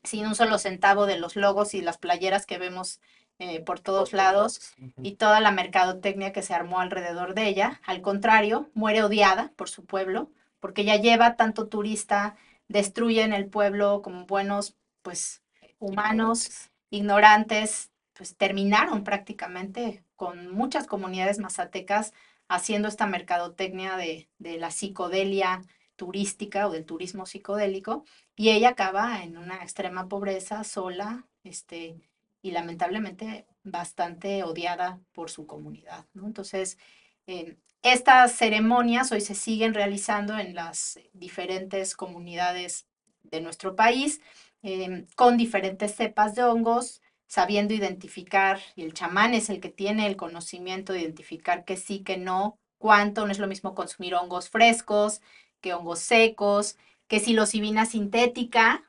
sin 0.03 0.27
un 0.27 0.35
solo 0.35 0.59
centavo 0.59 1.07
de 1.07 1.19
los 1.19 1.37
logos 1.37 1.75
y 1.75 1.81
las 1.81 1.99
playeras 1.99 2.47
que 2.47 2.59
vemos 2.59 3.01
eh, 3.39 3.61
por 3.61 3.81
todos 3.81 4.13
lados 4.13 4.61
y 5.03 5.13
toda 5.17 5.41
la 5.41 5.51
mercadotecnia 5.51 6.33
que 6.33 6.43
se 6.43 6.55
armó 6.55 6.81
alrededor 6.81 7.35
de 7.35 7.49
ella. 7.49 7.81
Al 7.85 8.01
contrario, 8.01 8.71
muere 8.75 9.03
odiada 9.03 9.53
por 9.57 9.69
su 9.69 9.85
pueblo, 9.85 10.31
porque 10.61 10.83
ella 10.83 10.97
lleva 10.97 11.37
tanto 11.37 11.67
turista, 11.67 12.37
destruye 12.73 13.23
en 13.23 13.35
el 13.35 13.49
pueblo 13.49 14.03
como 14.03 14.27
buenos, 14.27 14.77
pues, 15.03 15.43
humanos, 15.79 16.71
ignorantes, 16.91 17.91
pues 18.15 18.37
terminaron 18.37 19.05
prácticamente 19.05 20.05
con 20.17 20.53
muchas 20.53 20.87
comunidades 20.87 21.39
mazatecas 21.39 22.13
haciendo 22.49 22.89
esta 22.89 23.07
mercadotecnia 23.07 23.97
de, 23.97 24.29
de 24.39 24.59
la 24.59 24.71
psicodelia 24.71 25.63
turística 25.97 26.67
o 26.67 26.71
del 26.71 26.87
turismo 26.87 27.27
psicodélico, 27.27 28.05
y 28.37 28.51
ella 28.51 28.71
acaba 28.71 29.23
en 29.23 29.37
una 29.37 29.57
extrema 29.57 30.09
pobreza, 30.09 30.65
sola, 30.65 31.27
este, 31.45 32.01
y 32.41 32.51
lamentablemente 32.53 33.47
bastante 33.63 34.43
odiada 34.45 34.99
por 35.13 35.31
su 35.31 35.47
comunidad, 35.47 36.07
¿no? 36.15 36.27
Entonces, 36.27 36.79
eh, 37.27 37.57
estas 37.83 38.33
ceremonias 38.33 39.13
hoy 39.13 39.21
se 39.21 39.35
siguen 39.35 39.75
realizando 39.75 40.39
en 40.39 40.55
las 40.55 40.99
diferentes 41.13 41.97
comunidades 41.97 42.87
de 43.23 43.41
nuestro 43.41 43.75
país, 43.77 44.21
eh, 44.63 45.07
con 45.17 45.37
diferentes 45.37 45.95
cepas 45.95 46.35
de 46.35 46.45
hongos, 46.45 47.03
sabiendo 47.27 47.75
identificar, 47.75 48.61
y 48.77 48.83
el 48.83 48.93
chamán 48.93 49.35
es 49.35 49.51
el 49.51 49.61
que 49.61 49.71
tiene 49.71 50.07
el 50.07 50.17
conocimiento 50.17 50.93
de 50.93 51.01
identificar 51.01 51.65
que 51.65 51.77
sí, 51.77 52.01
que 52.01 52.17
no, 52.19 52.59
cuánto, 52.79 53.25
no 53.25 53.33
es 53.33 53.39
lo 53.39 53.47
mismo 53.47 53.75
consumir 53.75 54.15
hongos 54.15 54.49
frescos 54.51 55.21
que 55.63 55.73
hongos 55.73 56.01
secos, 56.01 56.77
que 57.07 57.21
psilocibina 57.21 57.87
sintética, 57.87 58.83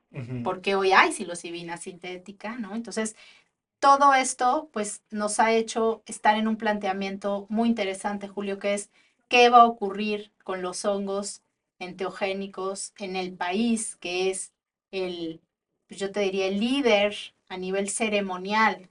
porque 0.43 0.75
hoy 0.75 0.91
hay 0.91 1.11
psilocibina 1.11 1.77
sintética, 1.77 2.57
¿no? 2.57 2.75
Entonces, 2.75 3.15
todo 3.83 4.13
esto, 4.13 4.69
pues, 4.71 5.03
nos 5.11 5.41
ha 5.41 5.51
hecho 5.51 6.03
estar 6.05 6.37
en 6.37 6.47
un 6.47 6.55
planteamiento 6.55 7.47
muy 7.49 7.67
interesante, 7.67 8.29
Julio, 8.29 8.57
que 8.57 8.75
es 8.75 8.89
qué 9.27 9.49
va 9.49 9.63
a 9.63 9.65
ocurrir 9.65 10.31
con 10.45 10.61
los 10.61 10.85
hongos 10.85 11.41
enteogénicos 11.79 12.93
en 12.97 13.17
el 13.17 13.33
país, 13.33 13.97
que 13.97 14.29
es 14.29 14.53
el, 14.91 15.41
pues, 15.89 15.99
yo 15.99 16.13
te 16.13 16.21
diría, 16.21 16.47
el 16.47 16.61
líder 16.61 17.13
a 17.49 17.57
nivel 17.57 17.89
ceremonial 17.89 18.89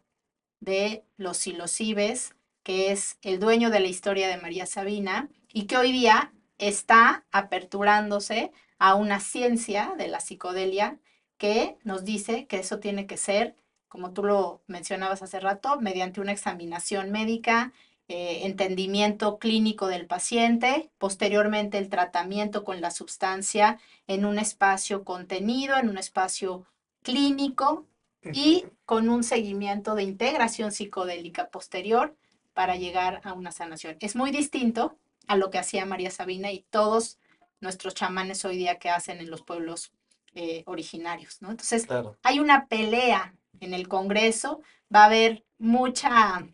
de 0.61 1.07
los 1.16 1.38
psilocibes, 1.38 2.34
que 2.62 2.93
es 2.93 3.16
el 3.22 3.40
dueño 3.40 3.70
de 3.70 3.80
la 3.80 3.88
historia 3.88 4.28
de 4.28 4.36
María 4.36 4.66
Sabina, 4.66 5.30
y 5.55 5.64
que 5.64 5.78
hoy 5.78 5.93
día 5.93 6.34
está 6.59 7.24
aperturándose 7.32 8.53
a 8.78 8.95
una 8.95 9.20
ciencia 9.20 9.95
de 9.97 10.09
la 10.09 10.20
psicodelia 10.20 10.99
que 11.38 11.78
nos 11.82 12.05
dice 12.05 12.47
que 12.47 12.59
eso 12.59 12.78
tiene 12.78 13.07
que 13.07 13.16
ser, 13.16 13.57
como 13.93 14.14
tú 14.14 14.24
lo 14.24 14.62
mencionabas 14.68 15.20
hace 15.20 15.38
rato, 15.38 15.78
mediante 15.78 16.22
una 16.22 16.32
examinación 16.32 17.11
médica, 17.11 17.74
eh, 18.09 18.47
entendimiento 18.47 19.38
clínico 19.38 19.86
del 19.86 20.07
paciente, 20.07 20.90
posteriormente 20.97 21.76
el 21.76 21.90
tratamiento 21.90 22.64
con 22.64 22.80
la 22.80 22.90
sustancia 22.90 23.78
en 24.07 24.24
un 24.24 24.38
espacio 24.38 25.05
contenido, 25.05 25.76
en 25.76 25.90
un 25.90 25.99
espacio 25.99 26.64
clínico 27.03 27.86
y 28.32 28.64
con 28.86 29.11
un 29.11 29.22
seguimiento 29.24 29.95
de 29.95 30.05
integración 30.05 30.72
psicodélica 30.72 31.51
posterior 31.51 32.16
para 32.55 32.76
llegar 32.76 33.20
a 33.24 33.34
una 33.34 33.53
sanación. 33.53 33.99
Es 34.01 34.16
muy 34.16 34.30
distinto 34.30 34.97
a 35.26 35.36
lo 35.36 35.51
que 35.51 35.59
hacía 35.59 35.84
María 35.84 36.11
Sabina 36.11 36.51
y 36.51 36.64
todos 36.70 37.18
nuestros 37.61 37.95
chamanes 37.95 38.43
hoy 38.47 38.57
día 38.57 38.78
que 38.78 38.88
hacen 38.88 39.18
en 39.18 39.28
los 39.30 39.43
pueblos 39.43 39.93
eh, 40.34 40.62
originarios, 40.64 41.43
¿no? 41.43 41.51
Entonces, 41.51 41.84
Claro. 41.84 42.16
hay 42.22 42.40
una 42.40 42.66
pelea 42.68 43.34
en 43.62 43.74
el 43.74 43.88
Congreso, 43.88 44.62
va 44.94 45.04
a 45.04 45.06
haber 45.06 45.44
mucha, 45.58 46.46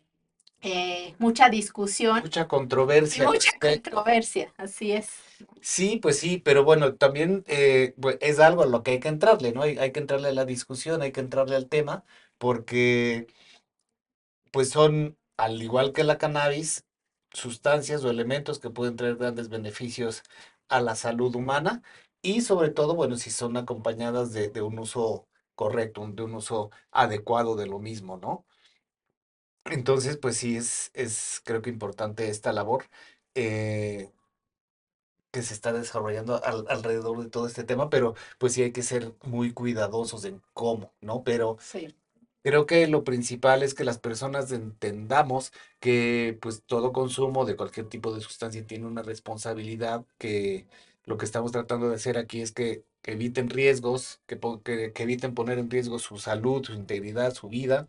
eh, 0.62 1.14
mucha 1.18 1.48
discusión 1.50 2.22
Mucha 2.22 2.48
controversia. 2.48 3.26
mucha 3.26 3.50
respecto. 3.52 3.90
controversia, 3.90 4.54
así 4.58 4.92
es. 4.92 5.10
Sí, 5.60 5.98
pues 6.02 6.18
sí, 6.18 6.38
pero 6.38 6.64
bueno, 6.64 6.96
también 6.96 7.44
eh, 7.46 7.94
pues, 8.00 8.18
es 8.20 8.38
algo 8.40 8.62
a 8.62 8.66
lo 8.66 8.82
que 8.82 8.92
hay 8.92 9.00
que 9.00 9.08
entrarle, 9.08 9.52
¿no? 9.52 9.62
Hay, 9.62 9.78
hay 9.78 9.92
que 9.92 10.00
entrarle 10.00 10.28
a 10.28 10.32
la 10.32 10.44
discusión, 10.44 11.02
hay 11.02 11.12
que 11.12 11.20
entrarle 11.20 11.56
al 11.56 11.68
tema, 11.68 12.04
porque 12.38 13.26
pues 14.52 14.70
son, 14.70 15.18
al 15.36 15.62
igual 15.62 15.92
que 15.92 16.04
la 16.04 16.18
cannabis, 16.18 16.84
sustancias 17.32 18.04
o 18.04 18.10
elementos 18.10 18.58
que 18.58 18.70
pueden 18.70 18.96
traer 18.96 19.16
grandes 19.16 19.48
beneficios 19.48 20.22
a 20.68 20.80
la 20.80 20.96
salud 20.96 21.34
humana 21.36 21.82
y 22.22 22.40
sobre 22.42 22.70
todo, 22.70 22.94
bueno, 22.94 23.16
si 23.16 23.30
son 23.30 23.56
acompañadas 23.56 24.32
de, 24.32 24.48
de 24.50 24.62
un 24.62 24.78
uso 24.78 25.27
correcto, 25.58 26.06
de 26.08 26.22
un 26.24 26.34
uso 26.36 26.70
adecuado 26.92 27.56
de 27.56 27.66
lo 27.66 27.78
mismo, 27.80 28.16
¿no? 28.18 28.46
Entonces, 29.66 30.16
pues 30.16 30.36
sí, 30.38 30.56
es, 30.56 30.90
es 30.94 31.40
creo 31.44 31.62
que 31.62 31.70
importante 31.70 32.28
esta 32.30 32.52
labor. 32.52 32.84
eh, 33.34 34.10
que 35.30 35.42
se 35.42 35.54
está 35.54 35.72
desarrollando 35.72 36.42
al- 36.44 36.64
alrededor 36.68 37.22
de 37.22 37.28
todo 37.30 37.46
este 37.46 37.64
tema, 37.64 37.90
pero 37.90 38.14
pues 38.38 38.54
sí 38.54 38.62
hay 38.62 38.72
que 38.72 38.82
ser 38.82 39.14
muy 39.24 39.52
cuidadosos 39.52 40.24
en 40.24 40.42
cómo, 40.54 40.92
¿no? 41.00 41.22
Pero 41.24 41.58
Sí, 41.60 41.94
creo 42.42 42.66
que 42.66 42.86
lo 42.88 43.04
principal 43.04 43.62
es 43.62 43.74
que 43.74 43.84
las 43.84 43.98
personas 43.98 44.52
entendamos 44.52 45.52
que 45.80 46.38
pues 46.42 46.62
todo 46.66 46.92
consumo 46.92 47.44
de 47.46 47.56
cualquier 47.56 47.88
tipo 47.88 48.14
de 48.14 48.20
sustancia 48.22 48.66
tiene 48.66 48.86
una 48.86 49.02
responsabilidad, 49.02 50.04
que 50.18 50.66
lo 51.08 51.16
que 51.16 51.24
estamos 51.24 51.52
tratando 51.52 51.88
de 51.88 51.96
hacer 51.96 52.18
aquí 52.18 52.42
es 52.42 52.52
que, 52.52 52.84
eviten 53.02 53.48
riesgos, 53.48 54.20
que, 54.26 54.92
eviten 54.94 55.34
poner 55.34 55.58
en 55.58 55.70
riesgo 55.70 55.98
su 55.98 56.18
salud, 56.18 56.62
su 56.62 56.74
integridad, 56.74 57.32
su 57.32 57.48
vida, 57.48 57.86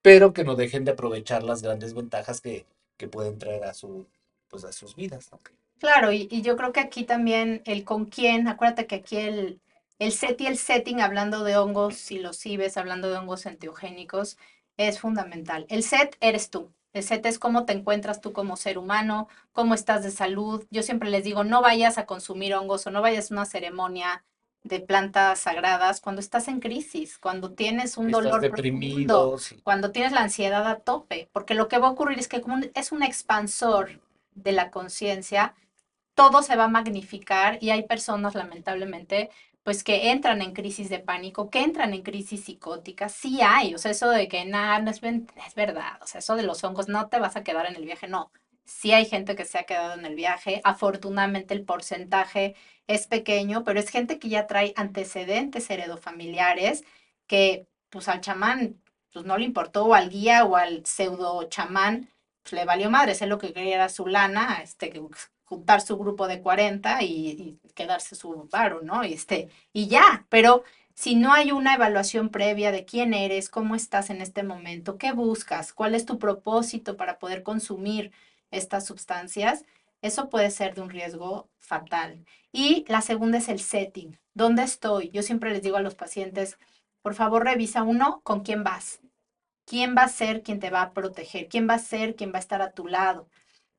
pero 0.00 0.32
que 0.32 0.44
no 0.44 0.54
dejen 0.54 0.84
de 0.84 0.92
aprovechar 0.92 1.42
las 1.42 1.60
grandes 1.62 1.94
ventajas 1.94 2.40
que, 2.40 2.66
pueden 3.10 3.38
traer 3.38 3.64
a 3.64 3.74
su, 3.74 4.06
pues 4.48 4.64
a 4.64 4.72
sus 4.72 4.94
vidas, 4.94 5.30
claro, 5.78 6.12
y, 6.12 6.28
y 6.30 6.42
yo 6.42 6.56
creo 6.56 6.72
que 6.72 6.80
aquí 6.80 7.04
también 7.04 7.62
el 7.64 7.84
con 7.84 8.06
quién, 8.06 8.46
acuérdate 8.46 8.86
que 8.86 8.96
aquí 8.96 9.16
el, 9.16 9.60
el 9.98 10.12
set 10.12 10.40
y 10.40 10.46
el 10.46 10.56
setting, 10.56 11.00
hablando 11.00 11.42
de 11.42 11.56
hongos 11.56 11.96
psilocibes, 11.96 12.76
hablando 12.76 13.10
de 13.10 13.18
hongos 13.18 13.46
enteogénicos, 13.46 14.38
es 14.76 15.00
fundamental. 15.00 15.66
El 15.68 15.82
set 15.82 16.16
eres 16.20 16.50
tú. 16.50 16.72
El 16.92 17.02
set 17.02 17.24
es 17.26 17.38
cómo 17.38 17.64
te 17.64 17.72
encuentras 17.72 18.20
tú 18.20 18.32
como 18.32 18.56
ser 18.56 18.78
humano, 18.78 19.28
cómo 19.52 19.74
estás 19.74 20.02
de 20.02 20.10
salud. 20.10 20.66
Yo 20.70 20.82
siempre 20.82 21.10
les 21.10 21.24
digo, 21.24 21.44
no 21.44 21.62
vayas 21.62 21.98
a 21.98 22.06
consumir 22.06 22.54
hongos 22.54 22.86
o 22.86 22.90
no 22.90 23.02
vayas 23.02 23.30
a 23.30 23.34
una 23.34 23.44
ceremonia 23.44 24.24
de 24.64 24.80
plantas 24.80 25.40
sagradas 25.40 26.00
cuando 26.00 26.20
estás 26.20 26.48
en 26.48 26.60
crisis, 26.60 27.18
cuando 27.18 27.52
tienes 27.52 27.96
un 27.96 28.06
Estás 28.06 28.24
dolor 28.24 28.40
profundo, 28.40 28.56
deprimido, 28.56 29.38
sí. 29.38 29.60
cuando 29.62 29.92
tienes 29.92 30.12
la 30.12 30.22
ansiedad 30.22 30.66
a 30.66 30.80
tope, 30.80 31.28
porque 31.32 31.54
lo 31.54 31.68
que 31.68 31.78
va 31.78 31.88
a 31.88 31.92
ocurrir 31.92 32.18
es 32.18 32.28
que 32.28 32.40
como 32.40 32.58
es 32.74 32.92
un 32.92 33.02
expansor 33.02 34.00
de 34.34 34.52
la 34.52 34.70
conciencia, 34.70 35.54
todo 36.14 36.42
se 36.42 36.56
va 36.56 36.64
a 36.64 36.68
magnificar 36.68 37.58
y 37.60 37.70
hay 37.70 37.84
personas 37.84 38.34
lamentablemente 38.34 39.30
pues 39.68 39.84
que 39.84 40.10
entran 40.12 40.40
en 40.40 40.54
crisis 40.54 40.88
de 40.88 40.98
pánico, 40.98 41.50
que 41.50 41.60
entran 41.62 41.92
en 41.92 42.00
crisis 42.02 42.44
psicóticas, 42.44 43.12
sí 43.12 43.40
hay, 43.42 43.74
o 43.74 43.78
sea, 43.78 43.90
eso 43.90 44.08
de 44.08 44.26
que 44.26 44.46
nada, 44.46 44.78
no 44.78 44.90
es, 44.90 45.02
verdad, 45.54 46.00
o 46.02 46.06
sea, 46.06 46.20
eso 46.20 46.36
de 46.36 46.42
los 46.42 46.64
hongos, 46.64 46.88
no 46.88 47.10
te 47.10 47.18
vas 47.18 47.36
a 47.36 47.44
quedar 47.44 47.66
en 47.66 47.76
el 47.76 47.84
viaje, 47.84 48.08
no, 48.08 48.32
sí 48.64 48.92
hay 48.92 49.04
gente 49.04 49.36
que 49.36 49.44
se 49.44 49.58
ha 49.58 49.64
quedado 49.64 49.92
en 49.92 50.06
el 50.06 50.14
viaje, 50.14 50.62
afortunadamente 50.64 51.52
el 51.52 51.66
porcentaje 51.66 52.54
es 52.86 53.06
pequeño, 53.08 53.62
pero 53.62 53.78
es 53.78 53.90
gente 53.90 54.18
que 54.18 54.30
ya 54.30 54.46
trae 54.46 54.72
antecedentes 54.74 55.68
heredofamiliares 55.68 56.82
que 57.26 57.68
pues 57.90 58.08
al 58.08 58.22
chamán 58.22 58.80
pues 59.12 59.26
no 59.26 59.36
le 59.36 59.44
importó, 59.44 59.84
o 59.84 59.92
al 59.94 60.08
guía 60.08 60.46
o 60.46 60.56
al 60.56 60.86
pseudo 60.86 61.42
chamán, 61.50 62.08
pues 62.42 62.54
le 62.54 62.64
valió 62.64 62.88
madre, 62.88 63.14
sé 63.14 63.26
lo 63.26 63.36
que 63.36 63.52
quería 63.52 63.74
era 63.74 63.90
su 63.90 64.06
lana, 64.06 64.60
este, 64.62 64.88
que- 64.88 65.02
juntar 65.48 65.80
su 65.80 65.96
grupo 65.96 66.28
de 66.28 66.42
40 66.42 67.02
y, 67.02 67.58
quedarse 67.74 68.16
su 68.16 68.48
varo, 68.50 68.82
¿no? 68.82 69.04
Y, 69.04 69.14
este, 69.14 69.48
y 69.72 69.88
ya, 69.88 70.26
pero 70.28 70.64
si 70.94 71.14
no 71.14 71.32
hay 71.32 71.52
una 71.52 71.74
evaluación 71.74 72.28
previa 72.30 72.72
de 72.72 72.84
quién 72.84 73.14
eres, 73.14 73.48
cómo 73.48 73.74
estás 73.74 74.10
en 74.10 74.20
este 74.20 74.42
momento, 74.42 74.98
qué 74.98 75.12
buscas, 75.12 75.72
cuál 75.72 75.94
es 75.94 76.04
tu 76.04 76.18
propósito 76.18 76.96
para 76.96 77.18
poder 77.18 77.42
consumir 77.42 78.12
estas 78.50 78.86
sustancias, 78.86 79.64
eso 80.02 80.28
puede 80.28 80.50
ser 80.50 80.74
de 80.74 80.82
un 80.82 80.90
riesgo 80.90 81.48
fatal. 81.58 82.24
Y 82.52 82.84
la 82.88 83.00
segunda 83.00 83.38
es 83.38 83.48
el 83.48 83.60
setting. 83.60 84.18
¿Dónde 84.34 84.62
estoy? 84.64 85.10
Yo 85.10 85.22
siempre 85.22 85.50
les 85.52 85.62
digo 85.62 85.76
a 85.76 85.82
los 85.82 85.94
pacientes, 85.94 86.58
por 87.02 87.14
favor 87.14 87.44
revisa 87.44 87.82
uno 87.82 88.20
con 88.24 88.40
quién 88.42 88.64
vas. 88.64 89.00
¿Quién 89.66 89.94
va 89.96 90.02
a 90.04 90.08
ser 90.08 90.42
quien 90.42 90.60
te 90.60 90.70
va 90.70 90.82
a 90.82 90.92
proteger? 90.92 91.48
¿Quién 91.48 91.68
va 91.68 91.74
a 91.74 91.78
ser 91.78 92.16
quien 92.16 92.32
va 92.32 92.36
a 92.38 92.40
estar 92.40 92.62
a 92.62 92.72
tu 92.72 92.86
lado? 92.86 93.28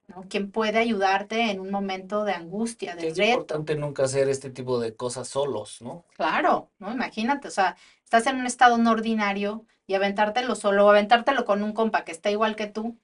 ¿No? 0.09 0.25
¿Quién 0.29 0.51
puede 0.51 0.79
ayudarte 0.79 1.51
en 1.51 1.59
un 1.59 1.71
momento 1.71 2.23
de 2.25 2.33
angustia, 2.33 2.95
de 2.95 3.07
Es 3.09 3.17
reto? 3.17 3.29
importante 3.31 3.75
nunca 3.75 4.03
hacer 4.03 4.29
este 4.29 4.49
tipo 4.49 4.79
de 4.79 4.95
cosas 4.95 5.27
solos, 5.27 5.81
¿no? 5.81 6.05
Claro, 6.15 6.71
¿no? 6.79 6.91
Imagínate, 6.91 7.47
o 7.47 7.51
sea, 7.51 7.77
estás 8.03 8.27
en 8.27 8.37
un 8.37 8.45
estado 8.45 8.77
no 8.77 8.91
ordinario 8.91 9.65
y 9.87 9.93
aventártelo 9.95 10.55
solo 10.55 10.85
o 10.85 10.89
aventártelo 10.89 11.45
con 11.45 11.63
un 11.63 11.73
compa 11.73 12.03
que 12.03 12.11
está 12.11 12.29
igual 12.31 12.55
que 12.55 12.67
tú, 12.67 12.97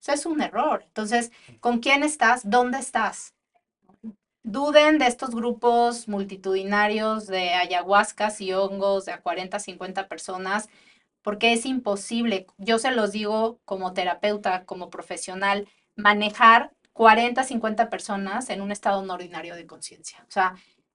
eso 0.00 0.12
es 0.12 0.26
un 0.26 0.42
error. 0.42 0.82
Entonces, 0.86 1.30
¿con 1.60 1.78
quién 1.78 2.02
estás? 2.02 2.42
¿Dónde 2.48 2.78
estás? 2.78 3.34
Duden 4.44 4.98
de 4.98 5.06
estos 5.06 5.30
grupos 5.34 6.08
multitudinarios 6.08 7.28
de 7.28 7.50
ayahuascas 7.54 8.40
y 8.40 8.52
hongos 8.52 9.04
de 9.04 9.12
a 9.12 9.20
40, 9.22 9.60
50 9.60 10.08
personas, 10.08 10.68
porque 11.22 11.52
es 11.52 11.64
imposible, 11.64 12.46
yo 12.58 12.78
se 12.80 12.90
los 12.90 13.12
digo 13.12 13.60
como 13.64 13.92
terapeuta, 13.92 14.64
como 14.64 14.90
profesional, 14.90 15.68
manejar 15.96 16.72
40, 16.92 17.42
50 17.44 17.90
personas 17.90 18.50
en 18.50 18.60
un 18.60 18.72
estado 18.72 19.02
no 19.02 19.14
ordinario 19.14 19.54
de 19.54 19.66
conciencia. 19.66 20.24
O 20.28 20.30
sea, 20.30 20.54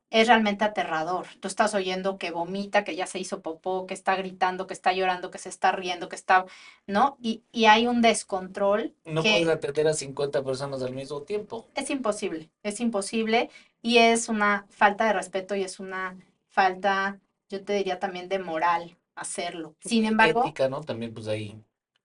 es 0.09 0.27
realmente 0.27 0.63
aterrador. 0.63 1.25
Tú 1.39 1.47
estás 1.47 1.73
oyendo 1.73 2.17
que 2.17 2.31
vomita, 2.31 2.83
que 2.83 2.95
ya 2.95 3.07
se 3.07 3.19
hizo 3.19 3.41
popó, 3.41 3.85
que 3.87 3.93
está 3.93 4.15
gritando, 4.15 4.65
que 4.65 4.73
está 4.73 4.93
llorando, 4.93 5.31
que 5.31 5.37
se 5.37 5.49
está 5.49 5.71
riendo, 5.71 6.07
que 6.07 6.15
está, 6.15 6.45
¿no? 6.85 7.17
Y, 7.21 7.43
y 7.51 7.65
hay 7.65 7.87
un 7.87 8.01
descontrol 8.01 8.93
No 9.05 9.21
que 9.21 9.31
puedes 9.31 9.49
atender 9.49 9.87
a 9.87 9.93
50 9.93 10.43
personas 10.43 10.81
al 10.81 10.93
mismo 10.93 11.23
tiempo. 11.23 11.67
es 11.75 11.89
imposible, 11.89 12.49
es 12.63 12.79
imposible 12.79 13.49
y 13.81 13.97
es 13.97 14.29
una 14.29 14.65
falta 14.69 15.05
de 15.05 15.13
respeto 15.13 15.55
y 15.55 15.63
es 15.63 15.79
una 15.79 16.17
falta, 16.47 17.19
yo 17.49 17.63
te 17.63 17.73
diría 17.73 17.99
también 17.99 18.29
de 18.29 18.39
moral 18.39 18.97
hacerlo. 19.15 19.75
Sin 19.81 20.05
embargo, 20.05 20.43
Ética, 20.43 20.69
¿no? 20.69 20.81
También 20.81 21.13
pues 21.13 21.27
ahí. 21.27 21.59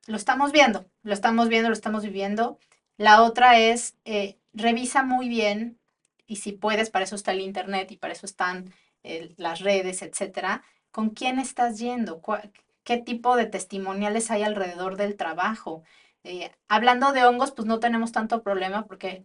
lo 0.06 0.16
estamos 0.16 0.50
viendo, 0.50 0.86
lo 1.02 1.12
estamos 1.12 1.48
viendo, 1.48 1.68
lo 1.68 1.74
estamos 1.74 2.02
viviendo. 2.02 2.58
La 3.02 3.22
otra 3.24 3.58
es, 3.58 3.96
eh, 4.04 4.38
revisa 4.52 5.02
muy 5.02 5.28
bien, 5.28 5.80
y 6.28 6.36
si 6.36 6.52
puedes, 6.52 6.88
para 6.88 7.04
eso 7.04 7.16
está 7.16 7.32
el 7.32 7.40
internet 7.40 7.90
y 7.90 7.96
para 7.96 8.12
eso 8.12 8.26
están 8.26 8.72
eh, 9.02 9.34
las 9.38 9.58
redes, 9.58 10.02
etcétera, 10.02 10.62
con 10.92 11.10
quién 11.10 11.40
estás 11.40 11.80
yendo, 11.80 12.22
qué 12.84 12.98
tipo 12.98 13.34
de 13.36 13.46
testimoniales 13.46 14.30
hay 14.30 14.44
alrededor 14.44 14.96
del 14.96 15.16
trabajo. 15.16 15.82
Eh, 16.22 16.52
hablando 16.68 17.10
de 17.12 17.24
hongos, 17.24 17.50
pues 17.50 17.66
no 17.66 17.80
tenemos 17.80 18.12
tanto 18.12 18.40
problema 18.44 18.86
porque, 18.86 19.24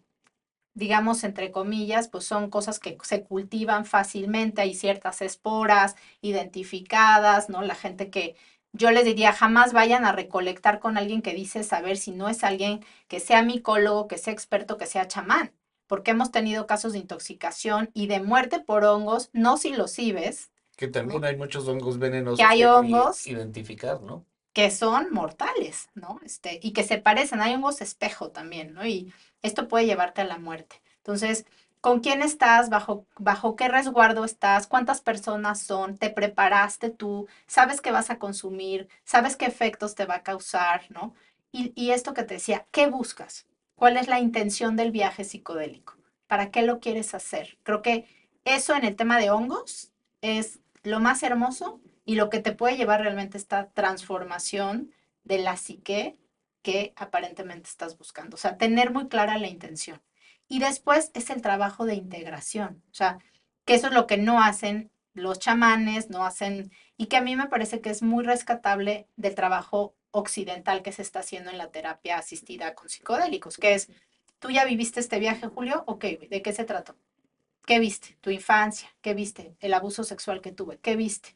digamos, 0.73 1.23
entre 1.23 1.51
comillas, 1.51 2.07
pues 2.09 2.25
son 2.25 2.49
cosas 2.49 2.79
que 2.79 2.97
se 3.03 3.23
cultivan 3.23 3.85
fácilmente, 3.85 4.61
hay 4.61 4.75
ciertas 4.75 5.21
esporas 5.21 5.95
identificadas, 6.21 7.49
¿no? 7.49 7.61
La 7.63 7.75
gente 7.75 8.09
que 8.09 8.35
yo 8.73 8.91
les 8.91 9.05
diría, 9.05 9.33
jamás 9.33 9.73
vayan 9.73 10.05
a 10.05 10.11
recolectar 10.11 10.79
con 10.79 10.97
alguien 10.97 11.21
que 11.21 11.33
dice 11.33 11.63
saber 11.63 11.97
si 11.97 12.11
no 12.11 12.29
es 12.29 12.43
alguien 12.43 12.83
que 13.07 13.19
sea 13.19 13.41
micólogo, 13.43 14.07
que 14.07 14.17
sea 14.17 14.33
experto, 14.33 14.77
que 14.77 14.85
sea 14.85 15.07
chamán, 15.07 15.53
porque 15.87 16.11
hemos 16.11 16.31
tenido 16.31 16.67
casos 16.67 16.93
de 16.93 16.99
intoxicación 16.99 17.89
y 17.93 18.07
de 18.07 18.21
muerte 18.21 18.59
por 18.59 18.83
hongos, 18.85 19.29
no 19.33 19.57
psilocibes, 19.57 20.51
Que 20.77 20.87
también 20.87 21.25
hay 21.25 21.35
muchos 21.35 21.67
hongos 21.67 21.97
venenosos 21.99 22.37
Que 22.37 22.43
hay 22.43 22.63
que 22.63 22.63
que 22.63 22.67
hongos. 22.67 23.25
identificar, 23.25 24.01
¿no? 24.01 24.25
que 24.53 24.71
son 24.71 25.11
mortales, 25.11 25.89
¿no? 25.93 26.19
Este, 26.23 26.59
y 26.63 26.73
que 26.73 26.83
se 26.83 26.97
parecen, 26.97 27.41
hay 27.41 27.53
hongos 27.55 27.81
espejo 27.81 28.31
también, 28.31 28.73
¿no? 28.73 28.85
Y 28.85 29.13
esto 29.43 29.67
puede 29.67 29.85
llevarte 29.85 30.21
a 30.21 30.25
la 30.25 30.39
muerte. 30.39 30.81
Entonces, 30.97 31.45
¿con 31.81 31.99
quién 32.01 32.21
estás? 32.21 32.69
¿Bajo, 32.69 33.05
bajo 33.17 33.55
qué 33.55 33.67
resguardo 33.67 34.25
estás? 34.25 34.67
¿Cuántas 34.67 35.01
personas 35.01 35.59
son? 35.61 35.97
¿Te 35.97 36.09
preparaste 36.09 36.89
tú? 36.89 37.27
¿Sabes 37.47 37.81
qué 37.81 37.91
vas 37.91 38.09
a 38.09 38.19
consumir? 38.19 38.87
¿Sabes 39.05 39.35
qué 39.35 39.45
efectos 39.45 39.95
te 39.95 40.05
va 40.05 40.15
a 40.15 40.23
causar, 40.23 40.85
¿no? 40.89 41.13
Y, 41.51 41.71
y 41.75 41.91
esto 41.91 42.13
que 42.13 42.23
te 42.23 42.35
decía, 42.35 42.65
¿qué 42.71 42.87
buscas? 42.87 43.45
¿Cuál 43.75 43.97
es 43.97 44.07
la 44.07 44.19
intención 44.19 44.75
del 44.75 44.91
viaje 44.91 45.23
psicodélico? 45.23 45.95
¿Para 46.27 46.51
qué 46.51 46.61
lo 46.63 46.79
quieres 46.79 47.13
hacer? 47.13 47.57
Creo 47.63 47.81
que 47.81 48.05
eso 48.45 48.75
en 48.75 48.85
el 48.85 48.95
tema 48.95 49.17
de 49.19 49.29
hongos 49.29 49.91
es 50.21 50.59
lo 50.83 50.99
más 50.99 51.23
hermoso 51.23 51.79
y 52.05 52.15
lo 52.15 52.29
que 52.29 52.39
te 52.39 52.53
puede 52.53 52.77
llevar 52.77 53.01
realmente 53.01 53.37
esta 53.37 53.69
transformación 53.71 54.91
de 55.23 55.39
la 55.39 55.57
psique 55.57 56.17
que 56.61 56.93
aparentemente 56.95 57.69
estás 57.69 57.97
buscando. 57.97 58.35
O 58.35 58.37
sea, 58.37 58.57
tener 58.57 58.91
muy 58.91 59.07
clara 59.07 59.37
la 59.37 59.47
intención. 59.47 60.01
Y 60.47 60.59
después 60.59 61.11
es 61.13 61.29
el 61.29 61.41
trabajo 61.41 61.85
de 61.85 61.95
integración. 61.95 62.83
O 62.91 62.93
sea, 62.93 63.19
que 63.65 63.75
eso 63.75 63.87
es 63.87 63.93
lo 63.93 64.07
que 64.07 64.17
no 64.17 64.41
hacen 64.41 64.91
los 65.17 65.39
chamanes, 65.39 66.09
no 66.09 66.23
hacen, 66.23 66.71
y 66.95 67.07
que 67.07 67.17
a 67.17 67.21
mí 67.21 67.35
me 67.35 67.47
parece 67.47 67.81
que 67.81 67.89
es 67.89 68.01
muy 68.01 68.23
rescatable 68.23 69.07
del 69.15 69.35
trabajo 69.35 69.95
occidental 70.11 70.81
que 70.81 70.91
se 70.91 71.01
está 71.01 71.19
haciendo 71.19 71.49
en 71.49 71.57
la 71.57 71.71
terapia 71.71 72.17
asistida 72.17 72.75
con 72.75 72.89
psicodélicos, 72.89 73.57
que 73.57 73.73
es, 73.73 73.89
tú 74.39 74.49
ya 74.49 74.65
viviste 74.65 74.99
este 74.99 75.19
viaje, 75.19 75.47
Julio, 75.47 75.83
ok, 75.87 76.05
¿de 76.29 76.41
qué 76.41 76.53
se 76.53 76.65
trató? 76.65 76.95
¿Qué 77.65 77.79
viste? 77.79 78.17
Tu 78.21 78.29
infancia, 78.29 78.89
¿qué 79.01 79.13
viste? 79.13 79.55
El 79.59 79.73
abuso 79.73 80.03
sexual 80.03 80.41
que 80.41 80.53
tuve, 80.53 80.77
¿qué 80.79 80.95
viste? 80.95 81.35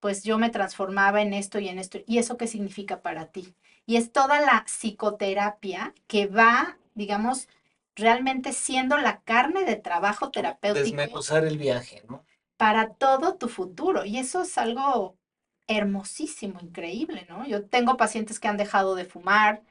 Pues 0.00 0.24
yo 0.24 0.36
me 0.36 0.50
transformaba 0.50 1.22
en 1.22 1.32
esto 1.32 1.60
y 1.60 1.68
en 1.68 1.78
esto. 1.78 1.98
¿Y 2.06 2.18
eso 2.18 2.36
qué 2.36 2.46
significa 2.46 3.00
para 3.00 3.26
ti? 3.26 3.54
Y 3.86 3.96
es 3.96 4.12
toda 4.12 4.40
la 4.40 4.64
psicoterapia 4.66 5.94
que 6.06 6.26
va, 6.26 6.76
digamos, 6.94 7.48
realmente 7.96 8.52
siendo 8.52 8.96
la 8.98 9.20
carne 9.22 9.64
de 9.64 9.76
trabajo 9.76 10.30
terapéutico 10.30 10.84
Desmenuzar 10.84 11.44
el 11.44 11.58
viaje, 11.58 12.02
¿no? 12.08 12.24
para 12.56 12.94
todo 12.94 13.36
tu 13.36 13.48
futuro. 13.48 14.04
Y 14.04 14.18
eso 14.18 14.42
es 14.42 14.56
algo 14.58 15.16
hermosísimo, 15.66 16.60
increíble, 16.60 17.26
¿no? 17.28 17.46
Yo 17.46 17.66
tengo 17.66 17.96
pacientes 17.96 18.38
que 18.38 18.48
han 18.48 18.56
dejado 18.56 18.94
de 18.94 19.04
fumar, 19.06 19.62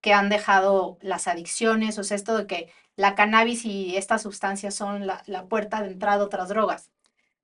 que 0.00 0.12
han 0.12 0.28
dejado 0.28 0.98
las 1.00 1.26
adicciones, 1.26 1.98
o 1.98 2.04
sea, 2.04 2.16
esto 2.16 2.36
de 2.36 2.46
que 2.46 2.72
la 2.96 3.14
cannabis 3.14 3.64
y 3.64 3.96
estas 3.96 4.22
sustancias 4.22 4.74
son 4.74 5.06
la, 5.06 5.22
la 5.26 5.46
puerta 5.46 5.82
de 5.82 5.88
entrada 5.88 6.22
a 6.22 6.26
otras 6.26 6.48
drogas. 6.48 6.90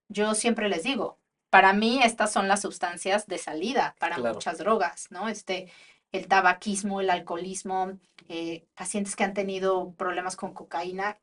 Yo 0.08 0.34
siempre 0.34 0.68
les 0.68 0.82
digo, 0.84 1.18
para 1.50 1.72
mí 1.72 2.00
estas 2.02 2.32
son 2.32 2.48
las 2.48 2.62
sustancias 2.62 3.26
de 3.26 3.38
salida 3.38 3.96
para 3.98 4.16
Claro. 4.16 4.34
muchas 4.34 4.58
drogas, 4.58 5.10
¿no? 5.10 5.28
Este, 5.28 5.70
el 6.14 6.28
tabaquismo, 6.28 7.00
el 7.00 7.10
alcoholismo, 7.10 7.98
eh, 8.28 8.64
pacientes 8.76 9.16
que 9.16 9.24
han 9.24 9.34
tenido 9.34 9.94
problemas 9.94 10.36
con 10.36 10.54
cocaína, 10.54 11.18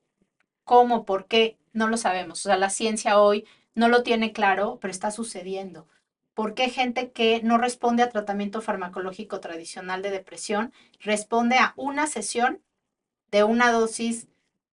¿cómo? 0.66 1.06
¿Por 1.06 1.28
qué? 1.28 1.58
No 1.72 1.88
lo 1.88 1.96
sabemos. 1.96 2.42
O 2.46 2.50
sea, 2.50 2.58
la 2.58 2.70
ciencia 2.70 3.18
hoy 3.18 3.46
no 3.74 3.88
lo 3.88 4.04
tiene 4.04 4.34
claro, 4.34 4.80
pero 4.82 4.92
está 4.92 5.10
sucediendo. 5.12 5.88
¿Por 6.34 6.56
qué 6.56 6.70
gente 6.70 7.12
que 7.12 7.42
no 7.42 7.58
responde 7.58 8.04
a 8.04 8.10
tratamiento 8.10 8.62
farmacológico 8.62 9.40
tradicional 9.40 10.02
de 10.02 10.12
depresión 10.12 10.74
responde 11.00 11.56
a 11.58 11.74
una 11.78 12.06
sesión 12.06 12.62
de 13.32 13.46
una 13.46 13.72
dosis 13.72 14.28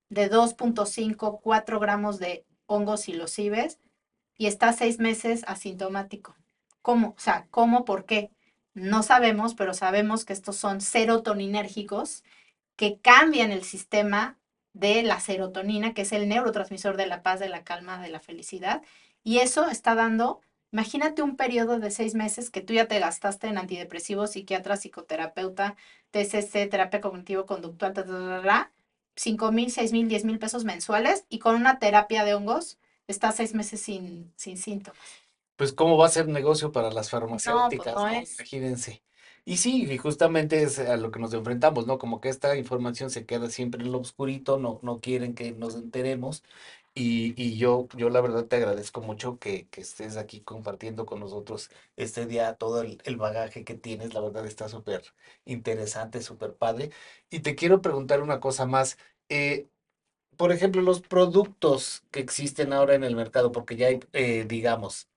de 0.09 0.29
2.5, 0.29 1.41
4 1.41 1.79
gramos 1.79 2.19
de 2.19 2.45
hongos 2.67 3.03
psilocibes 3.03 3.79
y 4.37 4.47
está 4.47 4.73
seis 4.73 4.99
meses 4.99 5.45
asintomático? 5.47 6.35
¿Cómo? 6.83 7.11
O 7.11 7.21
sea, 7.21 7.47
¿cómo? 7.53 7.85
¿Por 7.85 8.05
qué? 8.05 8.33
No 8.79 9.03
sabemos, 9.03 9.55
pero 9.55 9.75
sabemos 9.75 10.25
que 10.25 10.33
estos 10.33 10.57
son 10.57 10.81
serotoninérgicos 10.81 12.25
que 12.77 12.99
cambian 13.01 13.53
el 13.53 13.65
sistema 13.65 14.39
de 14.75 15.03
la 15.03 15.21
serotonina, 15.21 15.95
que 15.95 16.03
es 16.03 16.13
el 16.13 16.29
neurotransmisor 16.29 16.97
de 16.97 17.07
la 17.07 17.23
paz, 17.23 17.41
de 17.41 17.49
la 17.49 17.65
calma, 17.65 18.01
de 18.03 18.11
la 18.11 18.21
felicidad. 18.21 18.83
Y 19.25 19.39
eso 19.39 19.69
está 19.69 19.95
dando, 19.95 20.41
imagínate 20.73 21.23
un 21.23 21.37
periodo 21.37 21.81
de 21.81 21.91
seis 21.91 22.15
meses 22.15 22.51
que 22.51 22.61
tú 22.63 22.75
ya 22.75 22.89
te 22.89 23.01
gastaste 23.01 23.49
en 23.49 23.59
antidepresivos, 23.59 24.33
psiquiatra, 24.33 24.77
psicoterapeuta, 24.77 25.77
TCC, 26.13 26.67
terapia 26.69 27.01
cognitivo-conductual, 27.01 27.95
cinco 29.17 29.53
mil, 29.53 29.71
seis 29.71 29.93
mil, 29.93 30.09
diez 30.09 30.25
mil 30.25 30.39
pesos 30.39 30.65
mensuales 30.65 31.25
y 31.29 31.39
con 31.41 31.57
una 31.57 31.79
terapia 31.79 32.25
de 32.25 32.35
hongos 32.35 32.79
estás 33.09 33.37
seis 33.37 33.55
meses 33.55 33.81
sin, 33.81 34.33
sin 34.37 34.57
síntomas. 34.57 34.99
Pues 35.59 35.75
cómo 35.75 35.99
va 35.99 36.07
a 36.07 36.11
ser 36.11 36.29
negocio 36.29 36.73
para 36.73 36.91
las 36.93 37.11
farmacéuticas, 37.11 37.97
no 37.97 38.09
¿no? 38.09 38.15
es. 38.21 38.39
Imagínense. 38.41 39.05
Y 39.47 39.59
sí, 39.59 39.85
y 39.91 39.99
justamente 39.99 40.63
es 40.65 40.81
a 40.81 40.97
lo 40.99 41.13
que 41.13 41.21
nos 41.21 41.35
enfrentamos, 41.35 41.87
¿no? 41.89 41.99
Como 41.99 42.23
que 42.23 42.31
esta 42.31 42.57
información 42.57 43.11
se 43.11 43.27
queda 43.27 43.51
siempre 43.51 43.83
en 43.85 43.93
lo 43.93 44.01
oscurito, 44.01 44.59
no, 44.59 44.81
no 44.85 45.01
quieren 45.01 45.35
que 45.35 45.53
nos 45.53 45.77
enteremos. 45.77 46.45
Y, 46.95 47.35
y 47.43 47.57
yo, 47.59 47.89
yo 47.97 48.11
la 48.11 48.21
verdad 48.21 48.47
te 48.47 48.57
agradezco 48.57 49.01
mucho 49.03 49.39
que, 49.39 49.69
que 49.69 49.83
estés 49.83 50.17
aquí 50.19 50.41
compartiendo 50.43 51.07
con 51.07 51.21
nosotros 51.21 51.71
este 51.97 52.27
día 52.27 52.55
todo 52.57 52.83
el, 52.83 53.01
el 53.05 53.17
bagaje 53.17 53.65
que 53.65 53.75
tienes, 53.75 54.15
la 54.15 54.21
verdad 54.23 54.47
está 54.47 54.69
súper 54.69 55.05
interesante, 55.47 56.23
súper 56.23 56.57
padre. 56.57 56.91
Y 57.31 57.41
te 57.41 57.55
quiero 57.57 57.83
preguntar 57.83 58.23
una 58.23 58.41
cosa 58.41 58.67
más. 58.67 58.99
eh, 59.29 59.69
por 60.37 60.53
ejemplo, 60.53 60.83
los 60.83 61.01
productos 61.03 62.05
que 62.11 62.21
existen 62.21 62.73
ahora 62.73 62.95
en 62.95 63.05
el 63.05 63.17
mercado, 63.17 63.53
porque 63.53 63.77
ya 63.77 63.89
hay, 63.89 64.01
eh, 64.13 64.45
digamos, 64.49 65.09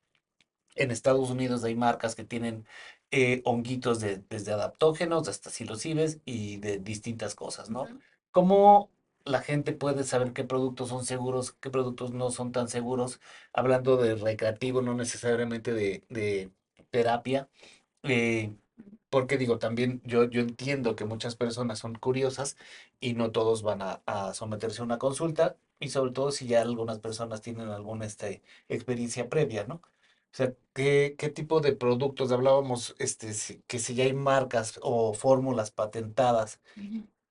En 0.76 0.92
Estados 0.92 1.30
Unidos 1.30 1.64
hay 1.64 1.76
marcas 1.76 2.16
que 2.16 2.24
tienen 2.24 2.66
eh, 3.12 3.42
honguitos 3.46 4.00
de, 4.00 4.18
desde 4.30 4.54
adaptógenos 4.54 5.28
hasta 5.28 5.50
psilocibes 5.50 6.20
y 6.26 6.58
de 6.58 6.78
distintas 6.80 7.36
cosas, 7.36 7.70
¿no? 7.70 7.84
Ujú. 7.84 8.00
¿Cómo 8.32 8.90
la 9.26 9.42
gente 9.42 9.74
puede 9.74 10.04
saber 10.04 10.34
qué 10.34 10.44
productos 10.44 10.90
son 10.90 11.06
seguros, 11.06 11.54
qué 11.54 11.70
productos 11.70 12.12
no 12.14 12.32
son 12.32 12.52
tan 12.52 12.70
seguros? 12.70 13.20
Hablando 13.54 13.98
de 13.98 14.16
recreativo, 14.16 14.82
no 14.82 14.94
necesariamente 14.96 15.74
de, 15.74 16.04
de 16.10 16.52
terapia. 16.90 17.50
eh, 18.04 18.56
porque 19.10 19.38
digo, 19.38 19.60
también 19.60 20.02
yo, 20.06 20.26
yo 20.30 20.42
entiendo 20.42 20.96
que 20.96 21.06
muchas 21.06 21.36
personas 21.36 21.80
son 21.80 21.96
curiosas 21.96 22.58
y 23.00 23.14
no 23.14 23.32
todos 23.32 23.62
van 23.64 23.82
a, 23.82 24.02
a 24.06 24.34
someterse 24.34 24.82
a 24.82 24.86
una 24.86 24.98
consulta, 25.00 25.58
y 25.80 25.90
sobre 25.90 26.12
todo 26.12 26.32
si 26.32 26.48
ya 26.48 26.62
algunas 26.62 27.00
personas 27.00 27.42
tienen 27.42 27.70
alguna 27.70 28.06
este, 28.06 28.42
experiencia 28.70 29.30
previa, 29.30 29.66
¿no? 29.66 29.82
O 30.34 30.38
sea, 30.38 30.54
¿qué, 30.74 31.16
qué 31.18 31.30
tipo 31.30 31.60
de 31.62 31.74
productos 31.76 32.32
hablábamos, 32.32 32.96
este, 33.00 33.34
si- 33.34 33.62
que 33.68 33.80
si 33.80 33.96
ya 33.96 34.06
hay 34.06 34.14
marcas 34.14 34.80
o 34.82 35.14
fórmulas 35.14 35.72
patentadas 35.72 36.60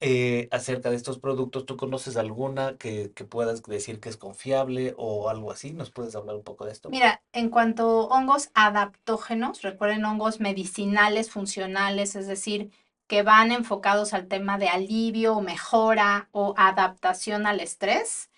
eh, 0.01 0.49
acerca 0.53 0.91
de 0.91 0.97
estos 0.97 1.19
productos, 1.21 1.67
¿tú 1.67 1.77
conoces 1.77 2.17
alguna 2.19 2.77
que, 2.79 3.13
que 3.15 3.25
puedas 3.25 3.63
decir 3.65 4.01
que 4.01 4.09
es 4.11 4.17
confiable 4.19 4.95
o 4.99 5.29
algo 5.31 5.53
así? 5.53 5.73
¿Nos 5.75 5.91
puedes 5.93 6.17
hablar 6.17 6.37
un 6.37 6.45
poco 6.45 6.67
de 6.67 6.73
esto? 6.73 6.91
Mira, 6.91 7.23
en 7.33 7.51
cuanto 7.51 8.13
a 8.13 8.17
hongos 8.19 8.51
adaptógenos, 8.55 9.63
recuerden 9.63 10.05
hongos 10.05 10.41
medicinales, 10.41 11.31
funcionales, 11.31 12.17
es 12.17 12.27
decir, 12.27 12.73
que 13.07 13.23
van 13.23 13.53
enfocados 13.53 14.13
al 14.13 14.27
tema 14.29 14.59
de 14.59 14.69
alivio, 14.69 15.37
o 15.37 15.41
mejora 15.43 16.29
o 16.33 16.55
adaptación 16.57 17.47
al 17.47 17.61
estrés. 17.61 18.31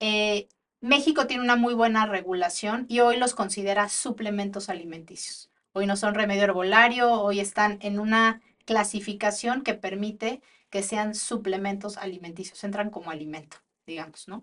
eh, 0.00 0.48
México 0.80 1.26
tiene 1.26 1.42
una 1.42 1.56
muy 1.56 1.74
buena 1.74 2.06
regulación 2.06 2.86
y 2.88 3.00
hoy 3.00 3.18
los 3.18 3.34
considera 3.34 3.88
suplementos 3.90 4.70
alimenticios. 4.70 5.50
Hoy 5.72 5.86
no 5.86 5.96
son 5.96 6.14
remedio 6.14 6.44
herbolario, 6.44 7.12
hoy 7.12 7.38
están 7.38 7.78
en 7.82 7.98
una 7.98 8.40
clasificación 8.64 9.62
que 9.62 9.74
permite 9.74 10.40
que 10.70 10.82
sean 10.82 11.14
suplementos 11.14 11.98
alimenticios, 11.98 12.64
entran 12.64 12.90
como 12.90 13.10
alimento, 13.10 13.58
digamos, 13.86 14.26
¿no? 14.26 14.42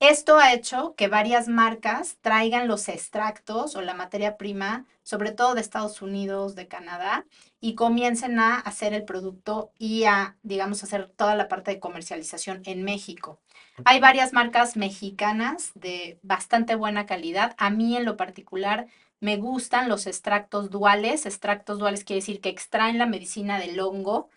Esto 0.00 0.38
ha 0.38 0.52
hecho 0.52 0.94
que 0.96 1.08
varias 1.08 1.48
marcas 1.48 2.18
traigan 2.20 2.68
los 2.68 2.88
extractos 2.88 3.74
o 3.74 3.82
la 3.82 3.94
materia 3.94 4.36
prima, 4.36 4.86
sobre 5.02 5.32
todo 5.32 5.54
de 5.54 5.60
Estados 5.60 6.02
Unidos, 6.02 6.54
de 6.54 6.68
Canadá, 6.68 7.26
y 7.60 7.74
comiencen 7.74 8.38
a 8.38 8.60
hacer 8.60 8.94
el 8.94 9.04
producto 9.04 9.72
y 9.76 10.04
a, 10.04 10.36
digamos, 10.44 10.84
hacer 10.84 11.08
toda 11.16 11.34
la 11.34 11.48
parte 11.48 11.72
de 11.72 11.80
comercialización 11.80 12.62
en 12.64 12.84
México. 12.84 13.40
Hay 13.84 13.98
varias 13.98 14.32
marcas 14.32 14.76
mexicanas 14.76 15.72
de 15.74 16.20
bastante 16.22 16.76
buena 16.76 17.04
calidad. 17.04 17.56
A 17.58 17.70
mí 17.70 17.96
en 17.96 18.04
lo 18.04 18.16
particular 18.16 18.86
me 19.18 19.36
gustan 19.36 19.88
los 19.88 20.06
extractos 20.06 20.70
duales. 20.70 21.26
Extractos 21.26 21.80
duales 21.80 22.04
quiere 22.04 22.20
decir 22.20 22.40
que 22.40 22.50
extraen 22.50 22.98
la 22.98 23.06
medicina 23.06 23.58
del 23.58 23.80
hongo 23.80 24.28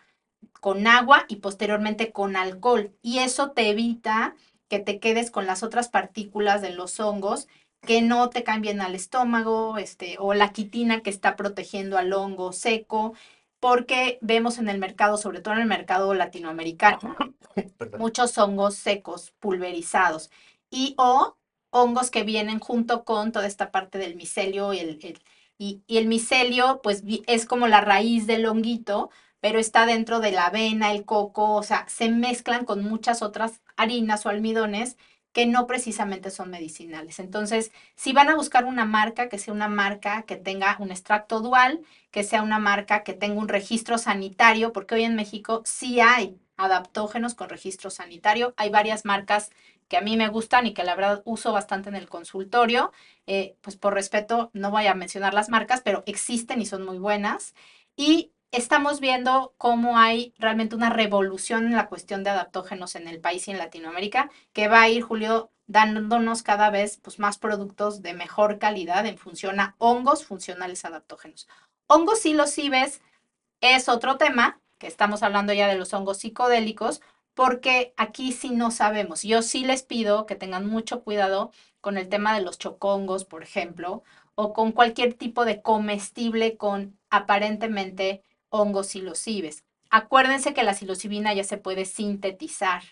con 0.59 0.87
agua 0.87 1.25
y 1.27 1.37
posteriormente 1.37 2.11
con 2.11 2.35
alcohol. 2.35 2.95
Y 3.03 3.19
eso 3.19 3.51
te 3.51 3.69
evita 3.69 4.35
que 4.71 4.79
te 4.79 4.99
quedes 5.01 5.31
con 5.31 5.47
las 5.47 5.63
otras 5.63 5.89
partículas 5.89 6.63
de 6.63 6.71
los 6.71 6.99
hongos 7.01 7.49
que 7.85 8.01
no 8.01 8.31
te 8.31 8.43
cambien 8.45 8.81
al 8.81 8.95
estómago, 8.95 9.77
este, 9.77 10.17
o 10.19 10.33
la 10.35 10.53
quitina 10.53 11.01
que 11.03 11.11
está 11.11 11.35
protegiendo 11.37 11.99
al 11.99 12.13
hongo 12.13 12.53
seco, 12.53 13.13
porque 13.59 14.19
vemos 14.21 14.57
en 14.59 14.69
el 14.69 14.79
mercado, 14.79 15.17
sobre 15.17 15.41
todo 15.41 15.55
en 15.55 15.61
el 15.61 15.67
mercado 15.67 16.13
latinoamericano, 16.15 17.15
Perdón. 17.77 18.01
muchos 18.01 18.37
hongos 18.37 18.75
secos, 18.75 19.31
pulverizados, 19.39 20.31
y 20.69 20.95
o 20.97 21.37
hongos 21.71 22.11
que 22.11 22.23
vienen 22.23 22.59
junto 22.59 23.03
con 23.05 23.31
toda 23.31 23.47
esta 23.47 23.71
parte 23.71 23.97
del 23.97 24.15
micelio 24.15 24.73
y 24.73 24.79
el, 24.79 24.99
el- 25.03 25.19
y, 25.57 25.83
y 25.87 25.97
el 25.97 26.07
micelio 26.07 26.81
pues 26.81 27.03
es 27.27 27.45
como 27.45 27.67
la 27.67 27.81
raíz 27.81 28.25
del 28.27 28.45
honguito, 28.47 29.11
pero 29.41 29.59
está 29.59 29.85
dentro 29.85 30.19
de 30.19 30.31
la 30.31 30.47
avena, 30.47 30.91
el 30.91 31.05
coco, 31.05 31.53
o 31.55 31.63
sea, 31.63 31.87
se 31.87 32.09
mezclan 32.09 32.65
con 32.65 32.83
muchas 32.83 33.21
otras 33.21 33.61
harinas 33.81 34.25
o 34.25 34.29
almidones 34.29 34.97
que 35.33 35.45
no 35.45 35.65
precisamente 35.65 36.29
son 36.29 36.49
medicinales. 36.49 37.19
Entonces, 37.19 37.71
si 37.95 38.11
van 38.13 38.29
a 38.29 38.35
buscar 38.35 38.65
una 38.65 38.85
marca, 38.85 39.29
que 39.29 39.37
sea 39.37 39.53
una 39.53 39.69
marca 39.69 40.23
que 40.23 40.35
tenga 40.35 40.75
un 40.79 40.91
extracto 40.91 41.39
dual, 41.39 41.81
que 42.11 42.23
sea 42.23 42.43
una 42.43 42.59
marca 42.59 43.03
que 43.03 43.13
tenga 43.13 43.39
un 43.39 43.47
registro 43.47 43.97
sanitario, 43.97 44.73
porque 44.73 44.95
hoy 44.95 45.03
en 45.03 45.15
México 45.15 45.61
sí 45.65 46.01
hay 46.01 46.37
adaptógenos 46.57 47.33
con 47.33 47.49
registro 47.49 47.89
sanitario. 47.89 48.53
Hay 48.57 48.69
varias 48.69 49.05
marcas 49.05 49.51
que 49.87 49.97
a 49.97 50.01
mí 50.01 50.17
me 50.17 50.27
gustan 50.29 50.67
y 50.67 50.73
que 50.73 50.83
la 50.83 50.95
verdad 50.95 51.21
uso 51.25 51.51
bastante 51.53 51.89
en 51.89 51.95
el 51.95 52.09
consultorio. 52.09 52.91
Eh, 53.25 53.55
pues 53.61 53.77
por 53.77 53.93
respeto 53.93 54.49
no 54.53 54.69
voy 54.71 54.87
a 54.87 54.95
mencionar 54.95 55.33
las 55.33 55.49
marcas, 55.49 55.81
pero 55.81 56.03
existen 56.05 56.61
y 56.61 56.65
son 56.65 56.85
muy 56.85 56.97
buenas. 56.99 57.55
Y 57.95 58.31
estamos 58.51 58.99
viendo 58.99 59.53
cómo 59.57 59.97
hay 59.97 60.33
realmente 60.37 60.75
una 60.75 60.89
revolución 60.89 61.65
en 61.67 61.75
la 61.75 61.87
cuestión 61.87 62.23
de 62.23 62.29
adaptógenos 62.31 62.95
en 62.95 63.07
el 63.07 63.19
país 63.21 63.47
y 63.47 63.51
en 63.51 63.57
Latinoamérica, 63.57 64.29
que 64.53 64.67
va 64.67 64.81
a 64.81 64.89
ir, 64.89 65.01
Julio, 65.01 65.51
dándonos 65.67 66.43
cada 66.43 66.69
vez 66.69 66.97
pues, 67.01 67.17
más 67.17 67.37
productos 67.37 68.01
de 68.01 68.13
mejor 68.13 68.59
calidad 68.59 69.05
en 69.05 69.17
función 69.17 69.59
a 69.59 69.75
hongos 69.77 70.25
funcionales 70.25 70.83
adaptógenos. 70.83 71.47
Hongos 71.87 72.19
psilocibes 72.19 73.01
es 73.61 73.87
otro 73.87 74.17
tema, 74.17 74.59
que 74.77 74.87
estamos 74.87 75.23
hablando 75.23 75.53
ya 75.53 75.67
de 75.67 75.75
los 75.75 75.93
hongos 75.93 76.17
psicodélicos, 76.19 77.01
porque 77.33 77.93
aquí 77.95 78.33
sí 78.33 78.49
no 78.49 78.71
sabemos. 78.71 79.21
Yo 79.23 79.41
sí 79.41 79.63
les 79.63 79.83
pido 79.83 80.25
que 80.25 80.35
tengan 80.35 80.67
mucho 80.67 81.03
cuidado 81.03 81.51
con 81.79 81.97
el 81.97 82.09
tema 82.09 82.35
de 82.35 82.41
los 82.41 82.57
chocongos, 82.57 83.23
por 83.23 83.43
ejemplo, 83.43 84.03
o 84.35 84.53
con 84.53 84.71
cualquier 84.73 85.13
tipo 85.13 85.45
de 85.45 85.61
comestible 85.61 86.57
con 86.57 86.97
aparentemente 87.09 88.23
hongos 88.51 88.87
psilocibes. 88.87 89.63
Acuérdense 89.89 90.53
que 90.53 90.63
la 90.63 90.75
psilocibina 90.75 91.33
ya 91.33 91.43
se 91.43 91.57
puede 91.57 91.85
sintetizar 91.85 92.83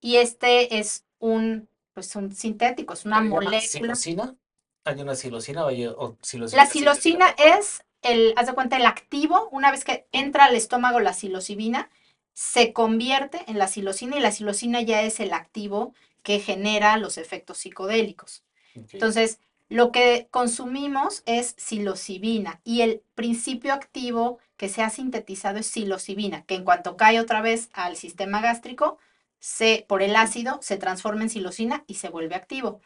y 0.00 0.16
este 0.16 0.78
es 0.78 1.04
un, 1.18 1.68
pues 1.92 2.14
un 2.16 2.32
sintético, 2.32 2.94
es 2.94 3.04
una 3.04 3.18
¿Se 3.18 3.24
llama 3.24 3.34
molécula. 3.34 3.60
¿Silocina? 3.60 4.36
¿Hay 4.84 5.00
una 5.00 5.14
silocina 5.14 5.64
o, 5.64 5.68
hay, 5.68 5.86
o 5.86 6.16
La 6.52 6.66
psilocina 6.66 7.34
es 7.38 7.84
el, 8.02 8.34
haz 8.36 8.46
de 8.48 8.52
cuenta, 8.54 8.76
el 8.76 8.86
activo. 8.86 9.48
Una 9.52 9.70
vez 9.70 9.84
que 9.84 10.06
entra 10.10 10.46
al 10.46 10.56
estómago 10.56 11.00
la 11.00 11.12
psilocibina, 11.12 11.88
se 12.32 12.72
convierte 12.72 13.44
en 13.46 13.58
la 13.58 13.68
psilocina 13.68 14.16
y 14.16 14.20
la 14.20 14.32
psilocina 14.32 14.80
ya 14.82 15.02
es 15.02 15.20
el 15.20 15.32
activo 15.32 15.94
que 16.22 16.40
genera 16.40 16.96
los 16.96 17.18
efectos 17.18 17.58
psicodélicos. 17.58 18.42
Entonces, 18.74 19.38
lo 19.68 19.92
que 19.92 20.28
consumimos 20.30 21.22
es 21.26 21.54
psilocibina 21.56 22.60
y 22.64 22.80
el 22.80 23.02
principio 23.14 23.72
activo 23.72 24.38
que 24.62 24.68
se 24.68 24.80
ha 24.80 24.90
sintetizado 24.90 25.58
es 25.58 25.66
psilocibina, 25.66 26.44
que 26.44 26.54
en 26.54 26.62
cuanto 26.62 26.96
cae 26.96 27.18
otra 27.18 27.40
vez 27.40 27.68
al 27.72 27.96
sistema 27.96 28.40
gástrico, 28.40 28.96
se, 29.40 29.84
por 29.88 30.02
el 30.02 30.14
ácido 30.14 30.60
se 30.62 30.76
transforma 30.76 31.24
en 31.24 31.30
psilocina 31.30 31.82
y 31.88 31.94
se 31.94 32.10
vuelve 32.10 32.36
activo 32.36 32.80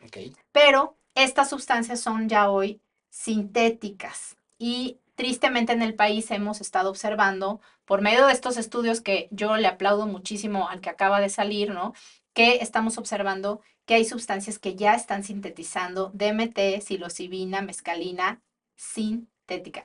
pero 0.52 0.96
estas 1.14 1.50
sustancias 1.50 2.00
son 2.00 2.30
ya 2.30 2.48
hoy 2.48 2.80
sintéticas 3.10 4.38
y 4.58 5.00
tristemente 5.16 5.74
en 5.74 5.82
el 5.82 5.94
país 5.94 6.30
hemos 6.30 6.62
estado 6.62 6.88
observando 6.88 7.60
por 7.84 8.00
medio 8.00 8.26
de 8.26 8.32
estos 8.32 8.56
estudios 8.56 9.02
que 9.02 9.28
yo 9.30 9.58
le 9.58 9.68
aplaudo 9.68 10.06
muchísimo 10.06 10.70
al 10.70 10.80
que 10.80 10.88
acaba 10.88 11.20
de 11.20 11.28
salir, 11.28 11.74
¿no? 11.74 11.92
Que 12.32 12.56
estamos 12.62 12.96
observando 12.96 13.60
que 13.84 13.96
hay 13.96 14.06
sustancias 14.06 14.58
que 14.58 14.76
ya 14.76 14.94
están 14.94 15.24
sintetizando 15.24 16.10
DMT, 16.14 16.80
psilocibina, 16.80 17.60
mescalina 17.60 18.40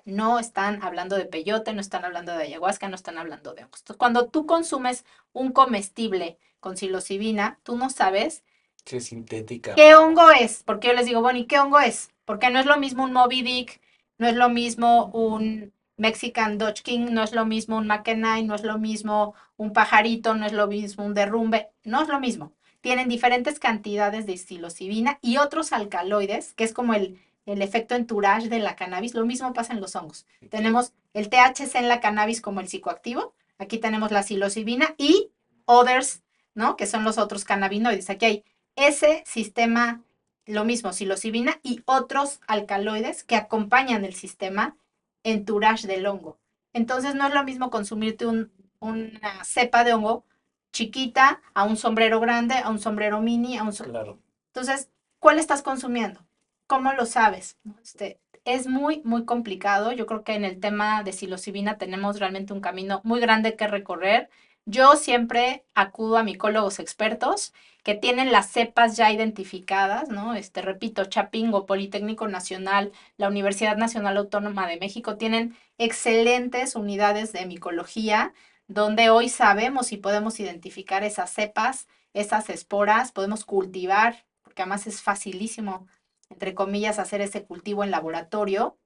No 0.05 0.39
están 0.39 0.81
hablando 0.83 1.15
de 1.15 1.25
peyote, 1.25 1.73
no 1.73 1.81
están 1.81 2.05
hablando 2.05 2.33
de 2.33 2.43
ayahuasca, 2.43 2.89
no 2.89 2.95
están 2.95 3.17
hablando 3.17 3.53
de 3.53 3.63
hongos. 3.63 3.81
Entonces, 3.81 3.97
cuando 3.97 4.27
tú 4.27 4.45
consumes 4.45 5.05
un 5.33 5.51
comestible 5.51 6.37
con 6.59 6.77
psilocibina, 6.77 7.59
tú 7.63 7.75
no 7.75 7.89
sabes 7.89 8.43
Sí, 8.85 8.97
es 8.97 9.05
sintética. 9.05 9.75
¿Qué 9.75 9.95
hongo 9.95 10.31
es? 10.31 10.63
Porque 10.63 10.87
yo 10.87 10.93
les 10.93 11.05
digo, 11.05 11.21
bueno, 11.21 11.39
¿y 11.39 11.45
qué 11.45 11.59
hongo 11.59 11.79
es? 11.79 12.09
Porque 12.25 12.49
no 12.49 12.59
es 12.59 12.65
lo 12.65 12.77
mismo 12.77 13.03
un 13.03 13.13
Moby 13.13 13.41
Dick, 13.41 13.81
no 14.17 14.27
es 14.27 14.35
lo 14.35 14.49
mismo 14.49 15.05
un 15.13 15.73
Mexican 15.97 16.57
Dodge 16.57 16.81
King, 16.81 17.07
no 17.11 17.23
es 17.23 17.31
lo 17.31 17.45
mismo 17.45 17.77
un 17.77 17.87
Mackinac, 17.87 18.43
no 18.43 18.55
es 18.55 18.63
lo 18.63 18.79
mismo 18.79 19.35
un 19.57 19.73
pajarito, 19.73 20.33
no 20.33 20.45
es 20.45 20.53
lo 20.53 20.67
mismo 20.67 21.05
un 21.05 21.13
derrumbe, 21.13 21.69
no 21.83 22.01
es 22.01 22.07
lo 22.07 22.19
mismo. 22.19 22.53
Tienen 22.81 23.09
diferentes 23.09 23.59
cantidades 23.59 24.25
de 24.25 24.37
psilocibina 24.37 25.19
y 25.21 25.37
otros 25.37 25.71
alcaloides, 25.71 26.53
que 26.55 26.63
es 26.63 26.73
como 26.73 26.95
el, 26.95 27.19
el 27.51 27.61
efecto 27.61 27.95
entourage 27.95 28.49
de 28.49 28.59
la 28.59 28.75
cannabis. 28.75 29.13
Lo 29.13 29.25
mismo 29.25 29.53
pasa 29.53 29.73
en 29.73 29.81
los 29.81 29.95
hongos. 29.95 30.25
Tenemos 30.49 30.93
el 31.13 31.29
THC 31.29 31.75
en 31.75 31.87
la 31.87 31.99
cannabis 31.99 32.41
como 32.41 32.59
el 32.59 32.67
psicoactivo. 32.67 33.33
Aquí 33.57 33.77
tenemos 33.77 34.11
la 34.11 34.23
psilocibina 34.23 34.95
y 34.97 35.31
others, 35.65 36.23
¿no? 36.55 36.75
Que 36.77 36.87
son 36.87 37.03
los 37.03 37.17
otros 37.17 37.45
cannabinoides. 37.45 38.09
Aquí 38.09 38.25
hay 38.25 38.43
ese 38.75 39.23
sistema, 39.25 40.01
lo 40.45 40.65
mismo, 40.65 40.93
psilocibina 40.93 41.59
y 41.63 41.81
otros 41.85 42.39
alcaloides 42.47 43.23
que 43.23 43.35
acompañan 43.35 44.05
el 44.05 44.13
sistema 44.15 44.75
entourage 45.23 45.87
del 45.87 46.05
hongo. 46.07 46.39
Entonces 46.73 47.15
no 47.15 47.27
es 47.27 47.33
lo 47.33 47.43
mismo 47.43 47.69
consumirte 47.69 48.25
un- 48.25 48.51
una 48.79 49.43
cepa 49.43 49.83
de 49.83 49.93
hongo 49.93 50.25
chiquita 50.73 51.41
a 51.53 51.63
un 51.65 51.75
sombrero 51.77 52.19
grande, 52.19 52.55
a 52.55 52.69
un 52.69 52.79
sombrero 52.79 53.21
mini, 53.21 53.57
a 53.57 53.63
un... 53.63 53.73
so- 53.73 53.83
Claro. 53.83 54.19
Entonces, 54.47 54.89
¿cuál 55.19 55.37
estás 55.37 55.61
consumiendo? 55.61 56.25
¿Cómo 56.71 56.93
lo 56.93 57.05
sabes? 57.05 57.57
Este, 57.83 58.17
es 58.45 58.65
muy, 58.65 59.01
muy 59.03 59.25
complicado. 59.25 59.91
Yo 59.91 60.05
creo 60.05 60.23
que 60.23 60.35
en 60.35 60.45
el 60.45 60.61
tema 60.61 61.03
de 61.03 61.11
psilocibina 61.11 61.77
tenemos 61.77 62.17
realmente 62.17 62.53
un 62.53 62.61
camino 62.61 63.01
muy 63.03 63.19
grande 63.19 63.57
que 63.57 63.67
recorrer. 63.67 64.29
Yo 64.65 64.95
siempre 64.95 65.65
acudo 65.75 66.17
a 66.17 66.23
micólogos 66.23 66.79
expertos 66.79 67.53
que 67.83 67.95
tienen 67.95 68.31
las 68.31 68.49
cepas 68.49 68.95
ya 68.95 69.11
identificadas, 69.11 70.07
¿no? 70.07 70.33
Este, 70.33 70.61
repito, 70.61 71.03
Chapingo, 71.03 71.65
Politécnico 71.65 72.29
Nacional, 72.29 72.93
la 73.17 73.27
Universidad 73.27 73.75
Nacional 73.75 74.15
Autónoma 74.15 74.65
de 74.65 74.77
México 74.77 75.17
tienen 75.17 75.57
excelentes 75.77 76.77
unidades 76.77 77.33
de 77.33 77.45
micología 77.47 78.31
donde 78.69 79.09
hoy 79.09 79.27
sabemos 79.27 79.91
y 79.91 79.97
podemos 79.97 80.39
identificar 80.39 81.03
esas 81.03 81.31
cepas, 81.33 81.89
esas 82.13 82.49
esporas, 82.49 83.11
podemos 83.11 83.43
cultivar, 83.43 84.23
porque 84.41 84.61
además 84.61 84.87
es 84.87 85.01
facilísimo, 85.01 85.85
entre 86.31 86.55
comillas, 86.55 86.99
hacer 86.99 87.21
ese 87.21 87.45
cultivo 87.45 87.83
en 87.83 87.91
laboratorio 87.91 88.79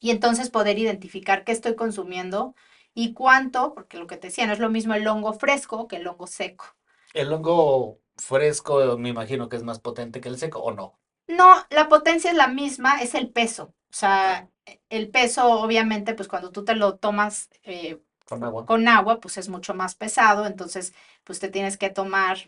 y 0.00 0.10
entonces 0.10 0.50
poder 0.50 0.78
identificar 0.78 1.44
qué 1.44 1.52
estoy 1.52 1.76
consumiendo 1.76 2.54
y 2.94 3.14
cuánto, 3.14 3.74
porque 3.74 3.98
lo 3.98 4.06
que 4.08 4.16
te 4.18 4.28
decía, 4.28 4.46
no 4.46 4.52
es 4.54 4.58
lo 4.60 4.70
mismo 4.70 4.94
el 4.94 5.06
hongo 5.08 5.32
fresco 5.34 5.88
que 5.88 5.96
el 5.96 6.06
hongo 6.08 6.26
seco. 6.26 6.66
El 7.12 7.32
hongo 7.32 8.00
fresco 8.16 8.98
me 8.98 9.10
imagino 9.10 9.48
que 9.48 9.54
es 9.56 9.62
más 9.62 9.78
potente 9.78 10.20
que 10.20 10.28
el 10.28 10.38
seco, 10.38 10.58
¿o 10.60 10.72
no? 10.72 10.98
No, 11.26 11.64
la 11.70 11.88
potencia 11.88 12.30
es 12.30 12.36
la 12.36 12.48
misma, 12.48 13.00
es 13.02 13.14
el 13.14 13.30
peso. 13.30 13.74
O 13.90 13.94
sea, 13.94 14.50
el 14.88 15.10
peso, 15.10 15.46
obviamente, 15.60 16.14
pues 16.14 16.28
cuando 16.28 16.50
tú 16.50 16.64
te 16.64 16.74
lo 16.74 16.96
tomas 16.98 17.48
eh, 17.62 18.02
Con 18.28 18.42
agua. 18.44 18.64
con 18.66 18.88
agua, 18.88 19.20
pues 19.20 19.38
es 19.38 19.48
mucho 19.48 19.74
más 19.74 19.94
pesado, 19.96 20.46
entonces, 20.46 20.94
pues 21.24 21.40
te 21.40 21.48
tienes 21.50 21.78
que 21.78 21.90
tomar 21.90 22.38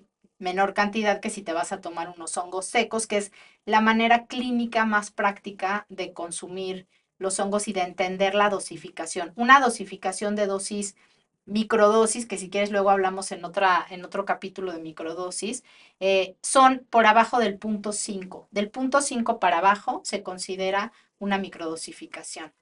menor 0.43 0.75
cantidad 0.75 1.21
que 1.21 1.31
si 1.31 1.43
te 1.43 1.53
vas 1.53 1.73
a 1.73 1.81
tomar 1.81 2.11
unos 2.11 2.37
hongos 2.37 2.67
secos, 2.67 3.07
que 3.07 3.17
es 3.17 3.33
la 3.65 3.81
manera 3.81 4.27
clínica 4.27 4.85
más 4.85 5.11
práctica 5.11 5.87
de 5.89 6.13
consumir 6.13 6.89
los 7.19 7.39
hongos 7.39 7.69
y 7.69 7.73
de 7.73 7.83
entender 7.83 8.35
la 8.35 8.51
dosificación. 8.51 9.33
Una 9.37 9.61
dosificación 9.61 10.35
de 10.35 10.47
dosis 10.47 10.97
microdosis, 11.45 12.27
que 12.27 12.39
si 12.39 12.51
quieres 12.51 12.71
luego 12.71 12.91
hablamos 12.91 13.33
en, 13.33 13.45
otra, 13.45 13.87
en 13.89 14.05
otro 14.05 14.25
capítulo 14.25 14.73
de 14.73 14.81
microdosis, 14.81 15.65
eh, 16.01 16.37
son 16.43 16.87
por 16.91 17.07
abajo 17.07 17.39
del 17.39 17.59
punto 17.59 17.93
5. 17.93 18.49
Del 18.51 18.71
punto 18.71 19.01
5 19.01 19.39
para 19.39 19.59
abajo 19.59 20.03
se 20.05 20.23
considera 20.23 20.93
una 21.19 21.39
microdosificación. 21.39 22.53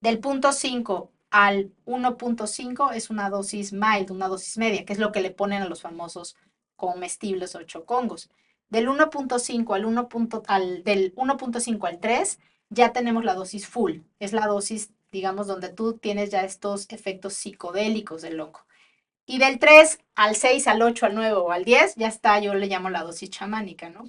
Del 0.00 0.18
punto 0.18 0.52
5 0.52 1.10
al 1.30 1.72
1.5 1.86 2.94
es 2.94 3.10
una 3.10 3.30
dosis 3.30 3.72
mild, 3.72 4.10
una 4.10 4.28
dosis 4.28 4.58
media, 4.58 4.84
que 4.84 4.92
es 4.92 4.98
lo 4.98 5.12
que 5.12 5.20
le 5.20 5.30
ponen 5.30 5.62
a 5.62 5.68
los 5.68 5.82
famosos 5.82 6.36
comestibles 6.76 7.54
o 7.54 7.62
chocongos. 7.62 8.30
Del 8.68 8.88
1.5 8.88 9.74
al 9.74 9.84
1. 9.84 10.08
Al, 10.48 10.84
del 10.84 11.14
1.5 11.14 11.88
al 11.88 11.98
3 12.00 12.38
ya 12.70 12.92
tenemos 12.92 13.24
la 13.24 13.34
dosis 13.34 13.66
full, 13.66 13.98
es 14.18 14.32
la 14.32 14.46
dosis, 14.46 14.90
digamos, 15.12 15.46
donde 15.46 15.68
tú 15.68 15.94
tienes 15.98 16.30
ya 16.30 16.42
estos 16.44 16.86
efectos 16.90 17.34
psicodélicos 17.34 18.22
del 18.22 18.40
hongo. 18.40 18.60
Y 19.26 19.38
del 19.38 19.58
3 19.58 20.00
al 20.16 20.36
6, 20.36 20.66
al 20.68 20.82
8, 20.82 21.06
al 21.06 21.14
9 21.14 21.32
o 21.34 21.52
al 21.52 21.64
10, 21.64 21.94
ya 21.96 22.08
está, 22.08 22.38
yo 22.40 22.54
le 22.54 22.66
llamo 22.66 22.90
la 22.90 23.02
dosis 23.02 23.30
chamánica, 23.30 23.88
¿no? 23.90 24.04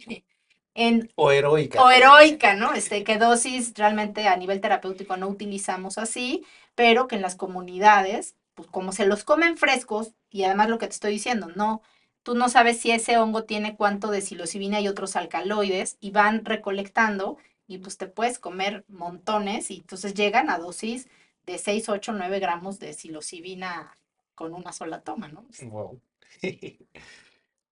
En, 0.74 1.10
O 1.16 1.32
heroica. 1.32 1.82
o 1.82 1.90
heroica, 1.90 2.56
¿no? 2.56 2.74
Este, 2.74 3.04
que 3.06 3.18
dosis 3.18 3.74
realmente 3.76 4.28
a 4.28 4.36
nivel 4.36 4.60
terapéutico 4.60 5.16
no 5.16 5.28
utilizamos 5.30 5.98
así, 5.98 6.44
pero 6.76 7.08
que 7.08 7.16
en 7.16 7.22
las 7.22 7.36
comunidades, 7.36 8.36
pues 8.56 8.68
como 8.70 8.92
se 8.92 9.06
los 9.06 9.24
comen 9.24 9.58
frescos, 9.58 10.14
y 10.30 10.44
además 10.44 10.70
lo 10.70 10.78
que 10.78 10.88
te 10.88 10.94
estoy 10.94 11.12
diciendo, 11.14 11.48
no, 11.56 11.82
tú 12.26 12.34
no 12.34 12.50
sabes 12.50 12.80
si 12.80 12.90
ese 12.90 13.18
hongo 13.20 13.44
tiene 13.44 13.76
cuánto 13.76 14.10
de 14.10 14.20
psilocibina 14.20 14.82
y 14.82 14.88
otros 14.88 15.16
alcaloides, 15.16 15.98
y 16.02 16.10
van 16.10 16.44
recolectando, 16.44 17.38
y 17.68 17.78
pues 17.78 17.98
te 17.98 18.08
puedes 18.08 18.40
comer 18.40 18.84
montones, 18.88 19.70
y 19.70 19.78
entonces 19.78 20.16
llegan 20.16 20.50
a 20.50 20.58
dosis 20.58 21.08
de 21.46 21.60
6, 21.60 21.88
8, 21.88 22.14
9 22.14 22.40
gramos 22.40 22.80
de 22.80 22.94
psilocibina 22.94 23.96
con 24.34 24.56
una 24.56 24.74
sola 24.74 25.02
toma, 25.02 25.28
¿no? 25.28 25.46
Wow. 25.70 26.02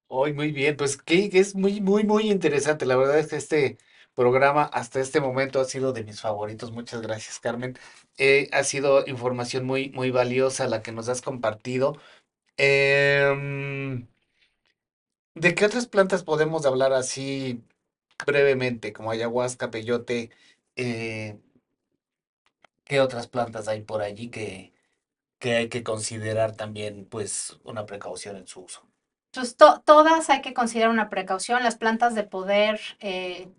Hoy 0.08 0.34
muy 0.34 0.52
bien, 0.52 0.78
pues 0.78 0.98
que 0.98 1.32
es 1.34 1.56
muy, 1.56 1.82
muy, 1.82 2.04
muy 2.04 2.30
interesante. 2.30 2.86
La 2.86 2.96
verdad 2.96 3.18
es 3.18 3.30
que 3.30 3.38
este 3.38 3.78
programa 4.14 4.66
hasta 4.66 5.00
este 5.00 5.20
momento 5.20 5.60
ha 5.62 5.66
sido 5.66 5.94
de 5.94 6.04
mis 6.04 6.22
favoritos. 6.22 6.72
Muchas 6.72 7.02
gracias, 7.02 7.40
Carmen. 7.40 7.76
Eh, 8.20 8.50
ha 8.52 8.64
sido 8.64 9.04
información 9.08 9.66
muy, 9.66 9.90
muy 9.90 10.12
valiosa 10.12 10.68
la 10.68 10.84
que 10.84 10.92
nos 10.92 11.10
has 11.10 11.24
compartido. 11.24 11.98
Em, 12.58 14.08
¿de 15.36 15.56
qué 15.56 15.66
otras 15.66 15.88
plantas 15.88 16.24
podemos 16.24 16.66
hablar 16.66 16.94
así 16.94 17.64
brevemente, 18.28 18.94
como 18.94 19.12
ayahuasca, 19.12 19.72
peyote? 19.72 20.32
eh, 20.78 21.40
¿qué 22.86 23.02
otras 23.02 23.28
plantas 23.28 23.68
hay 23.68 23.82
por 23.82 24.02
allí 24.02 24.30
que, 24.30 24.72
que 25.40 25.56
hay 25.56 25.70
que 25.70 25.84
considerar 25.84 26.56
también, 26.58 27.06
pues, 27.08 27.60
una 27.66 27.86
precaución 27.88 28.38
en 28.38 28.48
su 28.48 28.62
uso? 28.62 28.88
Pues 29.34 29.58
to- 29.58 29.82
todas 29.86 30.30
hay 30.30 30.42
que 30.42 30.54
considerar 30.54 30.90
una 30.92 31.10
precaución. 31.10 31.64
Las 31.64 31.76
plantas 31.78 32.14
de 32.16 32.24
poder 32.24 32.80
eh, 33.00 33.50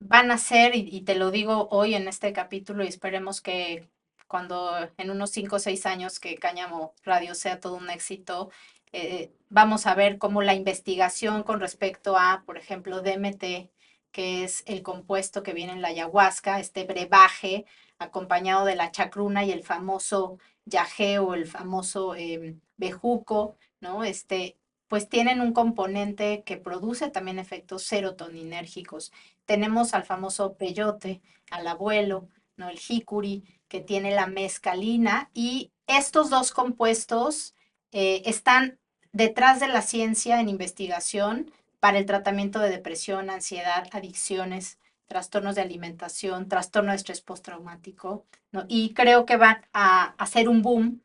van 0.00 0.30
a 0.30 0.38
ser, 0.38 0.74
y, 0.76 0.88
y 0.92 1.02
te 1.02 1.16
lo 1.16 1.30
digo 1.30 1.68
hoy 1.70 1.94
en 1.94 2.08
este 2.08 2.32
capítulo, 2.32 2.84
y 2.84 2.88
esperemos 2.88 3.40
que 3.42 3.88
cuando 4.28 4.72
en 4.98 5.10
unos 5.10 5.30
5 5.30 5.56
o 5.56 5.60
6 5.60 5.86
años 5.86 6.20
que 6.20 6.36
Cáñamo 6.38 6.94
Radio 7.04 7.34
sea 7.34 7.60
todo 7.60 7.76
un 7.76 7.90
éxito, 7.90 8.50
eh, 8.96 9.32
vamos 9.48 9.86
a 9.86 9.94
ver 9.96 10.18
cómo 10.18 10.40
la 10.42 10.54
investigación 10.54 11.42
con 11.42 11.58
respecto 11.60 12.16
a, 12.16 12.44
por 12.46 12.56
ejemplo, 12.58 13.02
DMT, 13.02 13.70
que 14.12 14.44
es 14.44 14.62
el 14.66 14.82
compuesto 14.82 15.42
que 15.42 15.52
viene 15.52 15.72
en 15.72 15.82
la 15.82 15.88
ayahuasca, 15.88 16.60
este 16.60 16.84
brebaje 16.84 17.66
acompañado 17.98 18.64
de 18.64 18.76
la 18.76 18.92
chacruna 18.92 19.44
y 19.44 19.50
el 19.50 19.64
famoso 19.64 20.38
yagé 20.64 21.18
o 21.18 21.34
el 21.34 21.46
famoso 21.46 22.14
em, 22.14 22.60
bejuco, 22.76 23.56
¿no? 23.80 24.04
Este, 24.04 24.56
pues 24.86 25.08
tienen 25.08 25.40
un 25.40 25.52
componente 25.52 26.44
que 26.44 26.56
produce 26.56 27.10
también 27.10 27.40
efectos 27.40 27.82
serotoninérgicos. 27.82 29.12
Tenemos 29.44 29.94
al 29.94 30.04
famoso 30.04 30.54
peyote, 30.54 31.20
al 31.50 31.66
abuelo, 31.66 32.28
¿no? 32.56 32.68
El 32.68 32.78
jicuri, 32.78 33.42
que 33.66 33.80
tiene 33.80 34.14
la 34.14 34.28
mescalina 34.28 35.30
y 35.34 35.72
estos 35.88 36.30
dos 36.30 36.52
compuestos 36.52 37.56
eh, 37.90 38.22
están 38.26 38.78
detrás 39.14 39.60
de 39.60 39.68
la 39.68 39.80
ciencia 39.80 40.40
en 40.40 40.50
investigación 40.50 41.50
para 41.80 41.98
el 41.98 42.04
tratamiento 42.04 42.58
de 42.58 42.68
depresión, 42.68 43.30
ansiedad, 43.30 43.88
adicciones, 43.92 44.78
trastornos 45.06 45.54
de 45.54 45.62
alimentación, 45.62 46.48
trastorno 46.48 46.90
de 46.90 46.96
estrés 46.96 47.20
postraumático, 47.20 48.26
¿no? 48.52 48.66
Y 48.68 48.92
creo 48.92 49.24
que 49.24 49.36
van 49.36 49.64
a 49.72 50.14
hacer 50.18 50.48
un 50.48 50.62
boom 50.62 51.00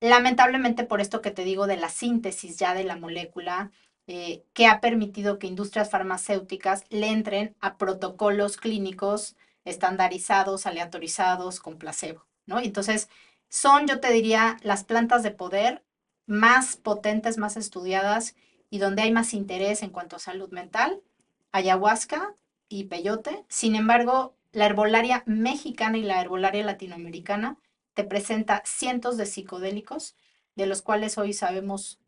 lamentablemente 0.00 0.84
por 0.84 1.00
esto 1.00 1.20
que 1.22 1.30
te 1.30 1.44
digo 1.44 1.66
de 1.66 1.76
la 1.76 1.88
síntesis 1.88 2.58
ya 2.58 2.74
de 2.74 2.84
la 2.84 2.96
molécula, 2.96 3.70
eh, 4.06 4.44
que 4.54 4.66
ha 4.66 4.80
permitido 4.80 5.38
que 5.38 5.46
industrias 5.46 5.90
farmacéuticas 5.90 6.84
le 6.90 7.08
entren 7.08 7.54
a 7.60 7.76
protocolos 7.76 8.56
clínicos 8.56 9.36
estandarizados, 9.64 10.66
aleatorizados, 10.66 11.60
con 11.60 11.78
placebo, 11.78 12.26
¿no? 12.46 12.60
Entonces 12.60 13.08
son, 13.48 13.86
yo 13.86 14.00
te 14.00 14.10
diría, 14.12 14.56
las 14.62 14.84
plantas 14.84 15.22
de 15.22 15.30
poder 15.30 15.82
más 16.30 16.76
potentes, 16.76 17.38
más 17.38 17.56
estudiadas 17.56 18.36
y 18.70 18.78
donde 18.78 19.02
hay 19.02 19.10
más 19.10 19.34
interés 19.34 19.82
en 19.82 19.90
cuanto 19.90 20.14
a 20.14 20.20
salud 20.20 20.48
mental, 20.50 21.02
ayahuasca 21.50 22.36
y 22.68 22.84
peyote. 22.84 23.44
Sin 23.48 23.74
embargo, 23.74 24.36
la 24.52 24.66
herbolaria 24.66 25.24
mexicana 25.26 25.98
y 25.98 26.02
la 26.02 26.20
herbolaria 26.20 26.64
latinoamericana 26.64 27.58
te 27.94 28.04
presenta 28.04 28.62
cientos 28.64 29.16
de 29.16 29.26
psicodélicos, 29.26 30.14
de 30.54 30.66
los 30.66 30.82
cuales 30.82 31.18
hoy 31.18 31.32
sabemos 31.32 31.98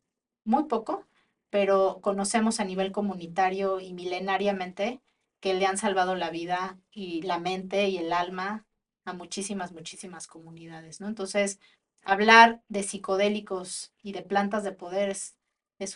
muy 0.44 0.64
poco, 0.64 1.04
pero 1.50 1.98
conocemos 2.00 2.60
a 2.60 2.64
nivel 2.64 2.92
comunitario 2.92 3.80
y 3.80 3.92
milenariamente 3.92 5.00
que 5.40 5.54
le 5.54 5.66
han 5.66 5.78
salvado 5.78 6.14
la 6.14 6.30
vida 6.30 6.78
y 6.92 7.22
la 7.22 7.40
mente 7.40 7.88
y 7.88 7.98
el 7.98 8.12
alma 8.12 8.66
a 9.04 9.14
muchísimas, 9.14 9.72
muchísimas 9.72 10.28
comunidades, 10.28 11.00
¿no? 11.00 11.08
Entonces, 11.08 11.58
hablar 12.02 12.62
de 12.68 12.82
psicodélicos 12.82 13.92
y 14.02 14.12
de 14.12 14.22
plantas 14.22 14.64
de 14.64 14.72
poder 14.72 15.10
es, 15.10 15.36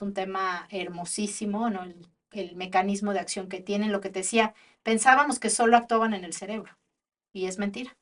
un 0.02 0.14
tema 0.14 0.66
hermosísimo, 0.70 1.70
¿no? 1.70 1.84
El, 1.84 2.08
el 2.32 2.56
mecanismo 2.56 3.12
de 3.12 3.20
acción 3.20 3.48
que 3.48 3.60
tienen, 3.60 3.92
lo 3.92 4.00
que 4.00 4.10
te 4.10 4.20
decía, 4.20 4.52
pensábamos 4.82 5.38
que 5.38 5.50
solo 5.50 5.76
actuaban 5.76 6.12
en 6.12 6.24
el 6.24 6.32
cerebro 6.32 6.76
y 7.32 7.46
es 7.46 7.58
mentira 7.58 7.96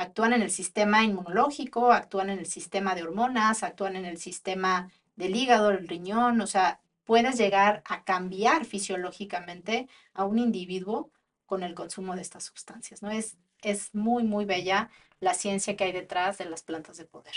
actúan 0.00 0.32
en 0.32 0.42
el 0.42 0.50
sistema 0.50 1.04
inmunológico, 1.04 1.92
actúan 1.92 2.30
en 2.30 2.38
el 2.38 2.46
sistema 2.46 2.94
de 2.94 3.02
hormonas, 3.02 3.62
actúan 3.62 3.96
en 3.96 4.06
el 4.06 4.16
sistema 4.16 4.90
del 5.16 5.36
hígado, 5.36 5.70
el 5.70 5.86
riñón, 5.88 6.40
o 6.40 6.46
sea, 6.46 6.80
puedes 7.04 7.36
llegar 7.36 7.82
a 7.84 8.02
cambiar 8.04 8.64
fisiológicamente 8.64 9.88
a 10.14 10.24
un 10.24 10.38
individuo 10.38 11.10
con 11.44 11.62
el 11.62 11.74
consumo 11.74 12.16
de 12.16 12.22
estas 12.22 12.44
sustancias, 12.44 13.02
¿no? 13.02 13.10
Es, 13.10 13.36
es 13.62 13.94
muy, 13.94 14.24
muy 14.24 14.44
bella 14.44 14.90
la 15.20 15.34
ciencia 15.34 15.76
que 15.76 15.84
hay 15.84 15.92
detrás 15.92 16.38
de 16.38 16.46
las 16.46 16.62
plantas 16.62 16.96
de 16.98 17.04
poder. 17.06 17.34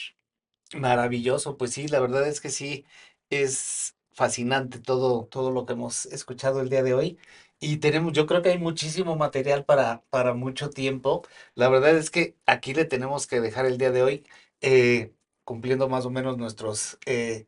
Maravilloso, 0.75 1.55
pues 1.57 1.71
sí, 1.73 1.87
la 1.87 1.99
verdad 1.99 2.27
es 2.27 2.41
que 2.41 2.49
sí, 2.49 2.85
es 3.29 3.95
fascinante 4.13 4.79
todo, 4.79 5.25
todo 5.27 5.51
lo 5.51 5.65
que 5.65 5.73
hemos 5.73 6.05
escuchado 6.07 6.61
el 6.61 6.69
día 6.69 6.81
de 6.83 6.93
hoy. 6.95 7.19
y 7.59 7.77
tenemos, 7.77 8.11
yo 8.13 8.25
creo 8.25 8.41
que 8.41 8.49
hay 8.49 8.57
muchísimo 8.59 9.15
material 9.15 9.63
para, 9.65 10.03
para 10.09 10.33
mucho 10.33 10.69
tiempo. 10.69 11.21
La 11.55 11.69
verdad 11.69 11.95
es 11.97 12.09
que 12.09 12.35
aquí 12.45 12.73
le 12.73 12.85
tenemos 12.85 13.27
que 13.27 13.39
dejar 13.39 13.65
el 13.65 13.77
día 13.77 13.91
de 13.91 14.03
hoy 14.03 14.25
eh, 14.61 15.13
cumpliendo 15.45 15.87
más 15.89 16.05
o 16.05 16.09
menos 16.09 16.37
nuestros 16.37 16.97
eh, 17.05 17.45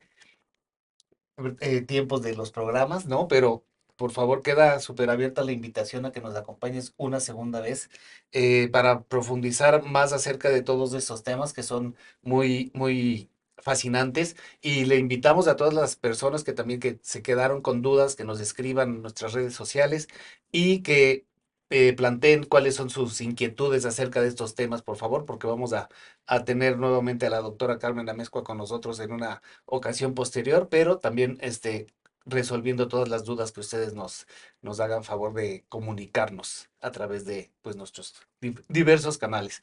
eh, 1.59 1.81
tiempos 1.81 2.21
de 2.21 2.35
los 2.35 2.51
programas, 2.51 3.05
¿no? 3.07 3.27
Pero 3.27 3.65
por 3.95 4.11
favor 4.11 4.41
queda 4.41 4.79
súper 4.79 5.09
abierta 5.09 5.43
la 5.43 5.51
invitación 5.51 6.05
a 6.05 6.11
que 6.11 6.21
nos 6.21 6.35
acompañes 6.35 6.93
una 6.97 7.19
segunda 7.19 7.61
vez 7.61 7.89
eh, 8.31 8.69
para 8.71 9.03
profundizar 9.03 9.83
más 9.83 10.13
acerca 10.13 10.49
de 10.49 10.61
todos 10.61 10.93
estos 10.93 11.23
temas 11.23 11.53
que 11.53 11.63
son 11.63 11.95
muy, 12.21 12.71
muy 12.73 13.29
fascinantes. 13.57 14.35
Y 14.61 14.85
le 14.85 14.97
invitamos 14.97 15.47
a 15.47 15.55
todas 15.55 15.73
las 15.73 15.95
personas 15.95 16.43
que 16.43 16.53
también 16.53 16.79
que 16.79 16.99
se 17.01 17.21
quedaron 17.21 17.61
con 17.61 17.81
dudas, 17.81 18.15
que 18.15 18.23
nos 18.25 18.39
escriban 18.41 18.89
en 18.95 19.01
nuestras 19.01 19.33
redes 19.33 19.53
sociales 19.53 20.07
y 20.51 20.81
que 20.83 21.25
eh, 21.69 21.93
planteen 21.93 22.43
cuáles 22.43 22.75
son 22.75 22.89
sus 22.89 23.21
inquietudes 23.21 23.85
acerca 23.85 24.21
de 24.21 24.27
estos 24.27 24.55
temas, 24.55 24.81
por 24.83 24.97
favor, 24.97 25.25
porque 25.25 25.47
vamos 25.47 25.73
a, 25.73 25.89
a 26.27 26.45
tener 26.45 26.77
nuevamente 26.77 27.25
a 27.25 27.29
la 27.29 27.41
doctora 27.41 27.79
Carmen 27.79 28.09
Amezcua 28.09 28.43
con 28.43 28.57
nosotros 28.57 28.99
en 28.99 29.11
una 29.11 29.41
ocasión 29.65 30.13
posterior, 30.13 30.69
pero 30.69 30.99
también 30.99 31.37
este, 31.41 31.87
resolviendo 32.25 32.87
todas 32.87 33.07
las 33.09 33.23
dudas 33.23 33.51
que 33.51 33.59
ustedes 33.59 33.93
nos, 33.93 34.27
nos 34.61 34.79
hagan 34.79 35.03
favor 35.03 35.33
de 35.33 35.65
comunicarnos 35.69 36.69
a 36.81 36.91
través 36.91 37.25
de 37.25 37.51
pues, 37.61 37.75
nuestros 37.75 38.15
di- 38.41 38.55
diversos 38.67 39.17
canales. 39.17 39.61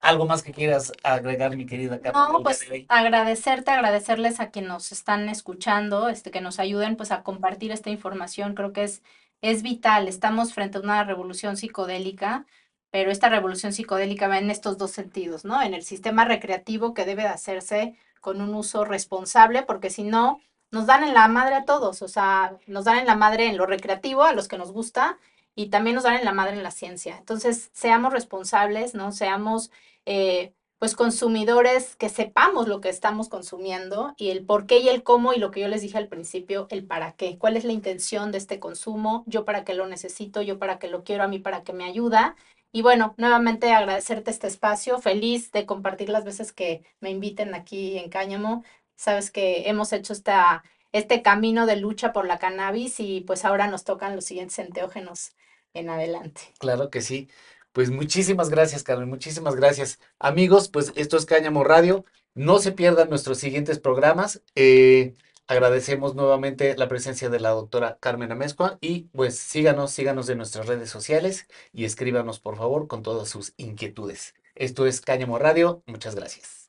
¿Algo 0.00 0.26
más 0.26 0.42
que 0.42 0.52
quieras 0.52 0.92
agregar, 1.04 1.56
mi 1.56 1.64
querida 1.64 2.00
Carmen? 2.00 2.32
No, 2.32 2.42
pues 2.42 2.66
agradecerte, 2.88 3.70
agradecerles 3.70 4.40
a 4.40 4.50
quienes 4.50 4.68
nos 4.68 4.90
están 4.92 5.28
escuchando, 5.28 6.08
este, 6.08 6.32
que 6.32 6.40
nos 6.40 6.58
ayuden 6.58 6.96
pues 6.96 7.12
a 7.12 7.22
compartir 7.22 7.70
esta 7.70 7.88
información. 7.90 8.54
Creo 8.56 8.72
que 8.72 8.82
es, 8.82 9.02
es 9.42 9.62
vital. 9.62 10.08
Estamos 10.08 10.54
frente 10.54 10.78
a 10.78 10.80
una 10.80 11.04
revolución 11.04 11.56
psicodélica, 11.56 12.46
pero 12.90 13.12
esta 13.12 13.28
revolución 13.28 13.72
psicodélica 13.72 14.26
va 14.26 14.38
en 14.38 14.50
estos 14.50 14.76
dos 14.76 14.90
sentidos, 14.90 15.44
¿no? 15.44 15.62
En 15.62 15.72
el 15.72 15.84
sistema 15.84 16.24
recreativo 16.24 16.94
que 16.94 17.04
debe 17.04 17.22
de 17.22 17.28
hacerse 17.28 17.96
con 18.20 18.40
un 18.40 18.54
uso 18.56 18.84
responsable, 18.84 19.62
porque 19.62 19.88
si 19.88 20.02
no, 20.02 20.40
nos 20.72 20.86
dan 20.86 21.04
en 21.04 21.14
la 21.14 21.28
madre 21.28 21.54
a 21.54 21.64
todos, 21.64 22.02
o 22.02 22.08
sea, 22.08 22.58
nos 22.66 22.84
dan 22.84 22.98
en 22.98 23.06
la 23.06 23.16
madre 23.16 23.46
en 23.48 23.56
lo 23.56 23.66
recreativo, 23.66 24.24
a 24.24 24.32
los 24.32 24.48
que 24.48 24.58
nos 24.58 24.72
gusta, 24.72 25.18
y 25.54 25.68
también 25.70 25.94
nos 25.94 26.04
dan 26.04 26.16
en 26.16 26.24
la 26.24 26.32
madre 26.32 26.54
en 26.56 26.62
la 26.62 26.70
ciencia. 26.72 27.16
Entonces, 27.18 27.70
seamos 27.74 28.12
responsables, 28.12 28.94
¿no? 28.94 29.12
Seamos... 29.12 29.70
eh, 30.06 30.52
pues 30.78 30.96
consumidores 30.96 31.94
que 31.94 32.08
sepamos 32.08 32.66
lo 32.66 32.80
que 32.80 32.88
estamos 32.88 33.28
consumiendo 33.28 34.14
y 34.16 34.30
el 34.30 34.44
por 34.44 34.66
qué 34.66 34.78
y 34.80 34.88
el 34.88 35.04
cómo 35.04 35.32
y 35.32 35.38
lo 35.38 35.52
que 35.52 35.60
yo 35.60 35.68
les 35.68 35.80
dije 35.82 35.96
al 35.96 36.08
principio, 36.08 36.66
el 36.70 36.84
para 36.84 37.12
qué, 37.12 37.38
cuál 37.38 37.56
es 37.56 37.62
la 37.64 37.72
intención 37.72 38.32
de 38.32 38.38
este 38.38 38.58
consumo, 38.58 39.22
yo 39.28 39.44
para 39.44 39.62
qué 39.64 39.74
lo 39.74 39.86
necesito, 39.86 40.42
yo 40.42 40.58
para 40.58 40.80
qué 40.80 40.88
lo 40.88 41.04
quiero, 41.04 41.22
a 41.22 41.28
mí 41.28 41.38
para 41.38 41.62
qué 41.62 41.72
me 41.72 41.84
ayuda. 41.84 42.34
Y 42.72 42.82
bueno, 42.82 43.14
nuevamente 43.16 43.72
agradecerte 43.72 44.30
este 44.32 44.48
espacio, 44.48 44.98
feliz 44.98 45.52
de 45.52 45.66
compartir 45.66 46.08
las 46.08 46.24
veces 46.24 46.52
que 46.52 46.82
me 47.00 47.10
inviten 47.10 47.54
aquí 47.54 47.98
en 47.98 48.08
Cáñamo. 48.10 48.64
Sabes 49.02 49.32
que 49.32 49.68
hemos 49.68 49.92
hecho 49.92 50.12
esta, 50.12 50.62
este 50.92 51.22
camino 51.22 51.66
de 51.66 51.74
lucha 51.74 52.12
por 52.12 52.24
la 52.24 52.38
cannabis 52.38 53.00
y 53.00 53.22
pues 53.22 53.44
ahora 53.44 53.66
nos 53.66 53.82
tocan 53.82 54.14
los 54.14 54.24
siguientes 54.24 54.60
enteógenos 54.60 55.32
en 55.74 55.90
adelante. 55.90 56.42
Claro 56.60 56.88
que 56.88 57.00
sí. 57.00 57.28
Pues 57.72 57.90
muchísimas 57.90 58.48
gracias, 58.48 58.84
Carmen, 58.84 59.08
muchísimas 59.08 59.56
gracias. 59.56 59.98
Amigos, 60.20 60.68
pues 60.68 60.92
esto 60.94 61.16
es 61.16 61.26
Cáñamo 61.26 61.64
Radio. 61.64 62.04
No 62.34 62.60
se 62.60 62.70
pierdan 62.70 63.10
nuestros 63.10 63.38
siguientes 63.38 63.80
programas. 63.80 64.40
Eh, 64.54 65.14
agradecemos 65.48 66.14
nuevamente 66.14 66.76
la 66.76 66.86
presencia 66.86 67.28
de 67.28 67.40
la 67.40 67.50
doctora 67.50 67.98
Carmen 67.98 68.30
Amezcua 68.30 68.78
y 68.80 69.08
pues 69.16 69.36
síganos, 69.36 69.90
síganos 69.90 70.28
en 70.28 70.38
nuestras 70.38 70.68
redes 70.68 70.90
sociales 70.90 71.48
y 71.72 71.86
escríbanos 71.86 72.38
por 72.38 72.56
favor 72.56 72.86
con 72.86 73.02
todas 73.02 73.28
sus 73.28 73.52
inquietudes. 73.56 74.36
Esto 74.54 74.86
es 74.86 75.00
Cáñamo 75.00 75.40
Radio. 75.40 75.82
Muchas 75.86 76.14
gracias. 76.14 76.61